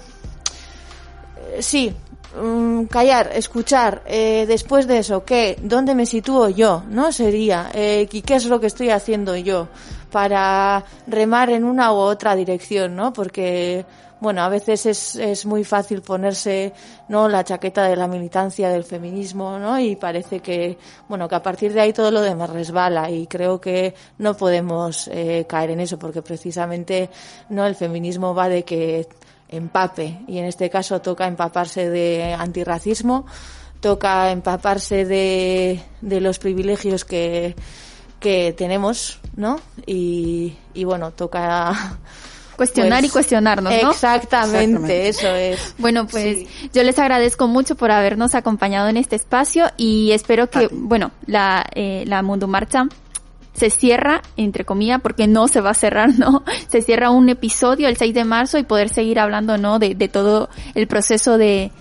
sí, 1.59 1.93
mm, 2.41 2.85
callar, 2.85 3.31
escuchar, 3.33 4.03
eh, 4.05 4.45
después 4.47 4.87
de 4.87 4.99
eso, 4.99 5.25
¿qué? 5.25 5.57
¿Dónde 5.61 5.95
me 5.95 6.05
sitúo 6.05 6.49
yo? 6.49 6.83
¿No? 6.89 7.11
Sería, 7.11 7.69
eh, 7.73 8.07
¿y 8.11 8.21
qué 8.21 8.35
es 8.35 8.45
lo 8.45 8.59
que 8.59 8.67
estoy 8.67 8.89
haciendo 8.89 9.35
yo 9.35 9.67
para 10.11 10.83
remar 11.07 11.49
en 11.49 11.63
una 11.63 11.91
u 11.91 11.95
otra 11.95 12.35
dirección, 12.35 12.95
¿no? 12.95 13.11
Porque, 13.13 13.85
bueno, 14.19 14.41
a 14.41 14.49
veces 14.49 14.85
es, 14.85 15.15
es 15.15 15.45
muy 15.45 15.63
fácil 15.63 16.01
ponerse, 16.01 16.73
¿no? 17.07 17.29
La 17.29 17.43
chaqueta 17.43 17.83
de 17.83 17.95
la 17.95 18.07
militancia 18.07 18.69
del 18.69 18.83
feminismo, 18.83 19.59
¿no? 19.59 19.79
Y 19.79 19.95
parece 19.95 20.39
que, 20.39 20.77
bueno, 21.07 21.27
que 21.27 21.35
a 21.35 21.43
partir 21.43 21.73
de 21.73 21.81
ahí 21.81 21.93
todo 21.93 22.09
lo 22.09 22.21
demás 22.21 22.49
resbala 22.49 23.11
y 23.11 23.27
creo 23.27 23.61
que 23.61 23.93
no 24.17 24.35
podemos 24.35 25.07
eh, 25.09 25.45
caer 25.47 25.71
en 25.71 25.81
eso 25.81 25.99
porque 25.99 26.21
precisamente, 26.21 27.09
¿no? 27.49 27.65
El 27.65 27.75
feminismo 27.75 28.33
va 28.33 28.49
de 28.49 28.63
que 28.63 29.07
empape 29.49 30.21
y 30.27 30.39
en 30.39 30.45
este 30.45 30.69
caso 30.69 30.99
toca 31.01 31.27
empaparse 31.27 31.89
de 31.89 32.33
antirracismo, 32.33 33.25
toca 33.79 34.31
empaparse 34.31 35.05
de, 35.05 35.79
de 36.01 36.21
los 36.21 36.39
privilegios 36.39 37.05
que, 37.05 37.55
que 38.19 38.53
tenemos, 38.53 39.19
¿no? 39.35 39.59
Y, 39.85 40.55
y 40.73 40.83
bueno, 40.83 41.11
toca 41.11 41.97
cuestionar 42.57 42.99
pues, 42.99 43.09
y 43.09 43.13
cuestionarnos, 43.13 43.73
¿no? 43.81 43.91
Exactamente, 43.91 45.07
eso 45.07 45.27
es. 45.27 45.75
Bueno, 45.77 46.07
pues 46.07 46.39
sí. 46.39 46.47
yo 46.73 46.83
les 46.83 46.97
agradezco 46.99 47.47
mucho 47.47 47.75
por 47.75 47.91
habernos 47.91 48.35
acompañado 48.35 48.89
en 48.89 48.97
este 48.97 49.15
espacio 49.15 49.67
y 49.77 50.11
espero 50.11 50.49
que, 50.49 50.67
bueno, 50.71 51.11
la, 51.25 51.65
eh, 51.75 52.03
la 52.07 52.21
Mundo 52.23 52.47
Marcha 52.47 52.87
se 53.53 53.69
cierra, 53.69 54.21
entre 54.35 54.65
comillas, 54.65 55.01
porque 55.01 55.27
no 55.27 55.47
se 55.47 55.61
va 55.61 55.71
a 55.71 55.75
cerrar, 55.75 56.09
¿no? 56.17 56.43
Se 56.67 56.81
cierra 56.81 57.11
un 57.11 57.29
episodio 57.29 57.87
el 57.87 57.97
6 57.97 58.13
de 58.13 58.25
marzo 58.25 58.57
y 58.57 58.63
poder 58.63 58.89
seguir 58.89 59.19
hablando, 59.19 59.57
¿no? 59.57 59.79
De, 59.79 59.95
de 59.95 60.07
todo 60.07 60.49
el 60.75 60.87
proceso 60.87 61.37
de, 61.37 61.71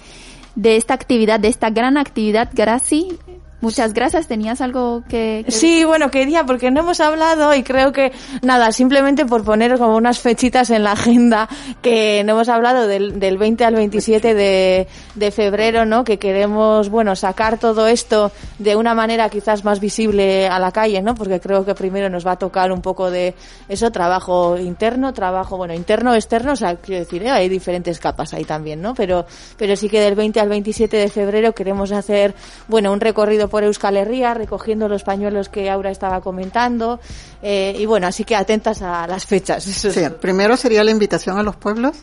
de 0.55 0.77
esta 0.77 0.95
actividad, 0.95 1.39
de 1.39 1.49
esta 1.49 1.71
gran 1.71 1.97
actividad, 1.97 2.51
Graci, 2.53 3.19
Muchas 3.61 3.95
gracias. 3.95 4.29
¿Tenías 4.29 4.61
algo 4.61 5.03
que, 5.09 5.45
Sí, 5.49 5.85
bueno, 5.85 6.11
quería, 6.11 6.45
porque 6.45 6.71
no 6.71 6.81
hemos 6.81 7.01
hablado 7.01 7.55
y 7.55 7.63
creo 7.63 7.93
que, 7.93 8.13
nada, 8.43 8.71
simplemente 8.71 9.25
por 9.25 9.45
poner 9.45 9.79
como 9.79 9.97
unas 9.97 10.19
fechitas 10.19 10.71
en 10.71 10.85
la 10.85 10.93
agenda, 10.93 11.49
que 11.81 12.23
no 12.25 12.33
hemos 12.33 12.49
hablado 12.49 12.87
del, 12.87 13.19
del 13.19 13.39
20 13.39 13.65
al 13.65 13.75
27 13.75 14.35
de, 14.35 14.87
de 15.15 15.31
febrero, 15.31 15.87
¿no? 15.87 16.05
Que 16.05 16.19
queremos, 16.19 16.91
bueno, 16.91 17.17
sacar 17.17 17.59
todo 17.59 17.87
esto 17.87 18.31
de 18.59 18.77
una 18.77 18.95
manera 18.95 19.29
quizás 19.31 19.65
más 19.65 19.81
visible 19.81 20.49
a 20.49 20.59
la 20.59 20.71
calle, 20.71 21.01
¿no? 21.01 21.15
Porque 21.15 21.41
creo 21.41 21.65
que 21.65 21.75
primero 21.75 22.11
nos 22.11 22.27
va 22.27 22.33
a 22.33 22.37
tocar 22.39 22.71
un 22.73 22.83
poco 22.83 23.11
de 23.11 23.35
eso, 23.69 23.91
trabajo 23.91 24.59
interno, 24.59 25.13
trabajo, 25.15 25.57
bueno, 25.57 25.75
interno, 25.75 26.15
externo, 26.15 26.53
o 26.53 26.57
sea, 26.57 26.77
quiero 26.77 27.01
decir, 27.05 27.23
¿eh? 27.23 27.31
hay 27.31 27.49
diferentes 27.49 27.99
capas 27.99 28.35
ahí 28.35 28.45
también, 28.45 28.83
¿no? 28.83 28.95
Pero, 28.95 29.27
pero 29.57 29.77
sí 29.77 29.89
que 29.89 30.01
del 30.01 30.15
20 30.15 30.41
al 30.41 30.49
27 30.49 30.97
de 30.97 31.09
febrero 31.09 31.55
queremos 31.55 31.93
hacer, 31.93 32.35
bueno, 32.69 32.93
un 32.93 33.01
recorrido 33.01 33.46
por 33.49 33.65
Euskal 33.65 33.97
Herria, 33.97 34.35
recogiendo 34.35 34.89
los 34.89 35.03
pañuelos 35.03 35.49
que 35.49 35.71
Aura 35.71 35.91
estaba 35.91 36.21
comentando. 36.21 37.01
Eh, 37.43 37.77
y 37.79 37.87
bueno, 37.87 38.07
así 38.07 38.25
que 38.25 38.37
atentas 38.37 38.83
a 38.83 39.07
las 39.07 39.27
fechas. 39.27 39.65
Sí, 39.65 39.91
primero 40.21 40.57
sería 40.57 40.85
la 40.85 40.91
invitación 40.91 41.39
a 41.39 41.43
los 41.43 41.57
pueblos 41.57 41.97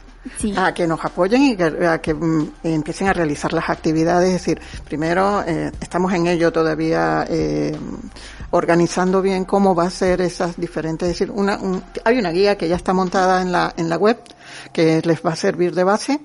a 0.55 0.73
que 0.73 0.87
nos 0.87 1.03
apoyen 1.03 1.43
y 1.43 1.55
que, 1.55 1.63
a 1.85 1.99
que 2.01 2.13
mm, 2.13 2.51
empiecen 2.63 3.07
a 3.07 3.13
realizar 3.13 3.53
las 3.53 3.69
actividades. 3.69 4.27
Es 4.27 4.33
decir, 4.33 4.61
primero 4.85 5.43
eh, 5.45 5.71
estamos 5.81 6.13
en 6.13 6.27
ello 6.27 6.51
todavía. 6.51 7.25
Eh, 7.29 7.75
organizando 8.53 9.23
bien 9.23 9.45
cómo 9.45 9.73
va 9.73 9.85
a 9.85 9.89
ser 9.89 10.21
esas 10.21 10.57
diferentes, 10.57 11.09
es 11.09 11.17
decir, 11.17 11.31
una, 11.31 11.59
hay 12.05 12.19
una 12.19 12.29
guía 12.29 12.55
que 12.55 12.69
ya 12.69 12.75
está 12.75 12.93
montada 12.93 13.41
en 13.41 13.51
la, 13.51 13.73
en 13.77 13.89
la 13.89 13.97
web 13.97 14.19
que 14.71 15.01
les 15.03 15.25
va 15.25 15.31
a 15.31 15.35
servir 15.35 15.73
de 15.73 15.83
base, 15.83 16.19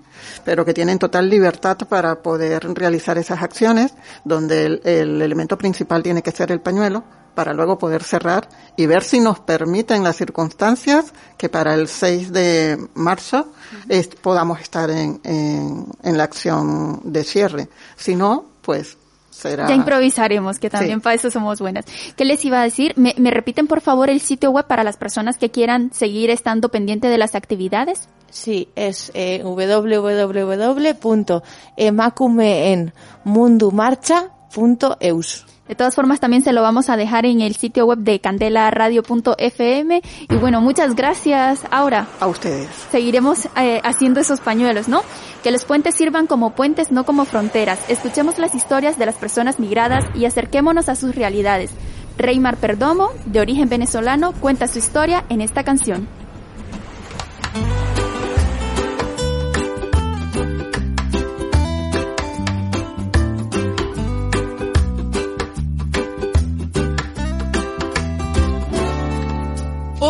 pero 0.44 0.62
que 0.66 0.74
tienen 0.74 0.98
total 0.98 1.30
libertad 1.30 1.78
para 1.88 2.22
poder 2.22 2.68
realizar 2.74 3.16
esas 3.16 3.42
acciones, 3.42 3.94
donde 4.24 4.66
el, 4.66 4.80
el 4.84 5.22
elemento 5.22 5.56
principal 5.56 6.02
tiene 6.02 6.22
que 6.22 6.30
ser 6.30 6.52
el 6.52 6.60
pañuelo, 6.60 7.02
para 7.34 7.54
luego 7.54 7.78
poder 7.78 8.02
cerrar 8.02 8.46
y 8.76 8.84
ver 8.86 9.04
si 9.04 9.20
nos 9.20 9.40
permiten 9.40 10.02
las 10.02 10.16
circunstancias 10.16 11.14
que 11.38 11.48
para 11.48 11.72
el 11.72 11.88
6 11.88 12.32
de 12.32 12.88
marzo 12.94 13.52
podamos 14.20 14.60
estar 14.60 14.90
en, 14.90 15.20
en, 15.24 15.86
en, 16.02 16.18
la 16.18 16.24
acción 16.24 17.00
de 17.04 17.22
cierre. 17.22 17.68
Si 17.96 18.16
no, 18.16 18.44
pues 18.60 18.98
ya 19.42 19.74
improvisaremos, 19.74 20.58
que 20.58 20.70
también 20.70 21.00
para 21.00 21.14
eso 21.14 21.30
somos 21.30 21.60
buenas. 21.60 21.84
¿Qué 22.16 22.24
les 22.24 22.44
iba 22.44 22.60
a 22.60 22.64
decir? 22.64 22.94
¿Me, 22.96 23.14
¿Me, 23.18 23.30
repiten 23.30 23.66
por 23.66 23.80
favor 23.80 24.10
el 24.10 24.20
sitio 24.20 24.50
web 24.50 24.66
para 24.66 24.84
las 24.84 24.96
personas 24.96 25.38
que 25.38 25.50
quieran 25.50 25.92
seguir 25.92 26.30
estando 26.30 26.70
pendiente 26.70 27.08
de 27.08 27.18
las 27.18 27.34
actividades? 27.34 28.08
Sí, 28.30 28.68
es 28.76 29.10
eh. 29.14 29.42
De 35.68 35.74
todas 35.74 35.94
formas, 35.94 36.18
también 36.18 36.42
se 36.42 36.52
lo 36.52 36.62
vamos 36.62 36.88
a 36.88 36.96
dejar 36.96 37.26
en 37.26 37.40
el 37.42 37.54
sitio 37.54 37.84
web 37.86 37.98
de 37.98 38.20
candelaradio.fm. 38.20 40.02
Y 40.30 40.34
bueno, 40.36 40.60
muchas 40.60 40.96
gracias, 40.96 41.60
Aura. 41.70 42.06
A 42.20 42.26
ustedes. 42.26 42.68
Seguiremos 42.90 43.46
eh, 43.56 43.80
haciendo 43.84 44.20
esos 44.20 44.40
pañuelos, 44.40 44.88
¿no? 44.88 45.02
Que 45.42 45.50
los 45.50 45.64
puentes 45.64 45.94
sirvan 45.94 46.26
como 46.26 46.50
puentes, 46.50 46.90
no 46.90 47.04
como 47.04 47.26
fronteras. 47.26 47.78
Escuchemos 47.88 48.38
las 48.38 48.54
historias 48.54 48.98
de 48.98 49.06
las 49.06 49.16
personas 49.16 49.60
migradas 49.60 50.04
y 50.14 50.24
acerquémonos 50.24 50.88
a 50.88 50.96
sus 50.96 51.14
realidades. 51.14 51.70
Reymar 52.16 52.56
Perdomo, 52.56 53.10
de 53.26 53.40
origen 53.40 53.68
venezolano, 53.68 54.32
cuenta 54.32 54.68
su 54.68 54.78
historia 54.78 55.24
en 55.28 55.40
esta 55.40 55.64
canción. 55.64 56.08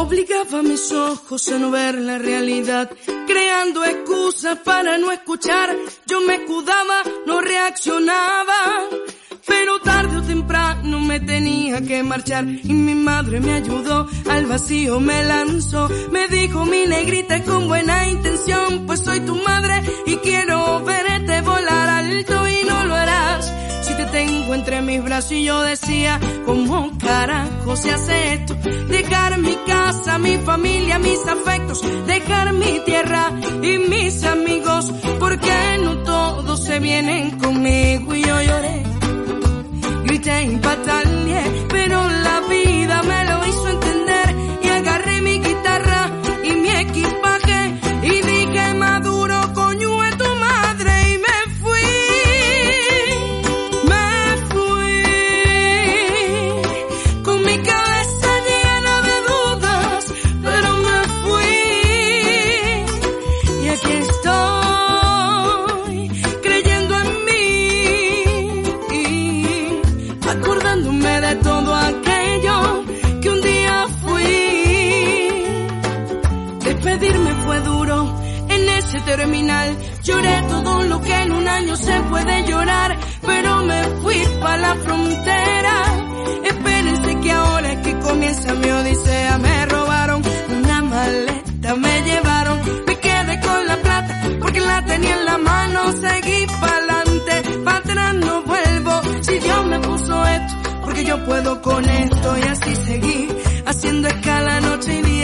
Obligaba 0.01 0.62
mis 0.62 0.92
ojos 0.92 1.49
a 1.49 1.59
no 1.59 1.72
ver 1.72 1.96
la 1.96 2.18
realidad, 2.18 2.88
creando 3.26 3.84
excusas 3.84 4.57
para 4.61 4.96
no 4.96 5.11
escuchar. 5.11 5.74
Yo 6.07 6.20
me 6.20 6.36
escudaba, 6.36 7.03
no 7.26 7.40
reaccionaba, 7.40 8.61
pero 9.44 9.80
tarde 9.80 10.18
o 10.18 10.22
temprano 10.22 11.01
me 11.01 11.18
tenía 11.18 11.80
que 11.82 12.05
marchar. 12.05 12.46
Y 12.46 12.74
mi 12.74 12.94
madre 12.94 13.40
me 13.40 13.55
ayudó, 13.55 14.09
al 14.30 14.46
vacío 14.46 15.01
me 15.01 15.24
lanzó, 15.24 15.88
me 16.12 16.28
dijo 16.28 16.64
mi 16.64 16.86
negrita 16.86 17.42
con 17.42 17.66
buena 17.66 18.09
intención, 18.09 18.86
pues 18.86 19.01
soy 19.01 19.18
tu 19.22 19.34
madre 19.34 19.82
y 20.07 20.14
quiero 20.18 20.84
verte 20.84 21.40
volar 21.40 21.88
alto 21.88 22.47
tengo 24.11 24.54
entre 24.54 24.82
mis 24.82 25.02
brazos 25.02 25.32
y 25.32 25.44
yo 25.44 25.62
decía, 25.62 26.20
¿cómo 26.46 26.90
carajo 26.98 27.76
se 27.76 27.90
hace 27.90 28.34
esto? 28.34 28.54
Dejar 28.88 29.38
mi 29.38 29.54
casa, 29.66 30.18
mi 30.18 30.36
familia, 30.38 30.98
mis 30.98 31.26
afectos, 31.26 31.82
dejar 32.06 32.52
mi 32.52 32.80
tierra 32.84 33.32
y 33.62 33.78
mis 33.78 34.24
amigos, 34.24 34.92
porque 35.18 35.78
no 35.82 35.98
todos 35.98 36.64
se 36.64 36.78
vienen 36.80 37.38
conmigo 37.38 38.14
y 38.14 38.22
yo 38.22 38.42
lloré. 38.42 38.82
Grité 40.04 40.44
y 40.44 40.56
pataleé, 40.56 41.66
pero 41.68 42.09
la 42.09 42.40
vida 42.48 43.02
me 43.02 43.24
lo 43.24 43.28
Lloré 80.09 80.42
todo 80.48 80.82
lo 80.84 81.02
que 81.02 81.14
en 81.14 81.32
un 81.32 81.46
año 81.46 81.76
se 81.76 82.00
puede 82.04 82.44
llorar, 82.46 82.96
pero 83.26 83.62
me 83.64 83.82
fui 84.00 84.16
para 84.40 84.56
la 84.56 84.74
frontera. 84.76 85.74
Espérense 86.44 87.20
que 87.20 87.30
ahora 87.30 87.72
es 87.74 87.78
que 87.86 87.98
comienza 87.98 88.54
mi 88.54 88.70
odisea. 88.70 89.36
Me 89.36 89.66
robaron 89.66 90.22
una 90.61 90.80
maleta, 90.80 91.74
me 91.74 92.02
llevaron, 92.09 92.59
me 92.86 92.96
quedé 92.98 93.40
con 93.40 93.66
la 93.66 93.76
plata 93.76 94.22
porque 94.40 94.61
la 94.61 94.82
tenía 94.86 95.14
en 95.14 95.24
la 95.26 95.36
mano. 95.36 95.80
Seguí 95.92 96.46
pa'lante, 96.59 97.59
para 97.66 97.76
atrás 97.76 98.14
no 98.14 98.42
vuelvo. 98.44 99.02
Si 99.20 99.38
Dios 99.40 99.66
me 99.66 99.78
puso 99.80 100.26
esto, 100.26 100.54
porque 100.84 101.04
yo 101.04 101.22
puedo 101.26 101.61
con 101.61 101.84
esto 101.84 102.38
y 102.38 102.42
así 102.48 102.76
seguí 102.76 103.18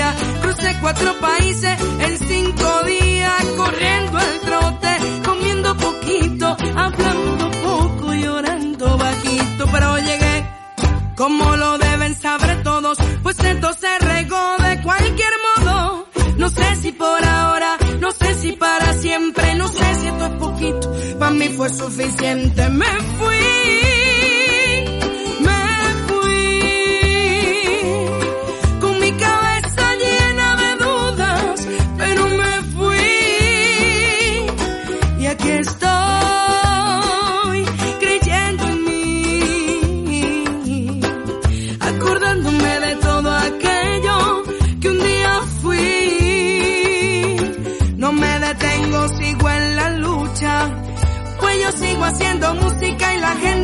día. 0.04 0.40
Crucé 0.42 0.76
cuatro 0.80 1.14
países 1.20 1.80
en 2.00 2.18
cinco 2.18 2.82
días, 2.84 3.44
corriendo 3.56 4.18
el 4.18 4.40
trote, 4.40 4.96
comiendo 5.24 5.76
poquito, 5.76 6.56
hablando 6.76 7.50
poco, 7.50 8.14
llorando 8.14 8.98
bajito, 8.98 9.66
pero 9.72 9.98
llegué 9.98 10.46
como 11.16 11.56
lo 11.56 11.78
deben 11.78 12.14
saber 12.16 12.62
todos, 12.64 12.98
pues 13.22 13.38
esto 13.38 13.72
se 13.74 13.98
regó 14.00 14.56
de 14.58 14.82
cualquier 14.82 15.32
modo. 15.58 16.06
No 16.36 16.48
sé 16.48 16.76
si 16.76 16.92
por 16.92 17.24
ahora, 17.24 17.78
no 18.00 18.10
sé 18.10 18.34
si 18.34 18.52
para 18.52 18.92
siempre, 18.94 19.54
no 19.54 19.68
sé 19.68 19.94
si 19.94 20.08
esto 20.08 20.26
es 20.26 20.32
poquito, 20.32 20.92
para 21.18 21.30
mí 21.30 21.48
fue 21.50 21.70
suficiente. 21.70 22.68
Me 22.70 22.86
fui, 23.18 23.93
haciendo 52.04 52.54
música 52.54 53.14
y 53.14 53.20
la 53.20 53.34
gente 53.36 53.63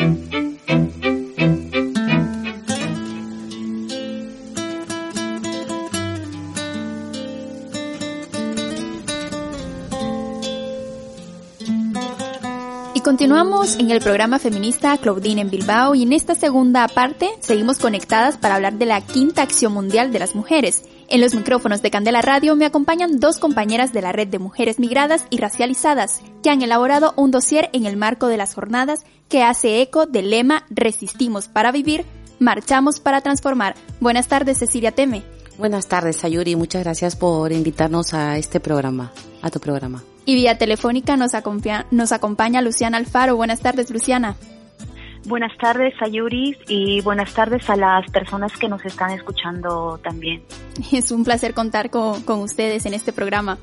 el 13.91 14.01
programa 14.01 14.39
feminista 14.39 14.97
Claudine 14.97 15.41
en 15.41 15.49
Bilbao 15.49 15.95
y 15.95 16.03
en 16.03 16.13
esta 16.13 16.33
segunda 16.33 16.87
parte 16.87 17.29
seguimos 17.41 17.77
conectadas 17.77 18.37
para 18.37 18.55
hablar 18.55 18.73
de 18.73 18.85
la 18.85 19.01
quinta 19.01 19.41
acción 19.41 19.73
mundial 19.73 20.13
de 20.13 20.19
las 20.19 20.33
mujeres. 20.33 20.83
En 21.09 21.19
los 21.19 21.35
micrófonos 21.35 21.81
de 21.81 21.91
Candela 21.91 22.21
Radio 22.21 22.55
me 22.55 22.65
acompañan 22.65 23.19
dos 23.19 23.37
compañeras 23.37 23.91
de 23.91 24.01
la 24.01 24.13
red 24.13 24.29
de 24.29 24.39
mujeres 24.39 24.79
migradas 24.79 25.25
y 25.29 25.37
racializadas 25.37 26.21
que 26.41 26.49
han 26.49 26.61
elaborado 26.61 27.13
un 27.17 27.31
dossier 27.31 27.69
en 27.73 27.85
el 27.85 27.97
marco 27.97 28.27
de 28.27 28.37
las 28.37 28.53
jornadas 28.53 29.03
que 29.27 29.43
hace 29.43 29.81
eco 29.81 30.05
del 30.05 30.29
lema 30.29 30.63
Resistimos 30.69 31.49
para 31.49 31.73
vivir, 31.73 32.05
marchamos 32.39 33.01
para 33.01 33.19
transformar. 33.19 33.75
Buenas 33.99 34.29
tardes 34.29 34.59
Cecilia 34.59 34.93
Teme. 34.93 35.23
Buenas 35.57 35.87
tardes 35.87 36.23
Ayuri, 36.23 36.55
muchas 36.55 36.83
gracias 36.83 37.17
por 37.17 37.51
invitarnos 37.51 38.13
a 38.13 38.37
este 38.37 38.61
programa, 38.61 39.11
a 39.41 39.49
tu 39.49 39.59
programa. 39.59 40.01
Y 40.25 40.35
vía 40.35 40.57
telefónica 40.57 41.17
nos, 41.17 41.33
acompaña, 41.33 41.85
nos 41.91 42.11
acompaña 42.11 42.61
Luciana 42.61 42.97
Alfaro. 42.97 43.35
Buenas 43.35 43.61
tardes, 43.61 43.89
Luciana. 43.89 44.35
Buenas 45.25 45.55
tardes, 45.57 45.93
Ayuris, 46.01 46.57
y 46.67 47.01
buenas 47.01 47.33
tardes 47.33 47.69
a 47.69 47.75
las 47.75 48.09
personas 48.11 48.57
que 48.57 48.67
nos 48.67 48.83
están 48.85 49.11
escuchando 49.11 49.99
también. 50.03 50.43
Es 50.91 51.11
un 51.11 51.23
placer 51.23 51.53
contar 51.53 51.89
con, 51.89 52.23
con 52.23 52.39
ustedes 52.39 52.85
en 52.85 52.93
este 52.93 53.13
programa. 53.13 53.57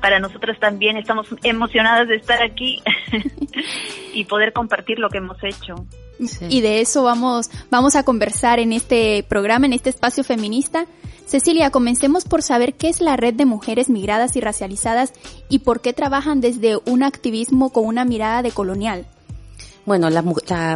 Para 0.00 0.18
nosotros 0.18 0.58
también 0.58 0.96
estamos 0.96 1.28
emocionadas 1.42 2.08
de 2.08 2.16
estar 2.16 2.42
aquí 2.42 2.82
y 4.14 4.24
poder 4.24 4.52
compartir 4.52 4.98
lo 4.98 5.08
que 5.08 5.18
hemos 5.18 5.36
hecho. 5.42 5.74
Y 6.48 6.60
de 6.62 6.80
eso 6.80 7.04
vamos, 7.04 7.48
vamos 7.70 7.94
a 7.94 8.02
conversar 8.02 8.58
en 8.58 8.72
este 8.72 9.24
programa, 9.28 9.66
en 9.66 9.72
este 9.72 9.90
espacio 9.90 10.24
feminista. 10.24 10.86
Cecilia, 11.28 11.70
comencemos 11.70 12.24
por 12.24 12.42
saber 12.42 12.72
qué 12.72 12.88
es 12.88 13.02
la 13.02 13.18
red 13.18 13.34
de 13.34 13.44
mujeres 13.44 13.90
migradas 13.90 14.34
y 14.34 14.40
racializadas 14.40 15.12
y 15.50 15.58
por 15.58 15.82
qué 15.82 15.92
trabajan 15.92 16.40
desde 16.40 16.78
un 16.86 17.02
activismo 17.02 17.68
con 17.68 17.84
una 17.84 18.06
mirada 18.06 18.40
de 18.40 18.50
colonial. 18.50 19.06
Bueno, 19.84 20.08
la, 20.08 20.22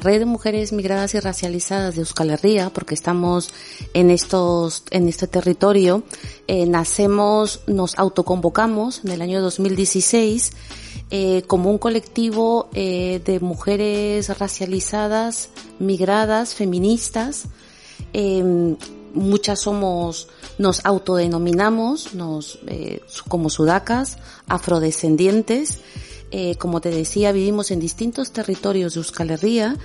red 0.01 0.19
de 0.19 0.27
mujeres 0.27 0.75
migradas 0.75 1.15
y 1.15 1.21
racializadas 1.21 1.95
de 1.95 2.03
Euskal 2.03 2.29
Herria, 2.29 2.69
porque 2.69 2.95
estamos 2.95 3.53
en 3.95 4.11
estos, 4.11 4.85
en 4.91 5.09
este 5.09 5.27
territorio, 5.27 6.03
eh, 6.49 6.67
nacemos, 6.67 7.63
nos 7.67 7.99
autoconvocamos 7.99 9.05
en 9.05 9.13
el 9.13 9.23
año 9.23 9.41
2016 9.41 10.53
eh, 11.11 11.45
como 11.47 11.71
un 11.71 11.79
colectivo 11.79 12.69
eh, 12.75 13.23
de 13.25 13.41
mujeres 13.41 14.39
racializadas, 14.39 15.49
migradas, 15.79 16.55
feministas, 16.55 17.45
eh, 18.13 18.77
muchas 19.15 19.61
somos, 19.61 20.29
nos 20.59 20.85
autodenominamos, 20.85 22.15
nos, 22.15 22.59
eh, 22.67 23.01
como 23.29 23.51
sudacas, 23.51 24.19
afrodescendientes. 24.49 25.81
Eh, 26.31 26.57
como 26.57 26.81
te 26.81 26.91
decía, 26.91 27.31
vivimos 27.33 27.71
en 27.71 27.79
distintos 27.79 28.33
territorios 28.33 28.95
de 28.95 29.01
Euskal 29.01 29.31
Herria, 29.31 29.77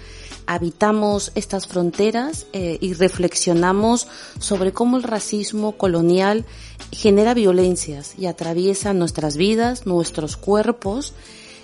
habitamos 0.45 1.33
estas 1.35 1.67
fronteras 1.67 2.45
eh, 2.53 2.77
y 2.79 2.93
reflexionamos 2.93 4.07
sobre 4.39 4.71
cómo 4.71 4.95
el 4.95 5.03
racismo 5.03 5.73
colonial 5.73 6.45
genera 6.91 7.33
violencias 7.33 8.13
y 8.17 8.27
atraviesa 8.27 8.93
nuestras 8.93 9.35
vidas, 9.35 9.85
nuestros 9.85 10.37
cuerpos 10.37 11.13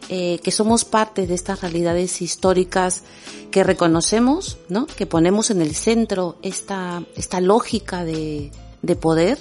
eh, 0.10 0.40
que 0.44 0.52
somos 0.52 0.86
parte 0.86 1.28
de 1.28 1.34
estas 1.34 1.62
realidades 1.62 2.22
históricas 2.22 3.04
que 3.52 3.64
reconocemos, 3.64 4.58
¿no? 4.70 4.86
Que 4.86 5.06
ponemos 5.06 5.50
en 5.50 5.62
el 5.62 5.76
centro 5.76 6.38
esta, 6.42 7.04
esta 7.16 7.40
lógica 7.40 8.04
de, 8.04 8.52
de 8.82 8.96
poder 8.96 9.40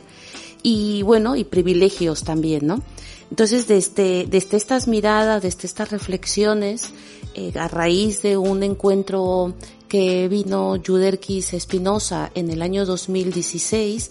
y 0.62 1.02
bueno, 1.02 1.36
y 1.36 1.44
privilegios 1.44 2.22
también, 2.24 2.66
¿no? 2.66 2.82
Entonces, 3.30 3.66
desde, 3.66 4.26
desde 4.26 4.58
estas 4.58 4.86
miradas, 4.88 5.42
desde 5.42 5.66
estas 5.66 5.90
reflexiones, 5.90 6.90
eh, 7.34 7.50
a 7.58 7.66
raíz 7.66 8.20
de 8.20 8.36
un 8.36 8.62
encuentro 8.62 9.54
que 9.88 10.28
vino 10.28 10.76
Juderquis 10.86 11.54
Espinosa 11.54 12.30
en 12.34 12.50
el 12.50 12.60
año 12.60 12.84
2016, 12.84 14.10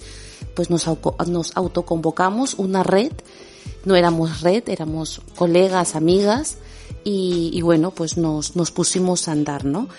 pues 0.55 0.69
nos, 0.69 0.87
nos 1.27 1.55
autoconvocamos 1.55 2.55
una 2.55 2.81
red 2.81 3.11
no 3.85 3.95
éramos 3.95 4.41
red, 4.41 4.67
éramos 4.67 5.21
colegas, 5.35 5.95
amigas 5.95 6.57
y, 7.03 7.59
bueno, 7.61 7.91
pues 7.91 8.17
nos, 8.17 8.55
nos 8.55 8.71
pusimos 8.71 9.27
a 9.27 9.31
andar, 9.31 9.65
¿no? 9.65 9.89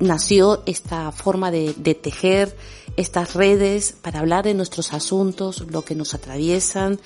Nació 0.00 0.62
esta 0.66 1.12
forma 1.12 1.50
de, 1.50 1.74
de 1.76 1.94
tejer 1.94 2.56
estas 2.96 3.34
redes 3.34 3.94
para 4.00 4.20
hablar 4.20 4.44
de 4.44 4.54
nuestros 4.54 4.92
asuntos, 4.92 5.64
lo 5.70 5.82
que 5.82 5.94
nos 5.94 6.14
atraviesan, 6.14 6.98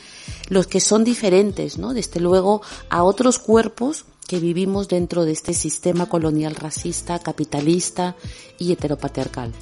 los 0.49 0.67
que 0.67 0.81
son 0.81 1.05
diferentes, 1.05 1.77
¿no? 1.77 1.93
Desde 1.93 2.21
luego 2.21 2.63
a 2.89 3.03
otros 3.03 3.39
cuerpos 3.39 4.05
que 4.27 4.39
vivimos 4.39 4.89
dentro 4.89 5.25
de 5.25 5.33
este 5.33 5.53
sistema 5.53 6.07
colonial 6.09 6.55
racista, 6.55 7.19
capitalista 7.19 8.17
y 8.59 8.73
heteropatriarcal. 8.73 9.53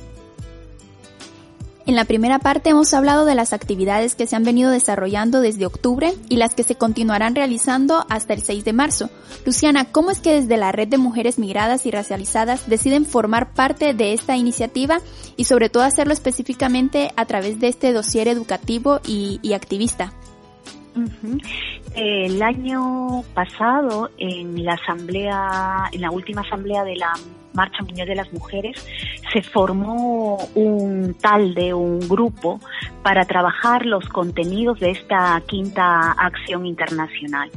En 1.85 1.97
la 1.97 2.05
primera 2.05 2.39
parte 2.39 2.71
hemos 2.71 2.95
hablado 2.95 3.25
de 3.25 3.35
las 3.35 3.53
actividades 3.53 4.15
que 4.15 4.29
se 4.29 4.37
han 4.37 4.45
venido 4.45 4.71
desarrollando 4.71 5.41
desde 5.41 5.67
octubre 5.67 6.13
y 6.29 6.37
las 6.37 6.55
que 6.55 6.63
se 6.63 6.77
continuarán 6.77 7.35
realizando 7.35 8.07
hasta 8.09 8.35
el 8.35 8.41
6 8.41 8.65
de 8.65 8.73
marzo. 8.73 9.11
Luciana, 9.45 9.87
¿cómo 9.87 10.13
es 10.13 10.21
que 10.21 10.33
desde 10.33 10.57
la 10.57 10.71
red 10.71 10.87
de 10.87 10.99
mujeres 10.99 11.41
migradas 11.41 11.85
y 11.85 11.91
racializadas 11.91 12.69
deciden 12.69 13.05
formar 13.05 13.53
parte 13.53 13.95
de 13.95 14.13
esta 14.13 14.37
iniciativa 14.37 15.01
y 15.37 15.45
sobre 15.45 15.71
todo 15.71 15.83
hacerlo 15.83 16.13
específicamente 16.13 17.11
a 17.17 17.27
través 17.27 17.59
de 17.59 17.67
este 17.69 17.93
dossier 17.93 18.29
educativo 18.29 19.01
y, 19.05 19.53
activista? 19.53 20.13
El 21.97 22.43
año 22.43 23.23
pasado, 23.35 24.11
en 24.19 24.65
la 24.65 24.75
asamblea, 24.75 25.89
en 25.91 26.01
la 26.01 26.11
última 26.11 26.43
asamblea 26.43 26.85
de 26.85 26.97
la 26.97 27.13
Marcha 27.55 27.83
Mundial 27.83 28.09
de 28.09 28.15
las 28.15 28.33
Mujeres, 28.33 28.77
se 29.33 29.43
formó 29.43 30.39
un 30.55 31.15
tal 31.21 31.55
de 31.55 31.75
un 31.75 32.01
grupo 32.09 32.61
para 33.03 33.25
trabajar 33.25 33.87
los 33.87 34.09
contenidos 34.09 34.81
de 34.81 34.91
esta 34.91 35.41
quinta 35.47 36.13
acción 36.13 36.67
internacional. 36.67 37.51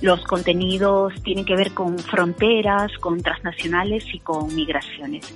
Los 0.00 0.24
contenidos 0.24 1.14
tienen 1.22 1.44
que 1.44 1.56
ver 1.56 1.72
con 1.72 1.98
fronteras, 1.98 2.92
con 2.98 3.20
transnacionales 3.22 4.04
y 4.12 4.20
con 4.20 4.54
migraciones. 4.54 5.34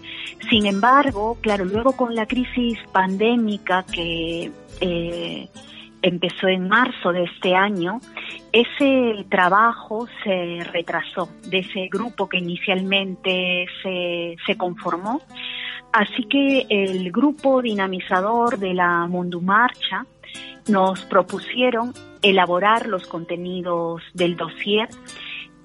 Sin 0.48 0.66
embargo, 0.66 1.38
claro, 1.40 1.64
luego 1.64 1.92
con 1.92 2.14
la 2.14 2.26
crisis 2.26 2.78
pandémica 2.92 3.84
que 3.84 4.50
eh, 4.80 5.48
empezó 6.02 6.48
en 6.48 6.68
marzo 6.68 7.12
de 7.12 7.24
este 7.24 7.54
año, 7.54 8.00
ese 8.52 9.24
trabajo 9.30 10.06
se 10.24 10.64
retrasó 10.72 11.28
de 11.48 11.60
ese 11.60 11.88
grupo 11.88 12.28
que 12.28 12.38
inicialmente 12.38 13.66
se, 13.82 14.36
se 14.44 14.56
conformó. 14.56 15.22
Así 15.92 16.24
que 16.24 16.66
el 16.68 17.12
grupo 17.12 17.62
dinamizador 17.62 18.58
de 18.58 18.74
la 18.74 19.06
Mundumarcha 19.06 20.06
nos 20.68 21.04
propusieron 21.04 21.92
elaborar 22.22 22.86
los 22.86 23.06
contenidos 23.06 24.02
del 24.14 24.36
dossier, 24.36 24.88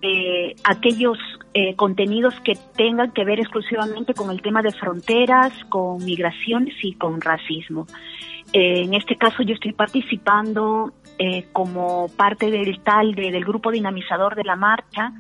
eh, 0.01 0.55
aquellos 0.63 1.17
eh, 1.53 1.75
contenidos 1.75 2.33
que 2.41 2.53
tengan 2.75 3.11
que 3.11 3.25
ver 3.25 3.39
exclusivamente 3.39 4.13
con 4.13 4.29
el 4.29 4.41
tema 4.41 4.61
de 4.61 4.71
fronteras, 4.71 5.51
con 5.69 6.03
migraciones 6.03 6.75
y 6.83 6.93
con 6.93 7.21
racismo. 7.21 7.87
Eh, 8.53 8.81
en 8.81 8.93
este 8.93 9.15
caso 9.15 9.43
yo 9.43 9.53
estoy 9.53 9.73
participando 9.73 10.93
eh, 11.19 11.47
como 11.51 12.07
parte 12.15 12.49
del 12.49 12.79
tal 12.81 13.13
del 13.13 13.43
grupo 13.43 13.71
dinamizador 13.71 14.35
de 14.35 14.43
la 14.45 14.55
marcha 14.55 15.11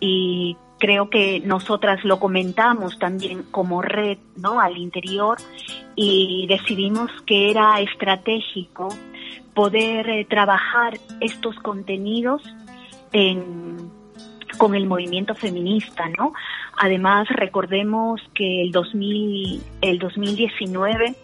y 0.00 0.56
creo 0.78 1.08
que 1.08 1.40
nosotras 1.40 2.04
lo 2.04 2.18
comentamos 2.18 2.98
también 2.98 3.44
como 3.50 3.80
red 3.80 4.18
no 4.36 4.58
al 4.58 4.76
interior 4.76 5.38
y 5.94 6.46
decidimos 6.48 7.10
que 7.26 7.50
era 7.50 7.80
estratégico 7.80 8.88
poder 9.54 10.08
eh, 10.08 10.24
trabajar 10.24 10.98
estos 11.20 11.56
contenidos 11.60 12.42
con 14.58 14.74
el 14.74 14.86
movimiento 14.86 15.36
feminista, 15.36 16.08
¿no? 16.18 16.32
Además, 16.76 17.28
recordemos 17.28 18.20
que 18.34 18.62
el 18.62 18.72
2000, 18.72 19.62
el 19.80 19.98
2019 20.00 21.14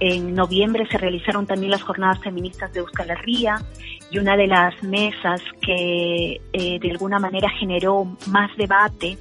en 0.00 0.34
noviembre 0.34 0.86
se 0.90 0.98
realizaron 0.98 1.46
también 1.46 1.70
las 1.70 1.82
jornadas 1.82 2.20
feministas 2.20 2.72
de 2.72 2.80
Euskal 2.80 3.10
Herria 3.10 3.62
y 4.10 4.18
una 4.18 4.36
de 4.36 4.46
las 4.46 4.82
mesas 4.82 5.40
que 5.60 6.40
eh, 6.52 6.78
de 6.78 6.90
alguna 6.90 7.18
manera 7.18 7.48
generó 7.48 8.04
más 8.26 8.54
debate 8.56 9.16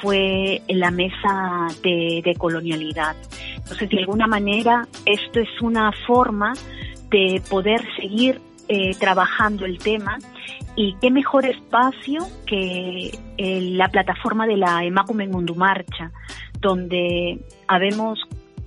fue 0.00 0.62
la 0.68 0.90
mesa 0.90 1.68
de, 1.82 2.34
colonialidad. 2.38 3.16
Entonces, 3.56 3.88
de 3.90 3.98
alguna 3.98 4.26
manera, 4.26 4.86
esto 5.04 5.40
es 5.40 5.60
una 5.60 5.92
forma 6.06 6.54
de 7.10 7.42
poder 7.50 7.82
seguir 7.96 8.40
eh, 8.68 8.94
trabajando 8.98 9.66
el 9.66 9.78
tema 9.78 10.18
y 10.76 10.94
qué 11.00 11.10
mejor 11.10 11.44
espacio 11.44 12.26
que 12.46 13.10
eh, 13.36 13.60
la 13.72 13.88
plataforma 13.88 14.46
de 14.46 14.56
la 14.56 14.84
Emakume 14.84 15.26
Mundu 15.26 15.54
Marcha, 15.54 16.12
donde 16.60 17.40
habemos 17.66 18.20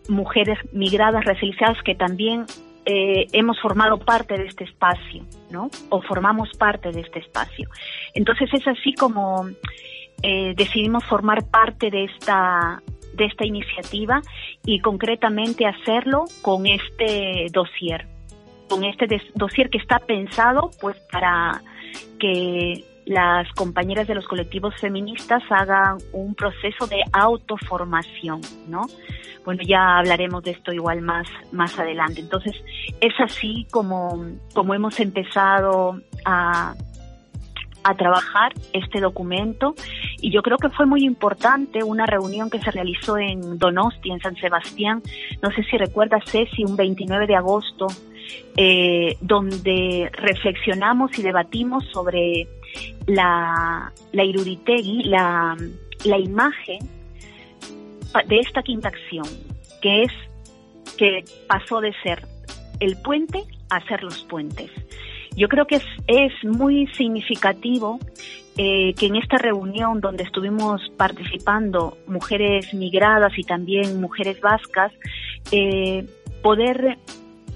mujeres 0.10 0.58
migradas, 0.72 1.26
racializadas 1.26 1.78
que 1.84 1.96
también 1.96 2.46
eh, 2.86 3.28
hemos 3.32 3.60
formado 3.62 3.98
parte 3.98 4.38
de 4.38 4.46
este 4.46 4.66
espacio, 4.66 5.24
¿no? 5.50 5.70
O 5.90 6.02
formamos 6.02 6.50
parte 6.58 6.92
de 6.92 7.02
este 7.02 7.20
espacio. 7.20 7.70
Entonces 8.14 8.50
es 8.54 8.68
así 8.68 8.94
como 8.94 9.48
eh, 10.22 10.54
decidimos 10.56 11.04
formar 11.06 11.46
parte 11.50 11.90
de 11.90 12.06
esta 12.06 12.82
de 13.14 13.26
esta 13.26 13.46
iniciativa 13.46 14.22
y 14.66 14.80
concretamente 14.80 15.68
hacerlo 15.68 16.26
con 16.42 16.66
este 16.66 17.46
dossier, 17.54 18.08
con 18.68 18.84
este 18.84 19.06
dossier 19.36 19.70
que 19.70 19.78
está 19.78 20.00
pensado 20.00 20.72
pues 20.82 20.98
para 21.12 21.62
que 22.20 22.84
las 23.06 23.52
compañeras 23.54 24.08
de 24.08 24.16
los 24.16 24.28
colectivos 24.28 24.74
feministas 24.80 25.44
hagan 25.50 25.98
un 26.12 26.36
proceso 26.36 26.88
de 26.88 27.04
autoformación, 27.12 28.42
¿no? 28.68 28.88
Bueno, 29.46 29.62
ya 29.66 29.98
hablaremos 29.98 30.44
de 30.44 30.52
esto 30.52 30.72
igual 30.72 31.02
más, 31.02 31.28
más 31.52 31.78
adelante. 31.78 32.22
Entonces, 32.22 32.54
es 33.02 33.14
así 33.20 33.68
como, 33.72 34.26
como 34.54 34.74
hemos 34.74 35.00
empezado 35.02 36.00
a, 36.24 36.76
a 37.84 37.96
trabajar 37.96 38.54
este 38.72 39.02
documento 39.02 39.76
y 40.22 40.32
yo 40.32 40.42
creo 40.42 40.58
que 40.58 40.70
fue 40.70 40.86
muy 40.86 41.04
importante 41.04 41.84
una 41.84 42.06
reunión 42.06 42.50
que 42.50 42.60
se 42.60 42.72
realizó 42.72 43.18
en 43.18 43.58
Donosti, 43.58 44.12
en 44.12 44.22
San 44.22 44.36
Sebastián, 44.38 45.02
no 45.42 45.52
sé 45.52 45.64
si 45.64 45.78
recuerdas 45.78 46.24
Ceci, 46.26 46.64
un 46.64 46.78
29 46.78 47.28
de 47.28 47.36
agosto, 47.36 47.88
eh, 48.56 49.18
donde 49.20 50.10
reflexionamos 50.14 51.18
y 51.20 51.24
debatimos 51.24 51.86
sobre 51.92 52.48
la, 53.08 53.92
la 54.12 54.24
Iruritegui, 54.24 55.04
la, 55.04 55.56
la 56.06 56.18
imagen 56.18 56.80
de 58.28 58.40
esta 58.40 58.62
quinta 58.62 58.90
acción, 58.90 59.26
que 59.82 60.04
es 60.04 60.12
que 60.98 61.24
pasó 61.48 61.82
de 61.82 61.94
ser 62.04 62.26
el 62.80 62.96
puente 62.98 63.44
a 63.70 63.82
ser 63.88 64.04
los 64.04 64.24
puentes. 64.26 64.70
Yo 65.36 65.48
creo 65.48 65.66
que 65.66 65.78
es, 65.78 65.86
es 66.08 66.32
muy 66.44 66.86
significativo 66.96 68.00
eh, 68.56 68.94
que 68.94 69.08
en 69.08 69.16
esta 69.16 69.38
reunión 69.38 70.00
donde 70.00 70.24
estuvimos 70.24 70.82
participando 70.96 71.98
mujeres 72.06 72.72
migradas 72.74 73.34
y 73.38 73.44
también 73.44 74.00
mujeres 74.00 74.40
vascas, 74.42 74.92
eh, 75.52 76.06
poder 76.44 77.00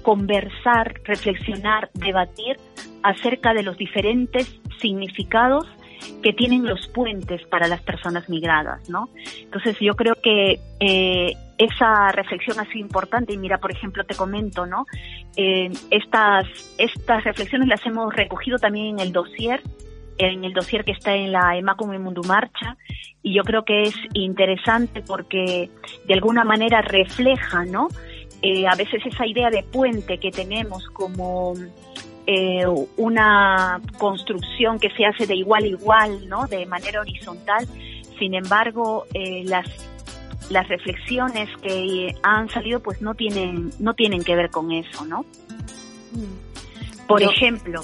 conversar, 0.02 1.00
reflexionar, 1.04 1.90
debatir 1.94 2.58
acerca 3.02 3.54
de 3.54 3.62
los 3.62 3.76
diferentes 3.76 4.60
significados 4.80 5.66
que 6.22 6.32
tienen 6.32 6.64
los 6.64 6.88
puentes 6.88 7.42
para 7.46 7.68
las 7.68 7.82
personas 7.82 8.28
migradas, 8.28 8.88
¿no? 8.88 9.08
Entonces 9.42 9.76
yo 9.80 9.94
creo 9.94 10.14
que 10.22 10.58
eh, 10.80 11.34
esa 11.58 12.12
reflexión 12.12 12.58
ha 12.60 12.64
sido 12.64 12.78
importante 12.78 13.32
y 13.32 13.38
mira, 13.38 13.58
por 13.58 13.72
ejemplo, 13.72 14.04
te 14.04 14.14
comento, 14.14 14.66
¿no? 14.66 14.86
Eh, 15.36 15.70
estas, 15.90 16.46
estas 16.78 17.24
reflexiones 17.24 17.68
las 17.68 17.84
hemos 17.86 18.14
recogido 18.14 18.58
también 18.58 18.86
en 18.86 19.00
el 19.00 19.12
dossier, 19.12 19.60
en 20.18 20.44
el 20.44 20.52
dossier 20.52 20.84
que 20.84 20.92
está 20.92 21.14
en 21.14 21.32
la 21.32 21.56
Emacum 21.56 21.96
Mundu 21.98 22.22
Marcha 22.24 22.76
y 23.22 23.34
yo 23.34 23.42
creo 23.42 23.64
que 23.64 23.82
es 23.82 23.94
interesante 24.14 25.02
porque 25.02 25.70
de 26.06 26.14
alguna 26.14 26.44
manera 26.44 26.82
refleja, 26.82 27.64
¿no? 27.64 27.88
Eh, 28.42 28.66
a 28.66 28.74
veces 28.76 29.02
esa 29.04 29.26
idea 29.26 29.50
de 29.50 29.62
puente 29.64 30.18
que 30.18 30.30
tenemos 30.30 30.86
como 30.92 31.54
eh, 32.26 32.64
una 32.96 33.80
construcción 33.98 34.78
que 34.78 34.90
se 34.90 35.04
hace 35.04 35.26
de 35.26 35.34
igual 35.34 35.64
a 35.64 35.66
igual, 35.66 36.28
¿no? 36.28 36.46
De 36.46 36.64
manera 36.66 37.00
horizontal. 37.00 37.66
Sin 38.18 38.34
embargo, 38.34 39.06
eh, 39.14 39.42
las 39.44 39.66
las 40.50 40.66
reflexiones 40.68 41.48
que 41.62 42.14
han 42.22 42.48
salido 42.48 42.80
pues 42.80 43.02
no 43.02 43.14
tienen 43.14 43.70
no 43.78 43.94
tienen 43.94 44.22
que 44.22 44.34
ver 44.34 44.50
con 44.50 44.72
eso, 44.72 45.04
¿no? 45.04 45.24
Por 47.06 47.22
ejemplo, 47.22 47.80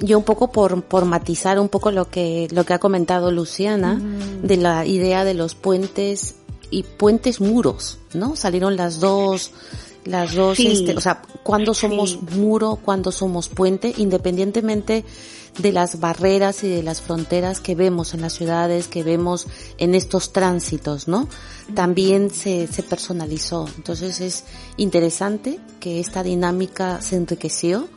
yo 0.00 0.18
un 0.18 0.24
poco 0.24 0.50
por, 0.50 0.82
por 0.82 1.04
matizar 1.04 1.58
un 1.58 1.68
poco 1.68 1.90
lo 1.90 2.08
que 2.08 2.48
lo 2.50 2.64
que 2.64 2.74
ha 2.74 2.78
comentado 2.78 3.30
Luciana 3.30 4.00
de 4.42 4.56
la 4.56 4.84
idea 4.86 5.24
de 5.24 5.34
los 5.34 5.54
puentes 5.54 6.43
y 6.74 6.82
puentes 6.82 7.40
muros, 7.40 7.98
¿no? 8.14 8.34
Salieron 8.34 8.76
las 8.76 8.98
dos 8.98 9.52
las 10.04 10.34
dos, 10.34 10.60
este, 10.60 10.94
o 10.94 11.00
sea, 11.00 11.22
cuando 11.42 11.72
somos 11.72 12.20
muro, 12.20 12.78
cuando 12.84 13.10
somos 13.10 13.48
puente, 13.48 13.94
independientemente 13.96 15.02
de 15.58 15.72
las 15.72 15.98
barreras 15.98 16.62
y 16.62 16.68
de 16.68 16.82
las 16.82 17.00
fronteras 17.00 17.60
que 17.60 17.74
vemos 17.74 18.12
en 18.12 18.20
las 18.20 18.34
ciudades, 18.34 18.88
que 18.88 19.02
vemos 19.02 19.46
en 19.78 19.94
estos 19.94 20.32
tránsitos, 20.32 21.08
¿no? 21.08 21.26
También 21.74 22.28
se, 22.28 22.66
se 22.66 22.82
personalizó. 22.82 23.66
Entonces 23.76 24.20
es 24.20 24.44
interesante 24.76 25.58
que 25.80 26.00
esta 26.00 26.22
dinámica 26.22 27.00
se 27.00 27.16
enriqueció 27.16 27.88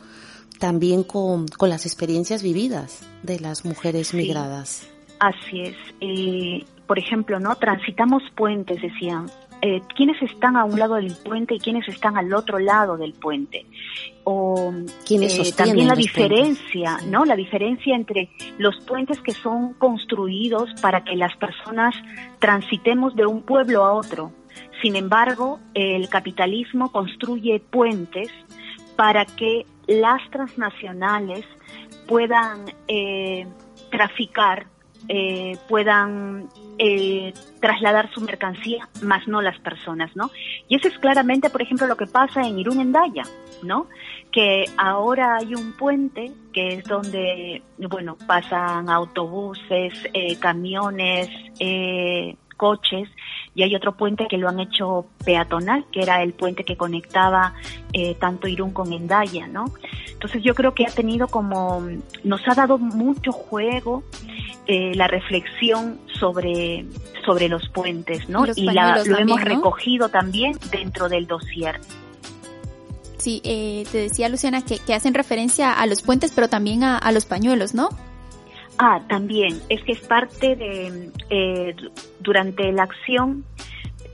también 0.58 1.02
con, 1.02 1.46
con 1.46 1.68
las 1.68 1.84
experiencias 1.84 2.42
vividas 2.42 3.00
de 3.22 3.38
las 3.40 3.66
mujeres 3.66 4.14
migradas. 4.14 4.86
Así 5.18 5.60
es. 5.62 5.76
Eh, 6.00 6.64
por 6.88 6.98
ejemplo, 6.98 7.38
¿no? 7.38 7.54
Transitamos 7.56 8.22
puentes, 8.34 8.82
decían 8.82 9.26
eh, 9.60 9.82
quiénes 9.94 10.20
están 10.22 10.56
a 10.56 10.64
un 10.64 10.78
lado 10.78 10.94
del 10.94 11.14
puente 11.14 11.54
y 11.54 11.60
quiénes 11.60 11.86
están 11.86 12.16
al 12.16 12.32
otro 12.32 12.58
lado 12.58 12.96
del 12.96 13.12
puente. 13.12 13.66
O 14.24 14.72
eh, 15.10 15.52
también 15.54 15.86
la 15.86 15.94
diferencia, 15.94 16.98
¿no? 17.06 17.26
La 17.26 17.36
diferencia 17.36 17.94
entre 17.94 18.30
los 18.56 18.74
puentes 18.86 19.20
que 19.20 19.32
son 19.32 19.74
construidos 19.74 20.70
para 20.80 21.04
que 21.04 21.14
las 21.14 21.36
personas 21.36 21.94
transitemos 22.38 23.14
de 23.14 23.26
un 23.26 23.42
pueblo 23.42 23.84
a 23.84 23.92
otro. 23.92 24.32
Sin 24.80 24.96
embargo, 24.96 25.60
el 25.74 26.08
capitalismo 26.08 26.90
construye 26.90 27.60
puentes 27.60 28.28
para 28.96 29.26
que 29.26 29.66
las 29.86 30.22
transnacionales 30.30 31.44
puedan 32.06 32.64
eh, 32.86 33.46
traficar 33.90 34.66
eh, 35.08 35.56
puedan 35.68 36.48
eh, 36.78 37.32
trasladar 37.60 38.10
su 38.12 38.20
mercancía, 38.20 38.88
más 39.02 39.26
no 39.26 39.40
las 39.42 39.58
personas, 39.60 40.14
¿no? 40.14 40.30
Y 40.68 40.76
eso 40.76 40.88
es 40.88 40.98
claramente, 40.98 41.50
por 41.50 41.62
ejemplo, 41.62 41.86
lo 41.86 41.96
que 41.96 42.06
pasa 42.06 42.42
en 42.42 42.58
Irún 42.58 42.80
Endaya, 42.80 43.24
¿no? 43.62 43.86
Que 44.30 44.64
ahora 44.76 45.36
hay 45.36 45.54
un 45.54 45.72
puente 45.72 46.32
que 46.52 46.74
es 46.74 46.84
donde, 46.84 47.62
bueno, 47.78 48.16
pasan 48.26 48.90
autobuses, 48.90 49.92
eh, 50.12 50.36
camiones, 50.38 51.28
eh, 51.58 52.36
coches, 52.58 53.08
y 53.54 53.62
hay 53.62 53.74
otro 53.74 53.96
puente 53.96 54.26
que 54.28 54.36
lo 54.36 54.50
han 54.50 54.60
hecho 54.60 55.06
peatonal, 55.24 55.86
que 55.90 56.02
era 56.02 56.22
el 56.22 56.34
puente 56.34 56.64
que 56.64 56.76
conectaba 56.76 57.54
eh, 57.94 58.14
tanto 58.16 58.46
Irún 58.46 58.72
con 58.72 58.92
Endaya, 58.92 59.46
¿no? 59.46 59.64
Entonces 60.12 60.42
yo 60.42 60.54
creo 60.54 60.74
que 60.74 60.84
ha 60.84 60.90
tenido 60.90 61.28
como, 61.28 61.86
nos 62.24 62.46
ha 62.46 62.54
dado 62.54 62.76
mucho 62.76 63.32
juego 63.32 64.04
eh, 64.66 64.92
la 64.94 65.06
reflexión 65.08 65.98
sobre, 66.18 66.84
sobre 67.24 67.48
los 67.48 67.68
puentes, 67.70 68.28
¿no? 68.28 68.44
y 68.54 68.66
lo 68.66 69.16
hemos 69.16 69.40
recogido 69.42 70.10
también 70.10 70.58
dentro 70.70 71.08
del 71.08 71.26
dossier. 71.26 71.80
Sí, 73.16 73.40
eh, 73.44 73.84
te 73.90 73.98
decía 73.98 74.28
Luciana 74.28 74.64
que, 74.64 74.78
que, 74.78 74.94
hacen 74.94 75.14
referencia 75.14 75.72
a 75.72 75.86
los 75.86 76.02
puentes, 76.02 76.32
pero 76.34 76.48
también 76.48 76.84
a, 76.84 76.98
a 76.98 77.12
los 77.12 77.26
pañuelos, 77.26 77.74
¿no? 77.74 77.88
Ah, 78.78 79.00
también, 79.08 79.60
es 79.68 79.82
que 79.82 79.92
es 79.92 80.00
parte 80.00 80.54
de, 80.54 81.10
eh, 81.30 81.74
durante 82.20 82.70
la 82.70 82.84
acción, 82.84 83.44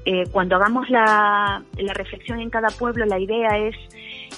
eh, 0.07 0.25
cuando 0.33 0.57
hagamos 0.57 0.89
la, 0.89 1.63
la, 1.77 1.93
reflexión 1.93 2.41
en 2.41 2.49
cada 2.49 2.69
pueblo, 2.69 3.05
la 3.05 3.19
idea 3.19 3.59
es 3.59 3.77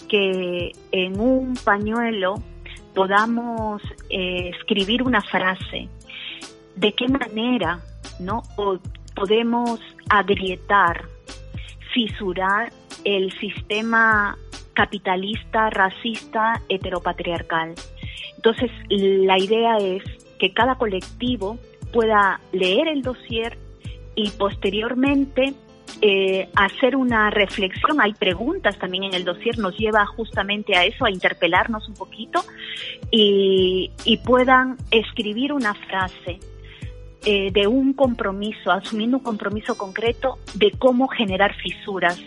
que 0.09 0.73
en 0.91 1.21
un 1.21 1.55
pañuelo 1.65 2.43
podamos 2.95 3.83
eh, 4.11 4.51
escribir 4.59 5.03
una 5.03 5.23
frase. 5.23 5.89
¿De 6.75 6.93
qué 6.93 7.07
manera 7.07 7.81
no 8.19 8.43
podemos 9.15 9.81
agrietar, 10.09 11.05
fisurar 11.95 12.73
el 13.05 13.33
sistema 13.39 14.37
capitalista, 14.75 15.71
racista, 15.71 16.63
heteropatriarcal? 16.69 17.75
Entonces, 18.37 18.71
la 18.89 19.39
idea 19.39 19.79
es 19.79 20.03
que 20.39 20.53
cada 20.53 20.77
colectivo 20.77 21.59
pueda 21.93 22.41
leer 22.53 22.89
el 22.89 23.03
dossier 23.03 23.59
y 24.15 24.31
posteriormente 24.31 25.55
eh, 26.03 26.49
hacer 26.55 26.95
una 26.95 27.31
reflexión, 27.31 28.01
hay 28.01 28.13
preguntas 28.13 28.79
también 28.79 29.05
en 29.05 29.15
el 29.15 29.25
dossier, 29.25 29.59
nos 29.59 29.77
lleva 29.79 30.05
justamente 30.05 30.77
a 30.77 30.85
eso, 30.85 31.07
a 31.07 31.11
interpelarnos 31.11 31.89
un 31.89 31.95
poquito 31.95 32.45
y, 33.11 33.91
puedan 34.25 34.77
escribir 34.91 35.53
una 35.53 35.75
frase 35.75 36.41
eh, 37.25 37.51
de 37.53 37.67
un 37.67 37.93
compromiso, 37.93 38.71
asumiendo 38.73 39.19
un 39.19 39.23
compromiso 39.23 39.79
concreto 39.79 40.39
de 40.55 40.73
cómo 40.73 41.09
generar 41.09 41.55
fisuras 41.55 42.21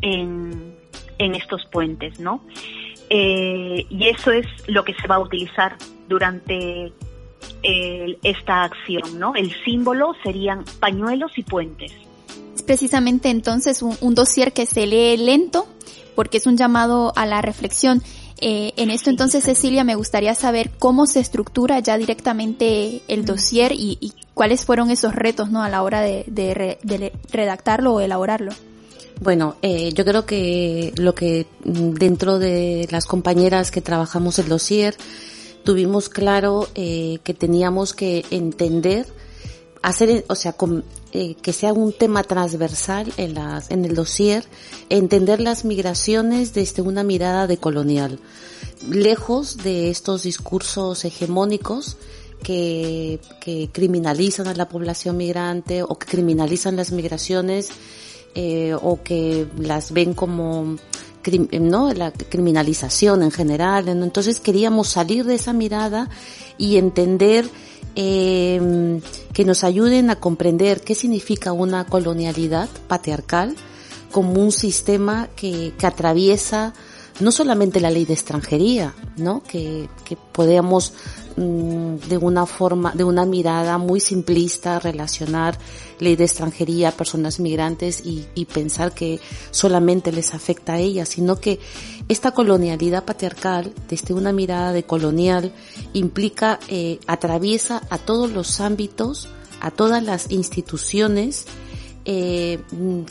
en, 0.00 0.74
en 1.18 1.34
estos 1.34 1.64
puentes, 1.66 2.20
¿no? 2.20 2.44
Eh, 3.10 3.86
y 3.88 4.08
eso 4.08 4.30
es 4.30 4.46
lo 4.66 4.84
que 4.84 4.94
se 4.94 5.06
va 5.08 5.16
a 5.16 5.20
utilizar 5.20 5.76
durante 6.08 6.92
esta 8.22 8.64
acción, 8.64 9.18
¿no? 9.18 9.34
El 9.34 9.52
símbolo 9.64 10.14
serían 10.22 10.64
pañuelos 10.80 11.36
y 11.36 11.42
puentes 11.42 11.92
precisamente 12.68 13.30
entonces 13.30 13.80
un, 13.80 14.14
dossier 14.14 14.52
que 14.52 14.66
se 14.66 14.86
lee 14.86 15.16
lento 15.16 15.66
porque 16.14 16.36
es 16.36 16.46
un 16.46 16.58
llamado 16.58 17.14
a 17.16 17.24
la 17.24 17.40
reflexión. 17.40 18.02
Eh, 18.40 18.74
en 18.76 18.90
esto 18.90 19.08
entonces, 19.08 19.42
Cecilia, 19.42 19.84
me 19.84 19.94
gustaría 19.94 20.34
saber 20.34 20.70
cómo 20.78 21.06
se 21.06 21.18
estructura 21.18 21.80
ya 21.80 21.96
directamente 21.96 23.00
el 23.08 23.24
dossier 23.24 23.72
y, 23.72 24.12
cuáles 24.34 24.66
fueron 24.66 24.90
esos 24.90 25.14
retos 25.14 25.50
¿no? 25.50 25.62
a 25.62 25.70
la 25.70 25.82
hora 25.82 26.02
de, 26.02 27.10
redactarlo 27.32 27.94
o 27.94 28.00
elaborarlo. 28.00 28.52
Bueno, 29.20 29.56
eh, 29.62 29.92
yo 29.94 30.04
creo 30.04 30.24
que 30.26 30.92
lo 30.96 31.14
que 31.14 31.46
mm, 31.64 31.94
dentro 31.94 32.38
de 32.38 32.86
las 32.90 33.06
compañeras 33.06 33.70
que 33.70 33.80
trabajamos 33.80 34.38
el 34.38 34.48
dossier 34.48 34.96
tuvimos 35.64 36.08
claro 36.08 36.68
eh, 36.74 37.18
que 37.24 37.34
teníamos 37.34 37.94
que 37.94 38.24
entender 38.30 39.06
hacer, 39.82 40.24
o 40.28 40.34
sea, 40.34 40.54
eh, 41.12 41.34
que 41.36 41.52
sea 41.52 41.72
un 41.72 41.92
tema 41.92 42.22
transversal 42.22 43.12
en, 43.16 43.34
las, 43.34 43.70
en 43.70 43.84
el 43.84 43.94
dossier, 43.94 44.44
entender 44.88 45.40
las 45.40 45.64
migraciones 45.64 46.52
desde 46.52 46.82
una 46.82 47.04
mirada 47.04 47.46
decolonial, 47.46 48.18
lejos 48.88 49.58
de 49.58 49.90
estos 49.90 50.22
discursos 50.22 51.04
hegemónicos 51.04 51.96
que, 52.42 53.20
que 53.40 53.68
criminalizan 53.72 54.46
a 54.46 54.54
la 54.54 54.68
población 54.68 55.16
migrante 55.16 55.82
o 55.82 55.98
que 55.98 56.06
criminalizan 56.06 56.76
las 56.76 56.92
migraciones 56.92 57.70
eh, 58.34 58.74
o 58.80 59.02
que 59.02 59.46
las 59.58 59.92
ven 59.92 60.14
como 60.14 60.76
¿no? 61.60 61.92
la 61.92 62.12
criminalización 62.12 63.22
en 63.22 63.30
general. 63.30 63.88
Entonces 63.88 64.40
queríamos 64.40 64.88
salir 64.88 65.24
de 65.24 65.34
esa 65.34 65.52
mirada 65.52 66.08
y 66.56 66.76
entender 66.76 67.48
eh, 67.96 69.00
que 69.32 69.44
nos 69.44 69.64
ayuden 69.64 70.10
a 70.10 70.16
comprender 70.16 70.82
qué 70.82 70.94
significa 70.94 71.52
una 71.52 71.84
colonialidad 71.84 72.68
patriarcal 72.86 73.56
como 74.12 74.40
un 74.40 74.52
sistema 74.52 75.28
que, 75.36 75.74
que 75.78 75.86
atraviesa 75.86 76.74
no 77.20 77.32
solamente 77.32 77.80
la 77.80 77.90
ley 77.90 78.04
de 78.04 78.14
extranjería, 78.14 78.94
¿no? 79.16 79.42
Que, 79.42 79.88
que 80.04 80.16
podemos 80.16 80.92
mm, 81.38 82.08
de 82.08 82.16
una 82.18 82.46
forma, 82.46 82.92
de 82.92 83.04
una 83.04 83.24
mirada 83.24 83.78
muy 83.78 84.00
simplista 84.00 84.78
relacionar 84.78 85.58
ley 85.98 86.16
de 86.16 86.24
extranjería 86.24 86.90
a 86.90 86.92
personas 86.92 87.40
migrantes 87.40 88.02
y, 88.04 88.26
pensar 88.46 88.92
que 88.92 89.20
solamente 89.50 90.10
les 90.10 90.34
afecta 90.34 90.74
a 90.74 90.78
ellas, 90.78 91.10
sino 91.10 91.36
que 91.36 91.60
esta 92.08 92.32
colonialidad 92.32 93.04
patriarcal, 93.04 93.72
desde 93.88 94.14
una 94.14 94.32
mirada 94.32 94.72
de 94.72 94.84
colonial, 94.84 95.52
implica, 95.92 96.58
eh, 96.68 96.98
atraviesa 97.06 97.82
a 97.90 97.98
todos 97.98 98.32
los 98.32 98.60
ámbitos, 98.60 99.28
a 99.60 99.70
todas 99.70 100.02
las 100.02 100.30
instituciones, 100.30 101.46
eh, 102.10 102.58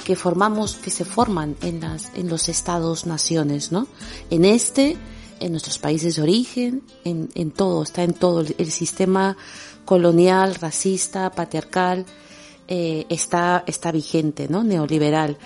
que 0.05 0.15
formamos, 0.15 0.75
que 0.75 0.89
se 0.89 1.05
forman 1.05 1.55
en 1.61 1.81
las, 1.81 2.11
en 2.15 2.29
los 2.29 2.49
estados 2.49 3.05
naciones, 3.05 3.71
¿no? 3.71 3.87
En 4.31 4.43
este, 4.43 4.97
en 5.39 5.51
nuestros 5.51 5.79
países 5.79 6.15
de 6.15 6.21
origen, 6.21 6.83
en, 7.03 7.29
en 7.35 7.51
todo, 7.51 7.83
está 7.83 8.03
en 8.03 8.13
todo 8.13 8.41
el 8.41 8.71
sistema 8.71 9.37
colonial, 9.85 10.55
racista, 10.55 11.31
patriarcal, 11.31 12.05
eh, 12.67 13.05
está, 13.09 13.63
está 13.65 13.91
vigente, 13.91 14.47
¿no? 14.49 14.63
Neoliberal. 14.63 15.37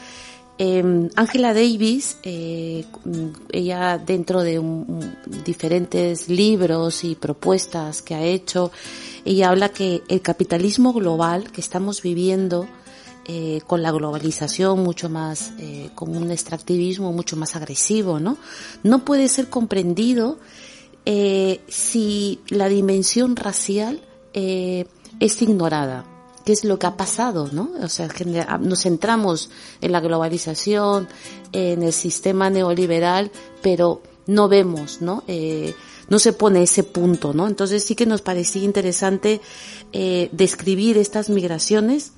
Em, 0.57 1.09
Angela 1.15 1.53
Davis, 1.53 2.17
eh, 2.23 2.85
ella 3.51 3.97
dentro 3.97 4.41
de 4.43 4.61
diferentes 5.45 6.29
libros 6.29 7.03
y 7.03 7.15
propuestas 7.15 8.01
que 8.01 8.15
ha 8.15 8.23
hecho, 8.23 8.71
ella 9.25 9.49
habla 9.49 9.69
que 9.69 10.03
el 10.07 10.21
capitalismo 10.21 10.93
global 10.93 11.51
que 11.51 11.61
estamos 11.61 12.01
viviendo 12.01 12.67
eh, 13.26 13.61
con 13.67 13.82
la 13.82 13.91
globalización 13.91 14.84
mucho 14.84 15.09
más, 15.09 15.51
eh, 15.59 15.89
con 15.95 16.15
un 16.15 16.32
extractivismo 16.32 17.11
mucho 17.11 17.38
más 17.38 17.55
agresivo, 17.55 18.19
¿no? 18.19 18.38
No 18.84 19.05
puede 19.05 19.28
ser 19.28 19.49
comprendido 19.49 20.39
eh, 21.05 21.61
si 21.67 22.39
la 22.49 22.67
dimensión 22.69 23.36
racial 23.36 24.01
eh, 24.34 24.86
es 25.19 25.41
ignorada. 25.41 26.05
¿Qué 26.45 26.53
es 26.53 26.63
lo 26.63 26.80
que 26.80 26.88
ha 26.88 26.97
pasado, 26.97 27.49
no? 27.51 27.72
O 27.84 27.88
sea, 27.88 28.09
nos 28.59 28.82
centramos 28.82 29.51
en 29.80 29.91
la 29.91 29.99
globalización, 29.99 31.07
en 31.51 31.84
el 31.84 31.93
sistema 31.93 32.49
neoliberal, 32.49 33.32
pero 33.61 34.01
no 34.26 34.47
vemos, 34.47 35.01
¿no? 35.01 35.24
Eh, 35.28 35.74
no 36.09 36.19
se 36.19 36.34
pone 36.34 36.63
ese 36.63 36.84
punto, 36.84 37.34
¿no? 37.34 37.47
Entonces 37.47 37.84
sí 37.84 37.95
que 37.95 38.05
nos 38.05 38.22
parecía 38.22 38.63
interesante 38.63 39.39
eh, 39.93 40.30
describir 40.32 40.97
estas 40.97 41.30
migraciones 41.30 42.13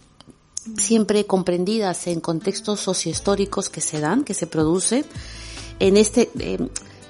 siempre 0.78 1.26
comprendidas 1.26 2.07
en 2.07 2.20
contextos 2.20 2.80
sociohistóricos 2.80 3.70
que 3.70 3.82
se 3.82 3.99
dan, 3.99 4.24
que 4.24 4.34
se 4.34 4.47
producen, 4.47 5.05
en 5.80 5.97
este 5.97 6.30
eh, 6.39 6.57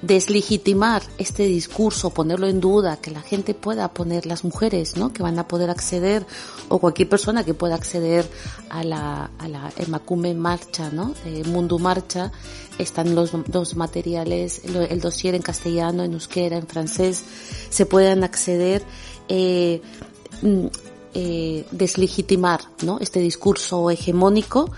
deslegitimar 0.03 1.01
este 1.17 1.43
discurso, 1.45 2.09
ponerlo 2.09 2.47
en 2.47 2.59
duda, 2.59 2.97
que 2.97 3.09
la 3.09 3.21
gente 3.21 3.53
pueda 3.53 3.93
poner 3.93 4.25
las 4.25 4.43
mujeres, 4.43 4.97
¿no? 4.97 5.13
Que 5.13 5.23
van 5.23 5.39
a 5.39 5.47
poder 5.47 5.69
acceder 5.69 6.25
o 6.67 6.79
cualquier 6.79 7.07
persona 7.07 7.45
que 7.45 7.53
pueda 7.53 7.75
acceder 7.75 8.29
a 8.69 8.83
la 8.83 9.31
a 9.39 9.47
la 9.47 9.71
Emacume 9.77 10.33
Marcha, 10.33 10.89
¿no? 10.91 11.13
Eh, 11.25 11.43
Mundo 11.45 11.79
Marcha, 11.79 12.33
están 12.77 13.15
los 13.15 13.31
dos 13.47 13.75
materiales, 13.77 14.61
el 14.65 14.99
dossier 14.99 15.35
en 15.35 15.41
castellano, 15.41 16.03
en 16.03 16.13
euskera, 16.13 16.57
en 16.57 16.67
francés, 16.67 17.23
se 17.69 17.85
puedan 17.85 18.25
acceder 18.25 18.83
eh, 19.29 19.81
mm, 20.41 20.67
eh, 21.13 21.65
deslegitimar 21.71 22.61
¿no? 22.83 22.99
este 22.99 23.19
discurso 23.19 23.89
hegemónico 23.89 24.71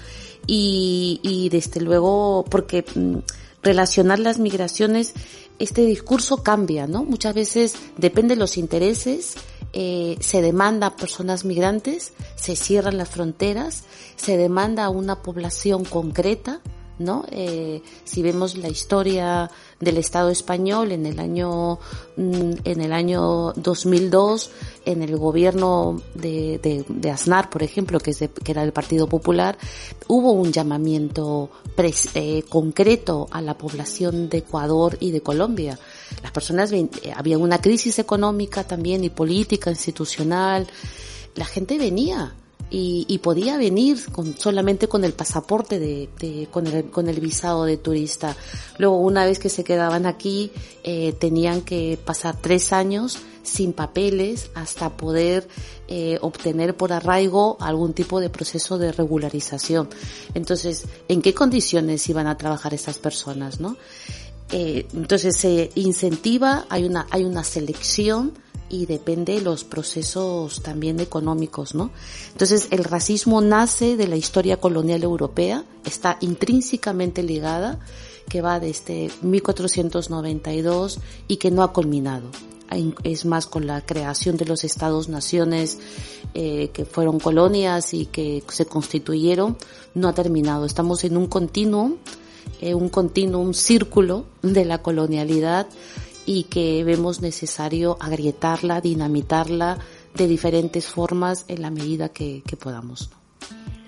y, 0.47 1.19
y 1.23 1.49
desde 1.49 1.81
luego 1.81 2.45
porque 2.49 2.85
mm, 2.95 3.17
relacionar 3.63 4.19
las 4.19 4.37
migraciones 4.39 5.13
este 5.59 5.85
discurso 5.85 6.43
cambia, 6.43 6.87
¿no? 6.87 7.03
Muchas 7.03 7.33
veces 7.33 7.75
depende 7.97 8.35
de 8.35 8.39
los 8.39 8.57
intereses, 8.57 9.35
eh, 9.73 10.17
se 10.19 10.41
demanda 10.41 10.87
a 10.87 10.95
personas 10.95 11.45
migrantes, 11.45 12.13
se 12.35 12.55
cierran 12.55 12.97
las 12.97 13.09
fronteras, 13.09 13.83
se 14.15 14.37
demanda 14.37 14.85
a 14.85 14.89
una 14.89 15.21
población 15.21 15.85
concreta, 15.85 16.61
¿no? 16.99 17.25
Eh, 17.31 17.81
si 18.03 18.21
vemos 18.21 18.57
la 18.57 18.69
historia 18.69 19.51
del 19.79 19.97
Estado 19.97 20.29
español 20.29 20.91
en 20.91 21.05
el 21.05 21.19
año 21.19 21.79
mm, 22.15 22.51
en 22.63 22.81
el 22.81 22.93
año 22.93 23.51
2002 23.53 24.51
en 24.85 25.01
el 25.01 25.17
gobierno 25.17 26.01
de, 26.13 26.85
de, 26.87 27.11
Aznar 27.11 27.49
por 27.49 27.63
ejemplo 27.63 27.99
que, 27.99 28.13
era 28.45 28.63
el 28.63 28.71
Partido 28.71 29.07
Popular 29.07 29.57
hubo 30.07 30.31
un 30.31 30.51
llamamiento 30.53 31.49
eh, 32.13 32.43
concreto 32.47 33.27
a 33.31 33.41
la 33.41 33.57
población 33.57 34.29
de 34.29 34.39
Ecuador 34.39 34.97
y 35.01 35.11
de 35.11 35.21
Colombia 35.21 35.77
las 36.23 36.31
personas 36.31 36.71
eh, 36.71 36.87
había 37.13 37.37
una 37.37 37.59
crisis 37.59 37.99
económica 37.99 38.63
también 38.63 39.03
y 39.03 39.09
política 39.09 39.69
institucional 39.69 40.65
la 41.35 41.45
gente 41.45 41.77
venía 41.77 42.33
y, 42.69 43.05
y, 43.07 43.19
podía 43.19 43.57
venir 43.57 44.11
con, 44.11 44.37
solamente 44.37 44.87
con 44.87 45.03
el 45.03 45.13
pasaporte 45.13 45.79
de, 45.79 46.09
de, 46.19 46.47
con, 46.51 46.65
el, 46.65 46.85
con 46.85 47.07
el 47.07 47.19
visado 47.19 47.65
de 47.65 47.77
turista. 47.77 48.35
Luego, 48.79 48.97
una 48.97 49.23
vez 49.23 49.37
que 49.37 49.49
se 49.49 49.63
quedaban 49.63 50.05
aquí, 50.05 50.51
eh, 50.83 51.13
tenían 51.13 51.61
que 51.61 51.99
pasar 52.03 52.35
tres 52.41 52.73
años 52.73 53.19
sin 53.43 53.73
papeles 53.73 54.49
hasta 54.55 54.97
poder 54.97 55.47
eh, 55.87 56.17
obtener 56.21 56.75
por 56.75 56.91
arraigo 56.91 57.57
algún 57.59 57.93
tipo 57.93 58.19
de 58.19 58.29
proceso 58.29 58.79
de 58.79 58.91
regularización. 58.91 59.87
Entonces, 60.33 60.85
¿en 61.07 61.21
qué 61.21 61.35
condiciones 61.35 62.09
iban 62.09 62.25
a 62.25 62.37
trabajar 62.37 62.73
estas 62.73 62.97
personas, 62.97 63.59
no? 63.59 63.77
Eh, 64.51 64.87
entonces 64.93 65.37
se 65.37 65.71
incentiva, 65.75 66.65
hay 66.69 66.85
una, 66.85 67.07
hay 67.11 67.23
una 67.23 67.43
selección 67.43 68.33
y 68.75 68.85
depende 68.85 69.33
de 69.33 69.41
los 69.41 69.63
procesos 69.63 70.61
también 70.61 70.99
económicos, 70.99 71.75
¿no? 71.75 71.91
Entonces, 72.31 72.67
el 72.71 72.83
racismo 72.83 73.41
nace 73.41 73.95
de 73.95 74.07
la 74.07 74.17
historia 74.17 74.57
colonial 74.57 75.03
europea, 75.03 75.63
está 75.85 76.17
intrínsecamente 76.21 77.23
ligada, 77.23 77.79
que 78.29 78.41
va 78.41 78.59
desde 78.59 79.09
1492 79.21 80.99
y 81.27 81.37
que 81.37 81.51
no 81.51 81.63
ha 81.63 81.71
culminado. 81.71 82.29
es 83.03 83.25
más 83.25 83.45
con 83.45 83.67
la 83.67 83.85
creación 83.85 84.37
de 84.37 84.45
los 84.45 84.63
estados-naciones 84.63 85.77
eh, 86.33 86.71
que 86.73 86.83
fueron 86.83 87.19
colonias 87.19 87.93
y 87.93 88.07
que 88.07 88.43
se 88.49 88.65
constituyeron, 88.65 89.55
no 89.93 90.07
ha 90.09 90.13
terminado. 90.13 90.65
Estamos 90.65 91.03
en 91.03 91.15
un 91.15 91.27
continuo, 91.27 91.97
eh, 92.59 92.73
un 92.73 92.89
continuo, 92.89 93.39
un 93.39 93.53
círculo 93.53 94.25
de 94.41 94.65
la 94.65 94.79
colonialidad 94.79 95.67
y 96.25 96.43
que 96.45 96.83
vemos 96.83 97.21
necesario 97.21 97.97
agrietarla, 97.99 98.81
dinamitarla 98.81 99.77
de 100.15 100.27
diferentes 100.27 100.87
formas 100.87 101.45
en 101.47 101.61
la 101.61 101.69
medida 101.69 102.09
que, 102.09 102.41
podamos. 102.59 103.09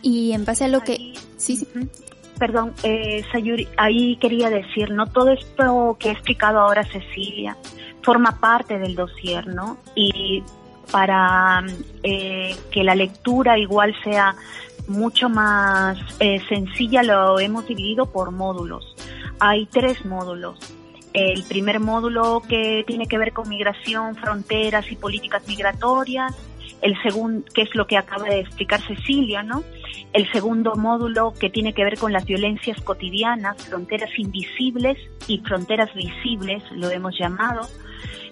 Y 0.01 0.33
en 0.33 0.45
base 0.45 0.65
a 0.65 0.67
lo 0.67 0.81
que... 0.81 1.13
Sí, 1.37 1.57
sí. 1.57 1.67
Perdón, 2.37 2.73
eh, 2.83 3.23
Sayuri, 3.31 3.67
ahí 3.77 4.17
quería 4.17 4.49
decir, 4.49 4.91
¿no? 4.91 5.07
Todo 5.07 5.31
esto 5.31 5.97
que 5.99 6.09
ha 6.09 6.11
explicado 6.11 6.59
ahora 6.59 6.83
Cecilia 6.83 7.57
forma 8.03 8.39
parte 8.39 8.77
del 8.77 8.95
dossier, 8.95 9.47
¿no? 9.47 9.77
Y 9.95 10.43
para 10.91 11.65
eh, 12.03 12.55
que 12.71 12.83
la 12.83 12.95
lectura 12.95 13.57
igual 13.57 13.93
sea 14.03 14.35
mucho 14.87 15.29
más 15.29 15.97
eh, 16.19 16.39
sencilla, 16.47 17.03
lo 17.03 17.39
hemos 17.39 17.67
dividido 17.67 18.05
por 18.05 18.31
módulos. 18.31 18.95
Hay 19.39 19.65
tres 19.65 20.05
módulos. 20.05 20.57
El 21.13 21.43
primer 21.43 21.79
módulo 21.79 22.41
que 22.47 22.83
tiene 22.85 23.07
que 23.07 23.17
ver 23.17 23.33
con 23.33 23.49
migración, 23.49 24.15
fronteras 24.15 24.91
y 24.91 24.95
políticas 24.95 25.47
migratorias. 25.47 26.35
El 26.81 26.95
segundo, 27.01 27.43
que 27.53 27.63
es 27.63 27.73
lo 27.73 27.87
que 27.87 27.97
acaba 27.97 28.25
de 28.25 28.41
explicar 28.41 28.81
Cecilia, 28.81 29.41
¿no? 29.41 29.63
El 30.13 30.31
segundo 30.31 30.75
módulo 30.75 31.33
que 31.33 31.49
tiene 31.49 31.73
que 31.73 31.83
ver 31.83 31.97
con 31.97 32.13
las 32.13 32.25
violencias 32.25 32.79
cotidianas, 32.81 33.57
fronteras 33.67 34.11
invisibles 34.17 34.97
y 35.27 35.39
fronteras 35.39 35.93
visibles, 35.95 36.63
lo 36.71 36.89
hemos 36.91 37.17
llamado. 37.17 37.67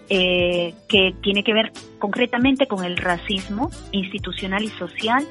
Eh, 0.07 0.75
que 0.87 1.15
tiene 1.23 1.43
que 1.43 1.51
ver 1.51 1.71
concretamente 1.97 2.67
con 2.67 2.85
el 2.85 2.95
racismo 2.95 3.71
institucional 3.91 4.63
y 4.63 4.69
social. 4.69 5.25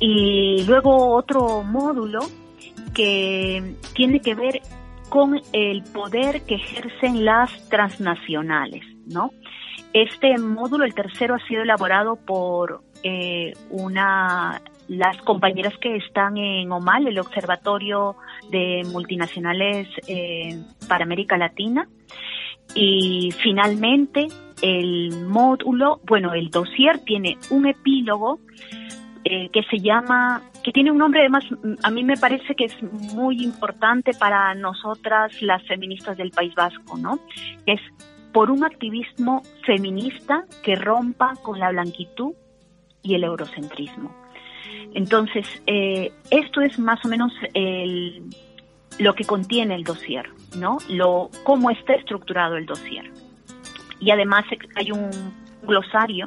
Y 0.00 0.64
luego 0.66 1.14
otro 1.14 1.62
módulo 1.62 2.20
que 2.92 3.76
tiene 3.94 4.20
que 4.20 4.34
ver 4.34 4.60
con 5.12 5.38
el 5.52 5.82
poder 5.82 6.40
que 6.46 6.54
ejercen 6.54 7.26
las 7.26 7.68
transnacionales, 7.68 8.82
¿no? 9.04 9.30
Este 9.92 10.38
módulo, 10.38 10.86
el 10.86 10.94
tercero, 10.94 11.34
ha 11.34 11.46
sido 11.46 11.64
elaborado 11.64 12.16
por 12.16 12.80
eh, 13.02 13.52
una 13.68 14.62
las 14.88 15.18
compañeras 15.18 15.74
que 15.82 15.96
están 15.96 16.38
en 16.38 16.72
OMAL, 16.72 17.08
el 17.08 17.18
Observatorio 17.18 18.16
de 18.50 18.84
Multinacionales 18.90 19.86
eh, 20.06 20.58
para 20.88 21.04
América 21.04 21.36
Latina. 21.36 21.86
Y 22.74 23.34
finalmente, 23.42 24.28
el 24.62 25.26
módulo, 25.26 26.00
bueno, 26.06 26.32
el 26.32 26.48
dossier 26.48 27.00
tiene 27.00 27.36
un 27.50 27.66
epílogo 27.66 28.38
eh, 29.24 29.50
que 29.52 29.62
se 29.64 29.78
llama, 29.78 30.40
que 30.62 30.72
tiene 30.72 30.90
un 30.90 30.98
nombre 30.98 31.20
además, 31.20 31.44
a 31.82 31.90
mí 31.90 32.04
me 32.04 32.16
parece 32.16 32.54
que 32.54 32.66
es 32.66 32.82
muy 33.14 33.42
importante 33.42 34.12
para 34.14 34.54
nosotras 34.54 35.32
las 35.42 35.66
feministas 35.66 36.16
del 36.16 36.30
País 36.30 36.54
Vasco, 36.54 36.96
¿no? 36.96 37.18
Es 37.66 37.80
por 38.32 38.50
un 38.50 38.64
activismo 38.64 39.42
feminista 39.66 40.44
que 40.62 40.76
rompa 40.76 41.34
con 41.42 41.58
la 41.58 41.70
blanquitud 41.70 42.32
y 43.02 43.14
el 43.14 43.24
eurocentrismo. 43.24 44.14
Entonces, 44.94 45.46
eh, 45.66 46.12
esto 46.30 46.60
es 46.60 46.78
más 46.78 47.04
o 47.04 47.08
menos 47.08 47.32
el, 47.54 48.24
lo 48.98 49.14
que 49.14 49.24
contiene 49.24 49.74
el 49.74 49.84
dossier, 49.84 50.28
¿no? 50.56 50.78
Lo, 50.88 51.30
cómo 51.44 51.70
está 51.70 51.94
estructurado 51.94 52.56
el 52.56 52.66
dossier. 52.66 53.10
Y 54.00 54.10
además 54.10 54.44
hay 54.76 54.90
un 54.90 55.10
glosario, 55.62 56.26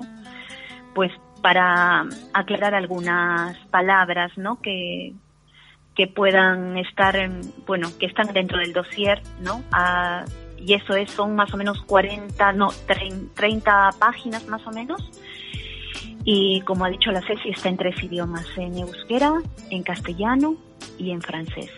pues 0.93 1.11
para 1.45 2.07
aclarar 2.33 2.73
algunas 2.73 3.55
palabras, 3.67 4.31
¿no? 4.35 4.59
Que, 4.63 5.13
que 5.93 6.07
puedan 6.07 6.75
estar, 6.79 7.15
en, 7.15 7.39
bueno, 7.67 7.91
que 7.99 8.07
están 8.07 8.33
dentro 8.33 8.57
del 8.57 8.73
dossier, 8.73 9.21
¿no? 9.41 9.61
Ah, 9.71 10.25
y 10.57 10.73
eso 10.73 10.95
es, 10.95 11.11
son 11.11 11.35
más 11.35 11.53
o 11.53 11.57
menos 11.57 11.83
40, 11.83 12.51
no, 12.53 12.69
30 13.35 13.91
páginas 13.99 14.47
más 14.47 14.65
o 14.65 14.71
menos. 14.71 14.99
Y 16.23 16.61
como 16.61 16.83
ha 16.83 16.89
dicho 16.89 17.11
la 17.11 17.21
Ceci, 17.21 17.49
está 17.49 17.69
en 17.69 17.77
tres 17.77 18.01
idiomas, 18.01 18.47
en 18.57 18.79
euskera, 18.79 19.39
en 19.69 19.83
castellano 19.83 20.55
y 20.97 21.11
en 21.11 21.21
francés. 21.21 21.69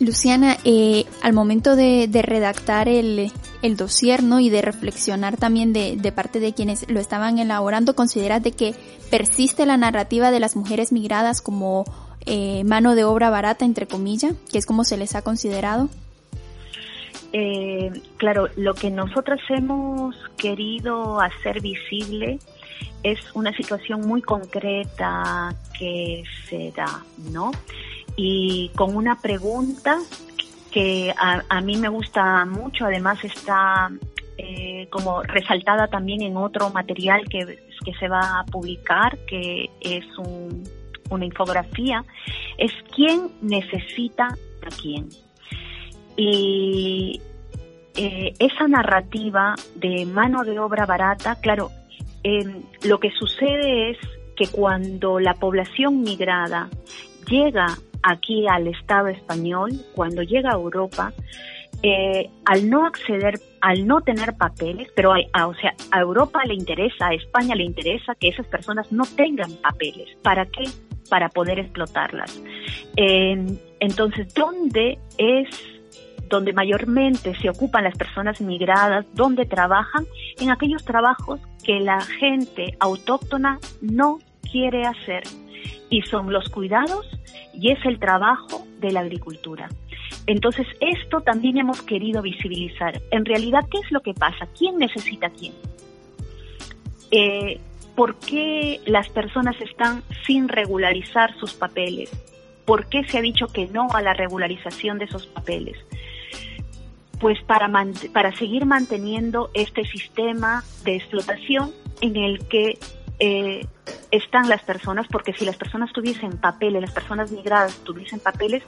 Luciana, 0.00 0.56
eh, 0.64 1.04
al 1.22 1.34
momento 1.34 1.76
de, 1.76 2.08
de 2.08 2.22
redactar 2.22 2.88
el, 2.88 3.30
el 3.62 3.76
dossier, 3.76 4.22
¿no? 4.22 4.40
Y 4.40 4.50
de 4.50 4.60
reflexionar 4.62 5.36
también 5.36 5.72
de, 5.72 5.96
de, 5.96 6.12
parte 6.12 6.40
de 6.40 6.52
quienes 6.52 6.90
lo 6.90 7.00
estaban 7.00 7.38
elaborando, 7.38 7.94
¿consideras 7.94 8.42
de 8.42 8.52
que 8.52 8.74
persiste 9.10 9.66
la 9.66 9.76
narrativa 9.76 10.30
de 10.30 10.40
las 10.40 10.56
mujeres 10.56 10.92
migradas 10.92 11.40
como 11.40 11.84
eh, 12.26 12.62
mano 12.64 12.94
de 12.94 13.04
obra 13.04 13.30
barata, 13.30 13.64
entre 13.64 13.86
comillas, 13.86 14.34
que 14.50 14.58
es 14.58 14.66
como 14.66 14.84
se 14.84 14.96
les 14.96 15.14
ha 15.14 15.22
considerado? 15.22 15.88
Eh, 17.32 17.90
claro, 18.18 18.48
lo 18.56 18.74
que 18.74 18.90
nosotras 18.90 19.40
hemos 19.48 20.14
querido 20.36 21.20
hacer 21.20 21.60
visible 21.60 22.38
es 23.02 23.18
una 23.34 23.56
situación 23.56 24.02
muy 24.02 24.22
concreta 24.22 25.54
que 25.78 26.22
se 26.48 26.72
da, 26.76 27.04
¿no? 27.32 27.50
Y 28.16 28.70
con 28.76 28.94
una 28.94 29.18
pregunta 29.18 29.98
que 30.72 31.14
a, 31.16 31.60
mí 31.60 31.76
me 31.76 31.88
gusta 31.88 32.44
mucho, 32.44 32.86
además 32.86 33.22
está 33.24 33.90
eh, 34.38 34.88
como 34.90 35.22
resaltada 35.22 35.88
también 35.88 36.22
en 36.22 36.36
otro 36.36 36.70
material 36.70 37.28
que, 37.28 37.58
que 37.84 37.94
se 38.00 38.08
va 38.08 38.40
a 38.40 38.44
publicar, 38.44 39.18
que 39.26 39.70
es 39.80 40.04
una 41.10 41.24
infografía, 41.24 42.04
es 42.58 42.72
quién 42.94 43.28
necesita 43.42 44.26
a 44.26 44.68
quién. 44.80 45.08
Y 46.16 47.20
eh, 47.94 48.32
esa 48.38 48.66
narrativa 48.68 49.54
de 49.74 50.06
mano 50.06 50.44
de 50.44 50.58
obra 50.58 50.86
barata, 50.86 51.36
claro, 51.36 51.70
em, 52.22 52.62
lo 52.84 52.98
que 52.98 53.10
sucede 53.10 53.90
es 53.90 53.98
que 54.36 54.46
cuando 54.48 55.20
la 55.20 55.34
población 55.34 56.00
migrada 56.00 56.70
llega 57.28 57.78
aquí 58.02 58.46
al 58.48 58.66
Estado 58.66 59.08
español, 59.08 59.70
cuando 59.94 60.22
llega 60.22 60.50
a 60.50 60.54
Europa, 60.54 61.12
eh, 61.82 62.30
al 62.44 62.70
no 62.70 62.86
acceder, 62.86 63.40
al 63.60 63.86
no 63.86 64.02
tener 64.02 64.36
papeles, 64.36 64.88
pero 64.94 65.12
a, 65.12 65.46
o 65.46 65.54
sea, 65.54 65.74
a 65.90 66.00
Europa 66.00 66.40
le 66.44 66.54
interesa, 66.54 67.08
a 67.08 67.14
España 67.14 67.54
le 67.54 67.64
interesa 67.64 68.14
que 68.14 68.28
esas 68.28 68.46
personas 68.46 68.92
no 68.92 69.04
tengan 69.04 69.50
papeles. 69.56 70.08
¿Para 70.22 70.46
qué? 70.46 70.64
Para 71.10 71.28
poder 71.28 71.58
explotarlas. 71.58 72.40
entonces, 72.96 74.32
¿dónde 74.34 74.98
es 75.18 75.48
donde 76.28 76.52
mayormente 76.52 77.34
se 77.34 77.50
ocupan 77.50 77.84
las 77.84 77.96
personas 77.96 78.40
migradas, 78.40 79.04
donde 79.14 79.44
trabajan? 79.44 80.06
En 80.38 80.50
aquellos 80.50 80.84
trabajos 80.84 81.40
que 81.64 81.80
la 81.80 82.00
gente 82.00 82.76
autóctona 82.78 83.58
no 83.80 84.18
quiere 84.50 84.84
hacer 84.84 85.24
y 85.90 86.02
son 86.02 86.32
los 86.32 86.48
cuidados 86.48 87.06
y 87.52 87.70
es 87.70 87.78
el 87.84 87.98
trabajo 87.98 88.66
de 88.80 88.92
la 88.92 89.00
agricultura. 89.00 89.68
Entonces, 90.26 90.66
esto 90.80 91.20
también 91.20 91.58
hemos 91.58 91.82
querido 91.82 92.22
visibilizar. 92.22 93.00
En 93.10 93.24
realidad, 93.24 93.64
¿qué 93.70 93.78
es 93.78 93.90
lo 93.90 94.00
que 94.00 94.14
pasa? 94.14 94.46
¿Quién 94.56 94.78
necesita 94.78 95.30
quién? 95.30 95.52
Eh, 97.10 97.60
¿Por 97.96 98.16
qué 98.16 98.80
las 98.86 99.08
personas 99.10 99.60
están 99.60 100.02
sin 100.26 100.48
regularizar 100.48 101.36
sus 101.38 101.52
papeles? 101.52 102.10
¿Por 102.64 102.86
qué 102.86 103.04
se 103.04 103.18
ha 103.18 103.20
dicho 103.20 103.48
que 103.48 103.66
no 103.66 103.88
a 103.92 104.00
la 104.00 104.14
regularización 104.14 104.98
de 104.98 105.06
esos 105.06 105.26
papeles? 105.26 105.76
Pues 107.20 107.38
para, 107.42 107.70
para 108.12 108.34
seguir 108.36 108.64
manteniendo 108.64 109.50
este 109.54 109.84
sistema 109.84 110.64
de 110.84 110.96
explotación 110.96 111.72
en 112.00 112.16
el 112.16 112.46
que 112.48 112.78
eh, 113.18 113.66
están 114.10 114.48
las 114.48 114.62
personas, 114.62 115.06
porque 115.08 115.32
si 115.32 115.44
las 115.44 115.56
personas 115.56 115.92
tuviesen 115.92 116.38
papeles, 116.38 116.82
las 116.82 116.92
personas 116.92 117.30
migradas 117.30 117.76
tuviesen 117.84 118.20
papeles, 118.20 118.62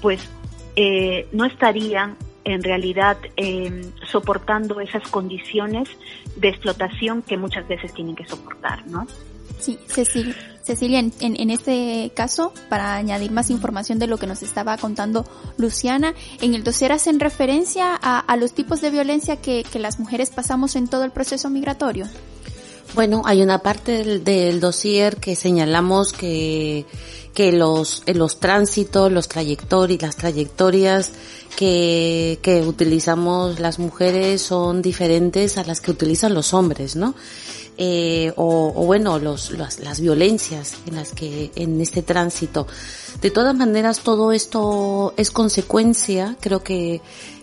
pues 0.00 0.28
eh, 0.76 1.28
no 1.32 1.44
estarían 1.44 2.16
en 2.44 2.62
realidad 2.62 3.18
em, 3.36 3.82
soportando 4.06 4.80
esas 4.80 5.06
condiciones 5.08 5.88
de 6.36 6.48
explotación 6.48 7.22
que 7.22 7.36
muchas 7.36 7.66
veces 7.68 7.92
tienen 7.92 8.16
que 8.16 8.26
soportar, 8.26 8.86
¿no? 8.86 9.06
Sí, 9.58 9.78
Cecilia, 9.86 11.00
en, 11.00 11.12
en, 11.20 11.50
este 11.50 12.12
caso, 12.14 12.54
para 12.70 12.96
añadir 12.96 13.30
más 13.30 13.50
información 13.50 13.98
de 13.98 14.06
lo 14.06 14.16
que 14.16 14.26
nos 14.26 14.42
estaba 14.42 14.78
contando 14.78 15.26
Luciana, 15.58 16.14
en 16.40 16.54
el 16.54 16.64
dossier 16.64 16.92
hacen 16.92 17.20
referencia 17.20 17.98
a, 18.00 18.20
a 18.20 18.36
los 18.36 18.54
tipos 18.54 18.80
de 18.80 18.90
violencia 18.90 19.36
que, 19.36 19.64
que 19.70 19.78
las 19.78 19.98
mujeres 19.98 20.30
pasamos 20.30 20.76
en 20.76 20.88
todo 20.88 21.04
el 21.04 21.10
proceso 21.10 21.50
migratorio. 21.50 22.06
Bueno, 22.94 23.22
hay 23.24 23.42
una 23.42 23.60
parte 23.60 24.04
del, 24.04 24.24
del 24.24 24.60
dossier 24.60 25.16
que 25.16 25.36
señalamos 25.36 26.12
que, 26.12 26.86
que 27.34 27.52
los, 27.52 28.02
los 28.06 28.40
tránsitos, 28.40 29.12
los 29.12 29.28
trayectorias, 29.28 30.02
las 30.02 30.16
trayectorias 30.16 31.12
que, 31.56 32.38
que 32.42 32.62
utilizamos 32.62 33.60
las 33.60 33.78
mujeres 33.78 34.42
son 34.42 34.82
diferentes 34.82 35.56
a 35.56 35.64
las 35.64 35.80
que 35.80 35.92
utilizan 35.92 36.34
los 36.34 36.52
hombres, 36.52 36.96
¿no? 36.96 37.14
Eh, 37.78 38.32
o, 38.36 38.72
o, 38.76 38.84
bueno, 38.84 39.18
los, 39.18 39.52
las, 39.52 39.78
las, 39.80 40.00
violencias 40.00 40.74
en 40.86 40.96
las 40.96 41.12
que, 41.12 41.50
en 41.54 41.80
este 41.80 42.02
tránsito. 42.02 42.66
De 43.20 43.30
todas 43.30 43.54
maneras, 43.54 44.00
todo 44.00 44.32
esto 44.32 45.14
es 45.16 45.30
consecuencia, 45.30 46.36
creo 46.40 46.62
que 46.62 47.00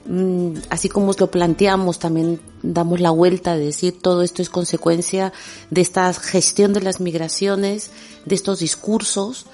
Mm, 0.08 0.60
así 0.70 0.88
como 0.88 1.12
lo 1.20 1.30
planteamos, 1.30 2.00
también 2.00 2.40
damos 2.64 3.02
la 3.02 3.10
vuelta 3.10 3.58
de 3.58 3.66
decir 3.66 4.00
todo 4.02 4.22
esto 4.22 4.42
es 4.42 4.50
consecuencia 4.50 5.34
de 5.70 5.82
esta 5.82 6.14
gestión 6.14 6.72
de 6.72 6.82
las 6.82 7.02
migraciones, 7.02 7.92
de 8.26 8.36
estos 8.36 8.60
discursos 8.60 9.48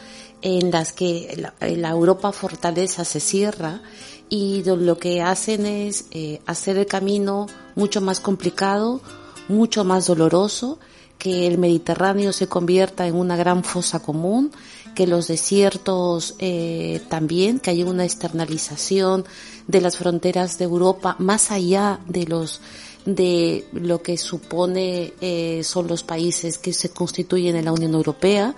en 0.44 0.70
las 0.70 0.94
que 0.94 1.50
la, 1.60 1.90
Europa 1.90 2.32
fortaleza 2.32 3.04
se 3.04 3.20
cierra 3.20 3.82
y 4.30 4.64
lo 4.64 4.98
que 5.00 5.22
hacen 5.22 5.66
es 5.66 6.06
eh, 6.12 6.40
hacer 6.46 6.78
el 6.78 6.86
camino 6.86 7.48
mucho 7.76 8.00
más 8.02 8.20
complicado, 8.20 9.02
mucho 9.48 9.84
más 9.84 10.06
doloroso, 10.06 10.78
que 11.24 11.48
el 11.48 11.58
Mediterráneo 11.58 12.34
se 12.34 12.48
convierta 12.48 13.08
en 13.08 13.16
una 13.16 13.38
gran 13.38 13.64
fosa 13.64 14.02
común, 14.02 14.52
que 14.94 15.08
los 15.08 15.30
desiertos 15.30 16.36
eh, 16.38 17.00
también, 17.08 17.62
que 17.62 17.70
haya 17.70 17.86
una 17.86 18.04
externalización 18.04 19.24
de 19.66 19.80
las 19.80 19.96
fronteras 19.96 20.58
de 20.58 20.66
Europa 20.66 21.16
más 21.20 21.50
allá 21.50 22.02
de 22.10 22.26
los 22.26 22.60
de 23.06 23.66
lo 23.72 24.02
que 24.02 24.18
supone 24.18 25.14
eh, 25.22 25.62
son 25.64 25.88
los 25.88 26.04
países 26.04 26.58
que 26.58 26.74
se 26.74 26.90
constituyen 26.90 27.56
en 27.56 27.66
la 27.66 27.72
Unión 27.72 27.94
Europea, 27.94 28.54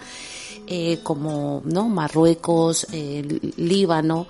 eh, 0.66 1.01
como 1.03 1.61
no 1.66 1.88
Marruecos, 1.88 2.88
eh, 2.91 3.51
Líbano. 3.57 4.26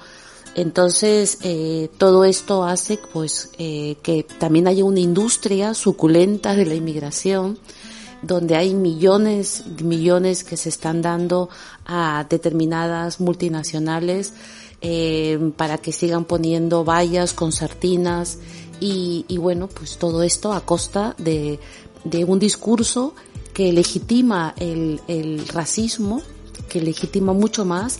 Entonces 0.55 1.37
eh, 1.41 1.89
todo 1.97 2.25
esto 2.25 2.65
hace 2.65 2.99
pues 3.13 3.49
eh, 3.57 3.95
que 4.03 4.23
también 4.23 4.67
haya 4.67 4.83
una 4.83 4.99
industria 4.99 5.73
suculenta 5.73 6.53
de 6.53 6.65
la 6.65 6.75
inmigración 6.75 7.59
donde 8.21 8.55
hay 8.55 8.73
millones, 8.73 9.63
millones 9.83 10.43
que 10.43 10.57
se 10.57 10.69
están 10.69 11.01
dando 11.01 11.49
a 11.85 12.25
determinadas 12.29 13.19
multinacionales 13.19 14.33
eh, 14.81 15.51
para 15.57 15.77
que 15.77 15.91
sigan 15.91 16.25
poniendo 16.25 16.83
vallas, 16.83 17.33
concertinas 17.33 18.39
y, 18.79 19.25
y 19.27 19.37
bueno, 19.37 19.67
pues 19.67 19.97
todo 19.97 20.23
esto 20.23 20.53
a 20.53 20.65
costa 20.65 21.15
de, 21.17 21.59
de 22.03 22.25
un 22.25 22.39
discurso 22.39 23.13
que 23.53 23.71
legitima 23.71 24.53
el, 24.57 24.99
el 25.07 25.47
racismo, 25.47 26.21
que 26.67 26.81
legitima 26.81 27.33
mucho 27.33 27.63
más, 27.63 27.99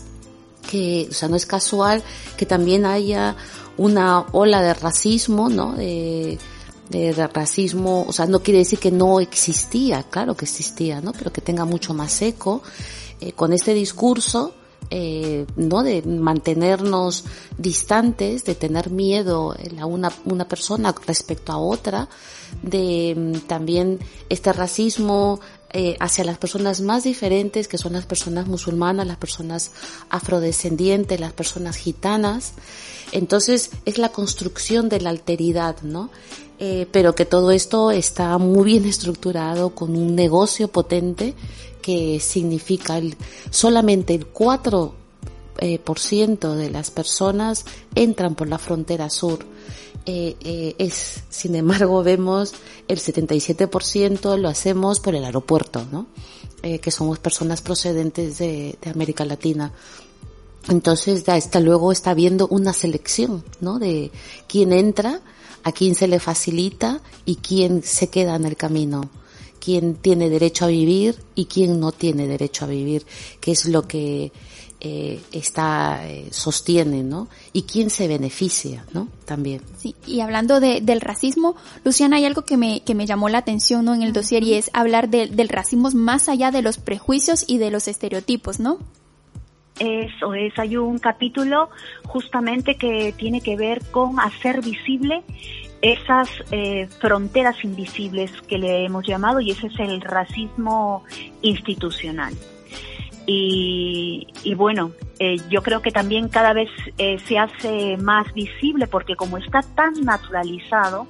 que, 0.68 1.06
o 1.10 1.14
sea, 1.14 1.28
no 1.28 1.36
es 1.36 1.46
casual 1.46 2.02
que 2.36 2.44
también 2.44 2.84
haya 2.84 3.36
una 3.76 4.20
ola 4.32 4.60
de 4.62 4.74
racismo, 4.74 5.48
¿no? 5.48 5.72
De, 5.74 6.38
de, 6.88 7.12
racismo, 7.28 8.04
o 8.06 8.12
sea, 8.12 8.26
no 8.26 8.40
quiere 8.40 8.58
decir 8.58 8.78
que 8.78 8.90
no 8.90 9.20
existía, 9.20 10.04
claro 10.04 10.36
que 10.36 10.44
existía, 10.44 11.00
¿no? 11.00 11.12
Pero 11.12 11.32
que 11.32 11.40
tenga 11.40 11.64
mucho 11.64 11.94
más 11.94 12.20
eco, 12.22 12.62
eh, 13.20 13.32
con 13.32 13.52
este 13.52 13.74
discurso, 13.74 14.54
eh, 14.88 15.46
no 15.56 15.82
de 15.82 16.02
mantenernos 16.02 17.24
distantes, 17.58 18.44
de 18.44 18.54
tener 18.54 18.90
miedo 18.90 19.54
a 19.80 19.86
una, 19.86 20.12
una 20.24 20.46
persona 20.46 20.94
respecto 21.06 21.52
a 21.52 21.58
otra, 21.58 22.08
de 22.62 23.14
mm, 23.16 23.46
también 23.48 23.98
este 24.28 24.52
racismo 24.52 25.40
eh, 25.78 25.96
hacia 25.98 26.24
las 26.24 26.38
personas 26.38 26.80
más 26.80 27.02
diferentes, 27.02 27.66
que 27.68 27.78
son 27.78 27.94
las 27.94 28.06
personas 28.06 28.46
musulmanas, 28.46 29.06
las 29.06 29.16
personas 29.16 29.72
afrodescendientes, 30.08 31.18
las 31.18 31.32
personas 31.32 31.76
gitanas. 31.76 32.52
Entonces 33.12 33.72
es 33.84 33.98
la 33.98 34.10
construcción 34.10 34.88
de 34.88 35.00
la 35.00 35.10
alteridad, 35.10 35.82
¿no? 35.82 36.10
Eh, 36.58 36.86
pero 36.90 37.14
que 37.14 37.26
todo 37.26 37.50
esto 37.50 37.90
está 37.90 38.38
muy 38.38 38.64
bien 38.64 38.86
estructurado 38.86 39.70
con 39.70 39.94
un 39.94 40.14
negocio 40.14 40.68
potente 40.68 41.34
que 41.82 42.18
significa 42.18 42.96
el, 42.96 43.14
solamente 43.50 44.14
el 44.14 44.32
4% 44.32 44.92
eh, 45.58 45.78
por 45.78 45.98
ciento 45.98 46.54
de 46.54 46.70
las 46.70 46.90
personas 46.90 47.64
entran 47.94 48.34
por 48.34 48.48
la 48.48 48.58
frontera 48.58 49.10
sur. 49.10 49.40
Eh, 50.06 50.74
es, 50.78 51.24
sin 51.28 51.56
embargo, 51.56 52.02
vemos 52.02 52.54
el 52.88 52.98
77% 53.00 54.38
lo 54.38 54.48
hacemos 54.48 55.00
por 55.00 55.14
el 55.14 55.24
aeropuerto, 55.24 55.84
¿no? 55.90 56.06
Que 56.62 56.90
somos 56.90 57.20
personas 57.20 57.60
procedentes 57.60 58.38
de, 58.38 58.76
de 58.82 58.90
América 58.90 59.24
Latina. 59.24 59.72
Entonces, 60.68 61.24
ya 61.24 61.36
está, 61.36 61.60
luego 61.60 61.92
está 61.92 62.10
habiendo 62.10 62.48
una 62.48 62.72
selección, 62.72 63.44
¿no? 63.60 63.78
De 63.78 64.10
quién 64.48 64.72
entra, 64.72 65.20
a 65.66 65.72
quién 65.72 65.96
se 65.96 66.06
le 66.06 66.20
facilita 66.20 67.00
y 67.24 67.36
quién 67.36 67.82
se 67.82 68.08
queda 68.08 68.36
en 68.36 68.44
el 68.44 68.56
camino 68.56 69.10
quién 69.58 69.96
tiene 69.96 70.30
derecho 70.30 70.64
a 70.64 70.68
vivir 70.68 71.16
y 71.34 71.46
quién 71.46 71.80
no 71.80 71.90
tiene 71.90 72.28
derecho 72.28 72.66
a 72.66 72.68
vivir, 72.68 73.04
que 73.40 73.50
es 73.50 73.66
lo 73.66 73.82
que 73.88 74.30
eh, 74.80 75.20
está 75.32 76.06
eh, 76.06 76.28
sostiene, 76.30 77.02
¿no? 77.02 77.26
Y 77.52 77.62
quién 77.62 77.90
se 77.90 78.06
beneficia, 78.06 78.84
¿no? 78.92 79.08
También. 79.24 79.62
Sí, 79.76 79.96
y 80.06 80.20
hablando 80.20 80.60
de, 80.60 80.80
del 80.82 81.00
racismo, 81.00 81.56
Luciana, 81.82 82.18
hay 82.18 82.26
algo 82.26 82.42
que 82.42 82.56
me, 82.56 82.82
que 82.84 82.94
me 82.94 83.06
llamó 83.06 83.28
la 83.28 83.38
atención, 83.38 83.84
¿no? 83.84 83.92
En 83.92 84.04
el 84.04 84.12
dossier 84.12 84.44
y 84.44 84.54
es 84.54 84.70
hablar 84.72 85.08
de, 85.08 85.26
del 85.26 85.48
racismo 85.48 85.90
más 85.90 86.28
allá 86.28 86.52
de 86.52 86.62
los 86.62 86.78
prejuicios 86.78 87.44
y 87.48 87.58
de 87.58 87.72
los 87.72 87.88
estereotipos, 87.88 88.60
¿no? 88.60 88.78
Eso 89.78 90.34
es, 90.34 90.58
hay 90.58 90.76
un 90.76 90.98
capítulo 90.98 91.68
justamente 92.06 92.76
que 92.76 93.12
tiene 93.16 93.40
que 93.40 93.56
ver 93.56 93.82
con 93.90 94.18
hacer 94.20 94.62
visible 94.62 95.22
esas 95.82 96.28
eh, 96.50 96.88
fronteras 97.00 97.62
invisibles 97.62 98.32
que 98.48 98.58
le 98.58 98.84
hemos 98.84 99.06
llamado 99.06 99.40
y 99.40 99.50
ese 99.50 99.66
es 99.66 99.78
el 99.78 100.00
racismo 100.00 101.04
institucional. 101.42 102.34
Y, 103.28 104.54
bueno, 104.54 104.92
eh, 105.18 105.36
yo 105.50 105.62
creo 105.62 105.82
que 105.82 105.90
también 105.90 106.28
cada 106.28 106.52
vez 106.52 106.70
eh, 106.98 107.18
se 107.26 107.38
hace 107.38 107.96
más 107.96 108.32
visible 108.34 108.86
porque 108.86 109.16
como 109.16 109.38
está 109.38 109.62
tan 109.62 109.94
naturalizado, 110.04 111.08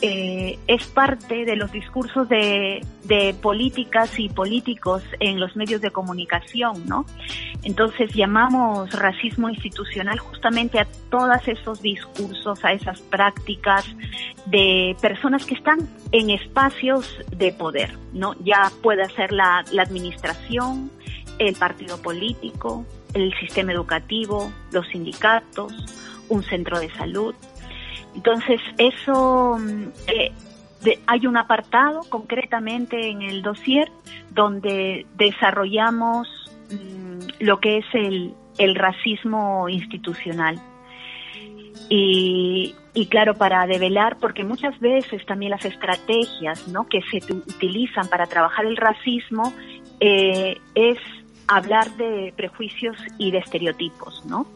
eh, 0.00 0.58
es 0.66 0.86
parte 0.86 1.44
de 1.44 1.56
los 1.56 1.70
discursos 1.70 2.28
de, 2.30 2.84
de, 3.04 3.34
políticas 3.34 4.18
y 4.18 4.30
políticos 4.30 5.02
en 5.20 5.38
los 5.38 5.54
medios 5.56 5.82
de 5.82 5.90
comunicación, 5.90 6.86
¿no? 6.86 7.04
Entonces 7.62 8.10
llamamos 8.14 8.90
racismo 8.92 9.50
institucional 9.50 10.18
justamente 10.18 10.78
a 10.78 10.86
todos 11.10 11.46
esos 11.46 11.82
discursos, 11.82 12.64
a 12.64 12.72
esas 12.72 13.02
prácticas 13.02 13.84
de 14.46 14.96
personas 15.02 15.44
que 15.44 15.54
están 15.54 15.86
en 16.12 16.30
espacios 16.30 17.18
de 17.36 17.52
poder, 17.52 17.98
¿no? 18.14 18.34
Ya 18.42 18.72
puede 18.82 19.06
ser 19.10 19.32
la 19.32 19.58
administración, 19.78 20.90
el 21.40 21.54
partido 21.54 22.00
político, 22.00 22.84
el 23.14 23.34
sistema 23.40 23.72
educativo, 23.72 24.52
los 24.72 24.86
sindicatos, 24.88 25.72
un 26.28 26.42
centro 26.42 26.78
de 26.78 26.90
salud. 26.90 27.34
Entonces, 28.14 28.60
eso, 28.76 29.56
mm, 29.58 29.84
eh, 30.08 30.32
hay 31.06 31.26
un 31.26 31.36
apartado 31.36 32.02
concretamente 32.08 33.08
en 33.08 33.22
el 33.22 33.42
dossier 33.42 33.90
donde 34.30 35.06
desarrollamos 35.16 36.28
mm, 36.70 37.44
lo 37.44 37.58
que 37.58 37.78
es 37.78 37.86
el, 37.94 38.34
racismo 38.74 39.70
institucional. 39.70 40.60
Y, 41.88 42.74
y, 42.92 43.06
claro, 43.06 43.34
para 43.34 43.66
develar, 43.66 44.18
porque 44.18 44.44
muchas 44.44 44.78
veces 44.80 45.24
también 45.24 45.52
las 45.52 45.64
estrategias 45.64 46.68
¿no? 46.68 46.86
que 46.86 47.00
se 47.10 47.32
utilizan 47.32 48.08
para 48.08 48.26
trabajar 48.26 48.66
el 48.66 48.76
racismo 48.76 49.54
eh, 49.98 50.58
es 50.74 50.98
hablar 51.50 51.96
de 51.96 52.32
prejuicios 52.36 52.96
y 53.18 53.32
de 53.32 53.38
estereotipos, 53.38 54.24
¿no? 54.24 54.46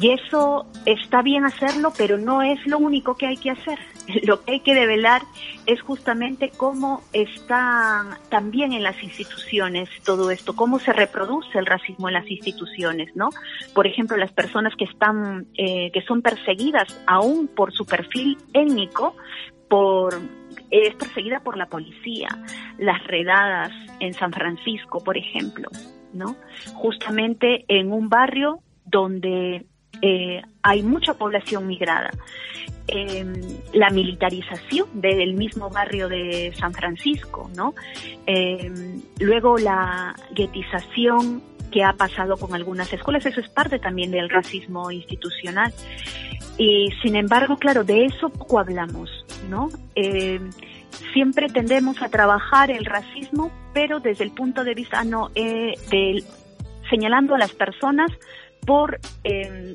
Y 0.00 0.12
eso 0.12 0.66
está 0.86 1.20
bien 1.20 1.44
hacerlo, 1.44 1.92
pero 1.98 2.16
no 2.16 2.42
es 2.42 2.64
lo 2.66 2.78
único 2.78 3.16
que 3.16 3.26
hay 3.26 3.36
que 3.36 3.50
hacer. 3.50 3.78
Lo 4.24 4.42
que 4.42 4.52
hay 4.52 4.60
que 4.60 4.74
develar 4.74 5.22
es 5.66 5.80
justamente 5.82 6.50
cómo 6.56 7.02
está 7.12 8.18
también 8.28 8.72
en 8.72 8.82
las 8.82 9.00
instituciones 9.02 9.88
todo 10.04 10.30
esto, 10.30 10.56
cómo 10.56 10.78
se 10.78 10.92
reproduce 10.92 11.58
el 11.58 11.66
racismo 11.66 12.08
en 12.08 12.14
las 12.14 12.28
instituciones, 12.28 13.14
¿no? 13.14 13.30
Por 13.74 13.86
ejemplo, 13.86 14.16
las 14.16 14.32
personas 14.32 14.72
que 14.76 14.84
están, 14.84 15.46
eh, 15.56 15.90
que 15.92 16.02
son 16.02 16.22
perseguidas 16.22 16.98
aún 17.06 17.48
por 17.48 17.72
su 17.72 17.84
perfil 17.84 18.38
étnico, 18.52 19.14
por 19.68 20.20
es 20.70 20.94
perseguida 20.94 21.40
por 21.40 21.56
la 21.56 21.66
policía, 21.66 22.28
las 22.78 23.02
redadas 23.06 23.72
en 24.00 24.14
San 24.14 24.32
Francisco, 24.32 25.02
por 25.02 25.16
ejemplo, 25.16 25.68
¿no? 26.12 26.36
Justamente 26.74 27.64
en 27.68 27.92
un 27.92 28.08
barrio 28.08 28.60
donde 28.84 29.66
eh, 30.02 30.42
hay 30.62 30.82
mucha 30.82 31.14
población 31.14 31.66
migrada. 31.66 32.10
em, 32.92 33.40
la 33.72 33.90
militarización 33.90 34.88
del 35.00 35.34
mismo 35.34 35.70
barrio 35.70 36.08
de 36.08 36.52
San 36.58 36.72
Francisco, 36.72 37.48
¿no? 37.54 37.72
Em, 38.26 39.00
luego 39.20 39.58
la 39.58 40.12
guetización 40.34 41.40
que 41.70 41.84
ha 41.84 41.92
pasado 41.92 42.36
con 42.36 42.54
algunas 42.54 42.92
escuelas, 42.92 43.26
eso 43.26 43.40
es 43.40 43.48
parte 43.48 43.78
también 43.78 44.10
del 44.10 44.28
racismo 44.28 44.90
institucional. 44.90 45.72
Y 46.58 46.90
sin 47.02 47.16
embargo, 47.16 47.56
claro, 47.56 47.84
de 47.84 48.04
eso 48.04 48.28
poco 48.28 48.58
hablamos, 48.58 49.10
¿no? 49.48 49.68
Em, 49.94 50.50
siempre 51.12 51.48
tendemos 51.48 52.02
a 52.02 52.08
trabajar 52.08 52.70
el 52.70 52.84
racismo, 52.84 53.50
pero 53.72 54.00
desde 54.00 54.24
el 54.24 54.32
punto 54.32 54.64
de 54.64 54.74
vista 54.74 55.04
no 55.04 55.30
eh, 55.34 55.74
de, 55.90 56.22
señalando 56.88 57.34
a 57.34 57.38
las 57.38 57.52
personas 57.52 58.10
por 58.66 58.98
eh, 59.24 59.74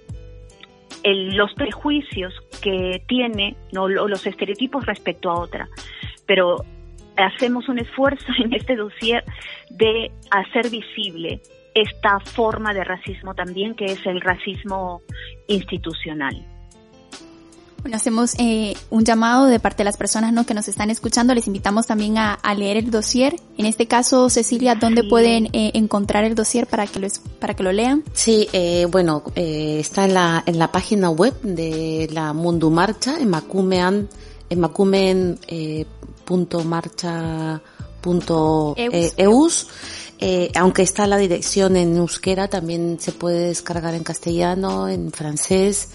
los 1.04 1.54
prejuicios 1.54 2.34
que 2.62 3.04
tiene 3.08 3.56
¿no? 3.72 3.88
los 3.88 4.26
estereotipos 4.26 4.86
respecto 4.86 5.30
a 5.30 5.40
otra. 5.40 5.68
Pero 6.26 6.64
hacemos 7.18 7.70
un 7.70 7.80
esfuerzo 7.80 8.28
en 8.44 8.54
este 8.54 8.76
dossier 8.76 9.24
de 9.70 10.12
hacer 10.32 10.70
visible 10.70 11.42
esta 11.76 12.20
forma 12.22 12.74
de 12.74 12.84
racismo 12.84 13.36
también, 13.36 13.76
que 13.76 13.86
es 13.86 14.00
el 14.06 14.22
racismo 14.22 15.02
institucional. 15.48 16.44
Bueno, 17.82 17.98
hacemos 17.98 18.34
eh, 18.40 18.76
un 18.90 19.06
llamado 19.06 19.46
de 19.46 19.60
parte 19.60 19.80
de 19.80 19.84
las 19.84 19.96
personas 19.96 20.34
¿no? 20.34 20.44
que 20.44 20.56
nos 20.56 20.68
están 20.68 20.90
escuchando. 20.90 21.36
Les 21.36 21.46
invitamos 21.46 21.86
también 21.86 22.18
a, 22.18 22.40
leer 22.58 22.78
el 22.78 22.90
dossier. 22.90 23.36
En 23.60 23.68
este 23.68 23.86
caso, 23.88 24.28
Cecilia, 24.32 24.74
¿dónde 24.74 25.04
pueden 25.04 25.50
eh, 25.54 25.70
encontrar 25.76 26.24
el 26.24 26.34
dossier 26.34 26.66
para 26.66 26.88
que 26.88 27.00
lo, 27.00 27.08
para 27.40 27.54
que 27.54 27.62
lo 27.62 27.72
lean? 27.72 28.04
Sí, 28.14 28.48
eh, 28.54 28.88
bueno, 28.90 29.22
eh, 29.36 29.78
está 29.80 30.06
en 30.06 30.16
la, 30.16 30.44
en 30.48 30.58
la 30.58 30.72
página 30.72 31.12
web 31.12 31.40
de 31.44 32.10
la 32.12 32.34
Mundo 32.34 32.72
Marcha, 32.72 33.20
en 33.20 33.30
Macumen, 33.30 34.10
en 34.50 34.60
macumen, 34.60 35.38
eh, 38.06 38.12
punto 38.12 38.76
marcha, 38.78 38.90
punto, 38.92 38.98
eus. 38.98 39.14
eus. 39.18 39.68
Eh, 40.18 40.50
aunque 40.56 40.82
está 40.82 41.08
la 41.08 41.18
dirección 41.18 41.76
en 41.76 41.98
euskera, 41.98 42.48
también 42.48 42.98
se 43.02 43.12
puede 43.12 43.48
descargar 43.48 43.96
en 43.96 44.04
castellano, 44.04 44.88
en 44.88 45.12
francés 45.12 45.90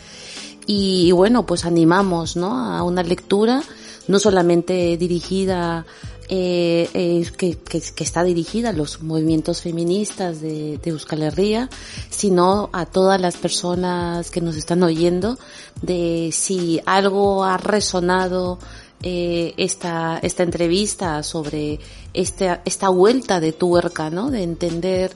y, 0.66 1.10
bueno, 1.12 1.46
pues 1.46 1.64
animamos 1.64 2.36
¿no? 2.36 2.72
a 2.72 2.82
una 2.82 3.02
lectura 3.02 3.62
no 4.08 4.18
solamente 4.18 4.96
dirigida 4.96 5.86
eh, 6.28 6.88
eh, 6.94 7.26
que, 7.36 7.58
que, 7.58 7.80
que, 7.80 8.04
está 8.04 8.22
dirigida 8.22 8.68
a 8.68 8.72
los 8.72 9.02
movimientos 9.02 9.62
feministas 9.62 10.40
de, 10.40 10.78
de, 10.78 10.90
Euskal 10.90 11.22
Herria, 11.22 11.68
sino 12.08 12.70
a 12.72 12.86
todas 12.86 13.20
las 13.20 13.36
personas 13.36 14.30
que 14.30 14.40
nos 14.40 14.54
están 14.54 14.82
oyendo, 14.84 15.38
de 15.82 16.30
si 16.32 16.80
algo 16.86 17.42
ha 17.44 17.56
resonado 17.56 18.58
eh, 19.02 19.54
esta, 19.56 20.18
esta 20.22 20.42
entrevista 20.42 21.22
sobre 21.22 21.80
esta, 22.14 22.62
esta 22.64 22.88
vuelta 22.88 23.40
de 23.40 23.52
tuerca, 23.52 24.10
¿no? 24.10 24.30
De 24.30 24.42
entender 24.42 25.12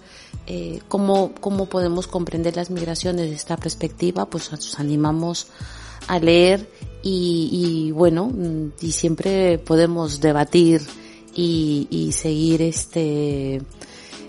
eh, 0.46 0.80
cómo, 0.88 1.32
cómo 1.40 1.66
podemos 1.66 2.06
comprender 2.06 2.56
las 2.56 2.70
migraciones 2.70 3.22
desde 3.22 3.36
esta 3.36 3.56
perspectiva, 3.56 4.26
pues 4.26 4.50
nos 4.52 4.78
animamos 4.78 5.48
a 6.06 6.18
leer 6.18 6.68
y, 7.02 7.48
y 7.50 7.90
bueno, 7.92 8.30
y 8.80 8.92
siempre 8.92 9.58
podemos 9.58 10.20
debatir 10.20 10.82
y, 11.34 11.86
y 11.90 12.12
seguir 12.12 12.62
este, 12.62 13.62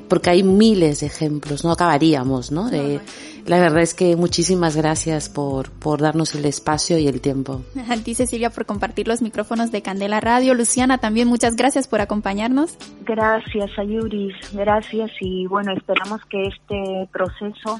porque 0.07 0.29
hay 0.29 0.43
miles 0.43 1.01
de 1.01 1.07
ejemplos, 1.07 1.63
no 1.63 1.71
acabaríamos, 1.71 2.51
¿no? 2.51 2.69
De, 2.69 2.99
la 3.45 3.59
verdad 3.59 3.81
es 3.81 3.93
que 3.93 4.15
muchísimas 4.15 4.75
gracias 4.75 5.29
por, 5.29 5.71
por 5.71 6.01
darnos 6.01 6.33
el 6.35 6.45
espacio 6.45 6.97
y 6.97 7.07
el 7.07 7.21
tiempo. 7.21 7.61
A 7.89 7.95
ti, 7.97 8.15
Cecilia, 8.15 8.49
por 8.49 8.65
compartir 8.65 9.07
los 9.07 9.21
micrófonos 9.21 9.71
de 9.71 9.81
Candela 9.81 10.19
Radio. 10.19 10.53
Luciana, 10.53 10.97
también 10.97 11.27
muchas 11.27 11.55
gracias 11.55 11.87
por 11.87 12.01
acompañarnos. 12.01 12.77
Gracias, 13.05 13.71
Ayuris. 13.77 14.35
Gracias 14.53 15.11
y 15.19 15.45
bueno, 15.47 15.73
esperamos 15.73 16.21
que 16.25 16.47
este 16.47 17.07
proceso 17.11 17.79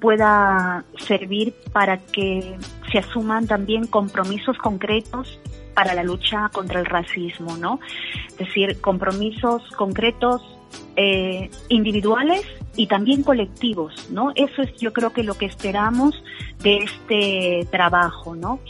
pueda 0.00 0.84
servir 1.06 1.54
para 1.72 1.98
que 1.98 2.56
se 2.92 2.98
asuman 2.98 3.46
también 3.46 3.86
compromisos 3.86 4.58
concretos 4.58 5.40
para 5.74 5.94
la 5.94 6.02
lucha 6.02 6.48
contra 6.52 6.80
el 6.80 6.86
racismo, 6.86 7.56
¿no? 7.56 7.80
Es 8.28 8.38
decir, 8.38 8.80
compromisos 8.80 9.62
concretos 9.76 10.42
eh, 10.96 11.50
individuales 11.68 12.42
y 12.76 12.86
también 12.86 13.22
colectivos, 13.22 14.08
¿no? 14.10 14.32
Eso 14.34 14.62
es 14.62 14.74
yo 14.76 14.92
creo 14.92 15.12
que 15.12 15.22
lo 15.22 15.34
que 15.34 15.46
esperamos 15.46 16.22
de 16.62 16.78
este 16.78 17.68
trabajo, 17.70 18.34
¿no? 18.34 18.60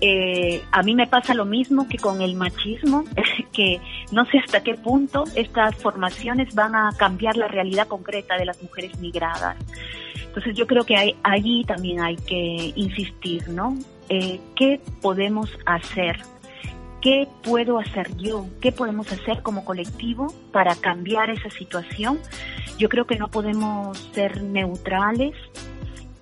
Eh, 0.00 0.62
a 0.72 0.82
mí 0.82 0.94
me 0.94 1.06
pasa 1.06 1.34
lo 1.34 1.44
mismo 1.44 1.88
que 1.88 1.98
con 1.98 2.20
el 2.20 2.34
machismo, 2.34 3.04
que 3.52 3.80
no 4.12 4.24
sé 4.26 4.38
hasta 4.38 4.62
qué 4.62 4.74
punto 4.74 5.24
estas 5.34 5.76
formaciones 5.76 6.54
van 6.54 6.74
a 6.74 6.90
cambiar 6.96 7.36
la 7.36 7.48
realidad 7.48 7.86
concreta 7.86 8.36
de 8.36 8.44
las 8.44 8.62
mujeres 8.62 8.98
migradas. 8.98 9.56
Entonces 10.26 10.56
yo 10.56 10.66
creo 10.66 10.84
que 10.84 10.96
hay, 10.96 11.16
allí 11.22 11.64
también 11.64 12.00
hay 12.00 12.16
que 12.16 12.72
insistir, 12.74 13.48
¿no? 13.48 13.78
Eh, 14.08 14.40
¿Qué 14.56 14.80
podemos 15.00 15.48
hacer 15.64 16.16
¿Qué 17.04 17.28
puedo 17.42 17.78
hacer 17.78 18.16
yo? 18.16 18.46
¿Qué 18.62 18.72
podemos 18.72 19.12
hacer 19.12 19.42
como 19.42 19.66
colectivo 19.66 20.32
para 20.52 20.74
cambiar 20.74 21.28
esa 21.28 21.50
situación? 21.50 22.18
Yo 22.78 22.88
creo 22.88 23.06
que 23.06 23.18
no 23.18 23.28
podemos 23.28 23.98
ser 24.14 24.42
neutrales 24.42 25.34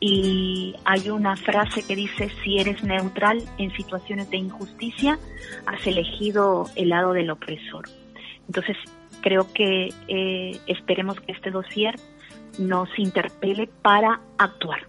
y 0.00 0.74
hay 0.84 1.08
una 1.08 1.36
frase 1.36 1.84
que 1.84 1.94
dice, 1.94 2.32
si 2.42 2.58
eres 2.58 2.82
neutral 2.82 3.44
en 3.58 3.72
situaciones 3.76 4.28
de 4.30 4.38
injusticia, 4.38 5.20
has 5.66 5.86
elegido 5.86 6.68
el 6.74 6.88
lado 6.88 7.12
del 7.12 7.30
opresor. 7.30 7.88
Entonces, 8.48 8.76
creo 9.20 9.52
que 9.52 9.90
eh, 10.08 10.58
esperemos 10.66 11.20
que 11.20 11.30
este 11.30 11.52
dossier 11.52 11.94
nos 12.58 12.88
interpele 12.98 13.68
para 13.82 14.20
actuar. 14.36 14.88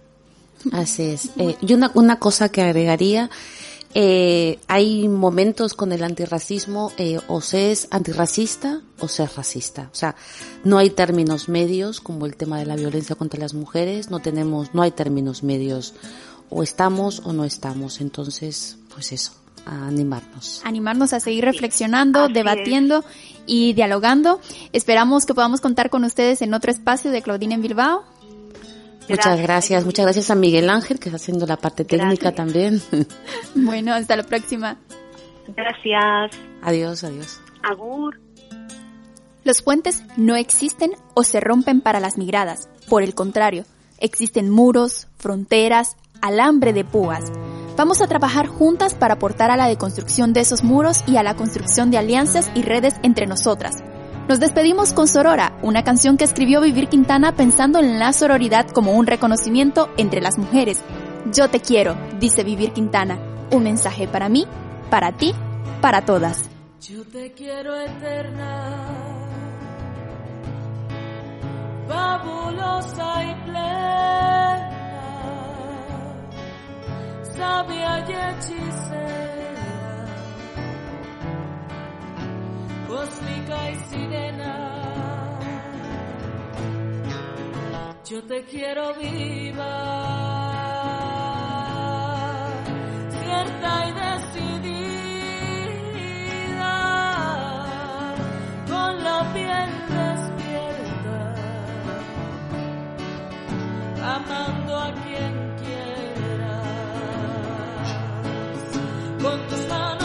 Así 0.72 1.04
es. 1.04 1.30
Eh, 1.38 1.54
y 1.60 1.72
una, 1.72 1.92
una 1.94 2.18
cosa 2.18 2.48
que 2.50 2.62
agregaría 2.62 3.30
eh, 3.94 4.58
hay 4.66 5.08
momentos 5.08 5.74
con 5.74 5.92
el 5.92 6.02
antirracismo, 6.02 6.92
eh, 6.98 7.20
o 7.28 7.40
se 7.40 7.70
es 7.70 7.86
antirracista 7.92 8.80
o 8.98 9.06
se 9.06 9.22
es 9.22 9.36
racista. 9.36 9.88
O 9.92 9.94
sea, 9.94 10.16
no 10.64 10.78
hay 10.78 10.90
términos 10.90 11.48
medios 11.48 12.00
como 12.00 12.26
el 12.26 12.36
tema 12.36 12.58
de 12.58 12.66
la 12.66 12.74
violencia 12.74 13.14
contra 13.14 13.38
las 13.38 13.54
mujeres, 13.54 14.10
no 14.10 14.18
tenemos, 14.18 14.74
no 14.74 14.82
hay 14.82 14.90
términos 14.90 15.44
medios. 15.44 15.94
O 16.50 16.62
estamos 16.62 17.22
o 17.24 17.32
no 17.32 17.44
estamos. 17.44 18.00
Entonces, 18.00 18.78
pues 18.92 19.12
eso, 19.12 19.32
a 19.64 19.86
animarnos. 19.86 20.60
Animarnos 20.64 21.12
a 21.12 21.20
seguir 21.20 21.44
reflexionando, 21.44 22.28
debatiendo 22.28 23.04
y 23.46 23.74
dialogando. 23.74 24.40
Esperamos 24.72 25.24
que 25.24 25.34
podamos 25.34 25.60
contar 25.60 25.88
con 25.88 26.04
ustedes 26.04 26.42
en 26.42 26.52
otro 26.52 26.70
espacio 26.70 27.10
de 27.10 27.22
Claudine 27.22 27.54
en 27.54 27.62
Bilbao. 27.62 28.04
Muchas 29.08 29.40
gracias, 29.40 29.84
muchas 29.84 30.04
gracias 30.06 30.30
a 30.30 30.34
Miguel 30.34 30.70
Ángel 30.70 30.98
que 30.98 31.08
está 31.08 31.16
haciendo 31.16 31.46
la 31.46 31.56
parte 31.56 31.84
técnica 31.84 32.30
gracias. 32.30 32.34
también. 32.34 32.82
Bueno, 33.54 33.92
hasta 33.92 34.16
la 34.16 34.22
próxima. 34.22 34.78
Gracias. 35.48 36.38
Adiós, 36.62 37.04
adiós. 37.04 37.40
Agur. 37.62 38.20
Los 39.44 39.62
puentes 39.62 40.02
no 40.16 40.36
existen 40.36 40.92
o 41.14 41.22
se 41.22 41.40
rompen 41.40 41.80
para 41.82 42.00
las 42.00 42.16
migradas. 42.16 42.68
Por 42.88 43.02
el 43.02 43.14
contrario, 43.14 43.64
existen 43.98 44.48
muros, 44.48 45.08
fronteras, 45.18 45.96
alambre 46.22 46.72
de 46.72 46.84
púas. 46.84 47.30
Vamos 47.76 48.00
a 48.00 48.06
trabajar 48.06 48.46
juntas 48.46 48.94
para 48.94 49.14
aportar 49.14 49.50
a 49.50 49.56
la 49.56 49.68
deconstrucción 49.68 50.32
de 50.32 50.40
esos 50.40 50.64
muros 50.64 51.04
y 51.06 51.16
a 51.16 51.22
la 51.22 51.34
construcción 51.34 51.90
de 51.90 51.98
alianzas 51.98 52.50
y 52.54 52.62
redes 52.62 52.94
entre 53.02 53.26
nosotras 53.26 53.82
nos 54.28 54.40
despedimos 54.40 54.92
con 54.94 55.06
Sorora, 55.06 55.58
una 55.62 55.84
canción 55.84 56.16
que 56.16 56.24
escribió 56.24 56.60
Vivir 56.62 56.88
Quintana 56.88 57.36
pensando 57.36 57.78
en 57.78 57.98
la 57.98 58.12
sororidad 58.12 58.66
como 58.70 58.92
un 58.92 59.06
reconocimiento 59.06 59.90
entre 59.98 60.20
las 60.20 60.38
mujeres. 60.38 60.82
Yo 61.32 61.48
te 61.50 61.60
quiero, 61.60 61.96
dice 62.18 62.42
Vivir 62.42 62.72
Quintana. 62.72 63.18
Un 63.50 63.64
mensaje 63.64 64.08
para 64.08 64.28
mí, 64.30 64.46
para 64.90 65.12
ti, 65.12 65.34
para 65.80 66.06
todas. 66.06 66.48
Yo 66.80 67.04
te 67.04 67.32
quiero 67.32 67.78
eterna, 67.78 69.28
fabulosa 71.86 73.24
y 73.24 73.34
plena, 73.44 74.70
sabia 77.36 78.00
y 78.00 78.12
hechicera 78.12 79.53
cósmica 82.88 83.70
y 83.70 83.76
sirena. 83.90 84.74
Yo 88.04 88.22
te 88.24 88.44
quiero 88.44 88.94
viva, 88.94 89.74
cierta 93.10 93.88
y 93.88 93.92
decidida, 94.04 94.74
con 98.68 99.04
la 99.04 99.32
piel 99.32 99.70
despierta, 99.98 101.34
amando 104.16 104.72
a 104.76 104.92
quien 105.02 105.34
quieras. 105.62 106.64
contra 109.22 110.03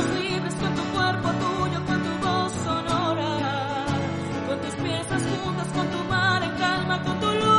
Totolo 7.03 7.58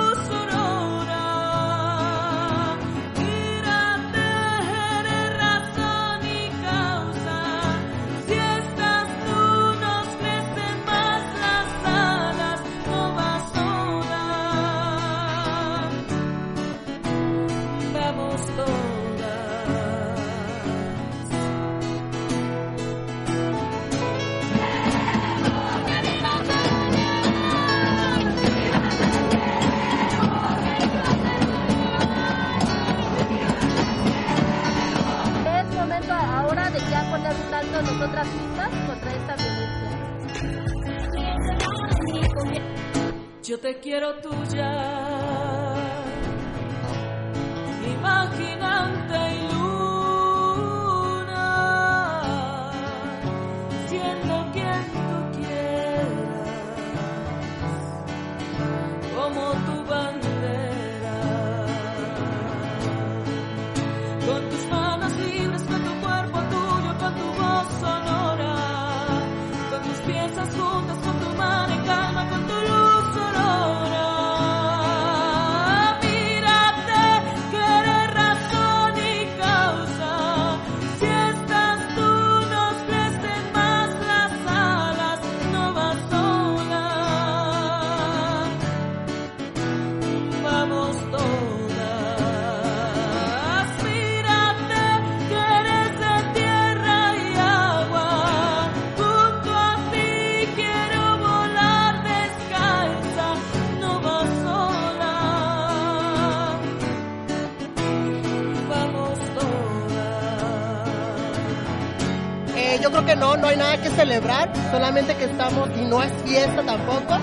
que 113.80 113.90
celebrar, 113.90 114.52
solamente 114.70 115.14
que 115.16 115.24
estamos, 115.24 115.68
y 115.76 115.82
no 115.82 116.02
es 116.02 116.12
fiesta 116.24 116.62
tampoco. 116.64 117.18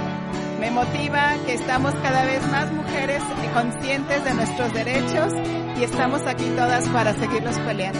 Me 0.60 0.72
motiva 0.72 1.36
que 1.46 1.54
estamos 1.54 1.94
cada 2.02 2.26
vez 2.26 2.46
más 2.52 2.72
mujeres 2.72 3.22
conscientes 3.54 4.24
de 4.24 4.34
nuestros 4.34 4.74
derechos 4.74 5.34
y 5.80 5.84
estamos 5.84 6.22
aquí 6.28 6.46
todas 6.56 6.88
para 6.90 7.14
seguirlos 7.14 7.58
peleando. 7.60 8.00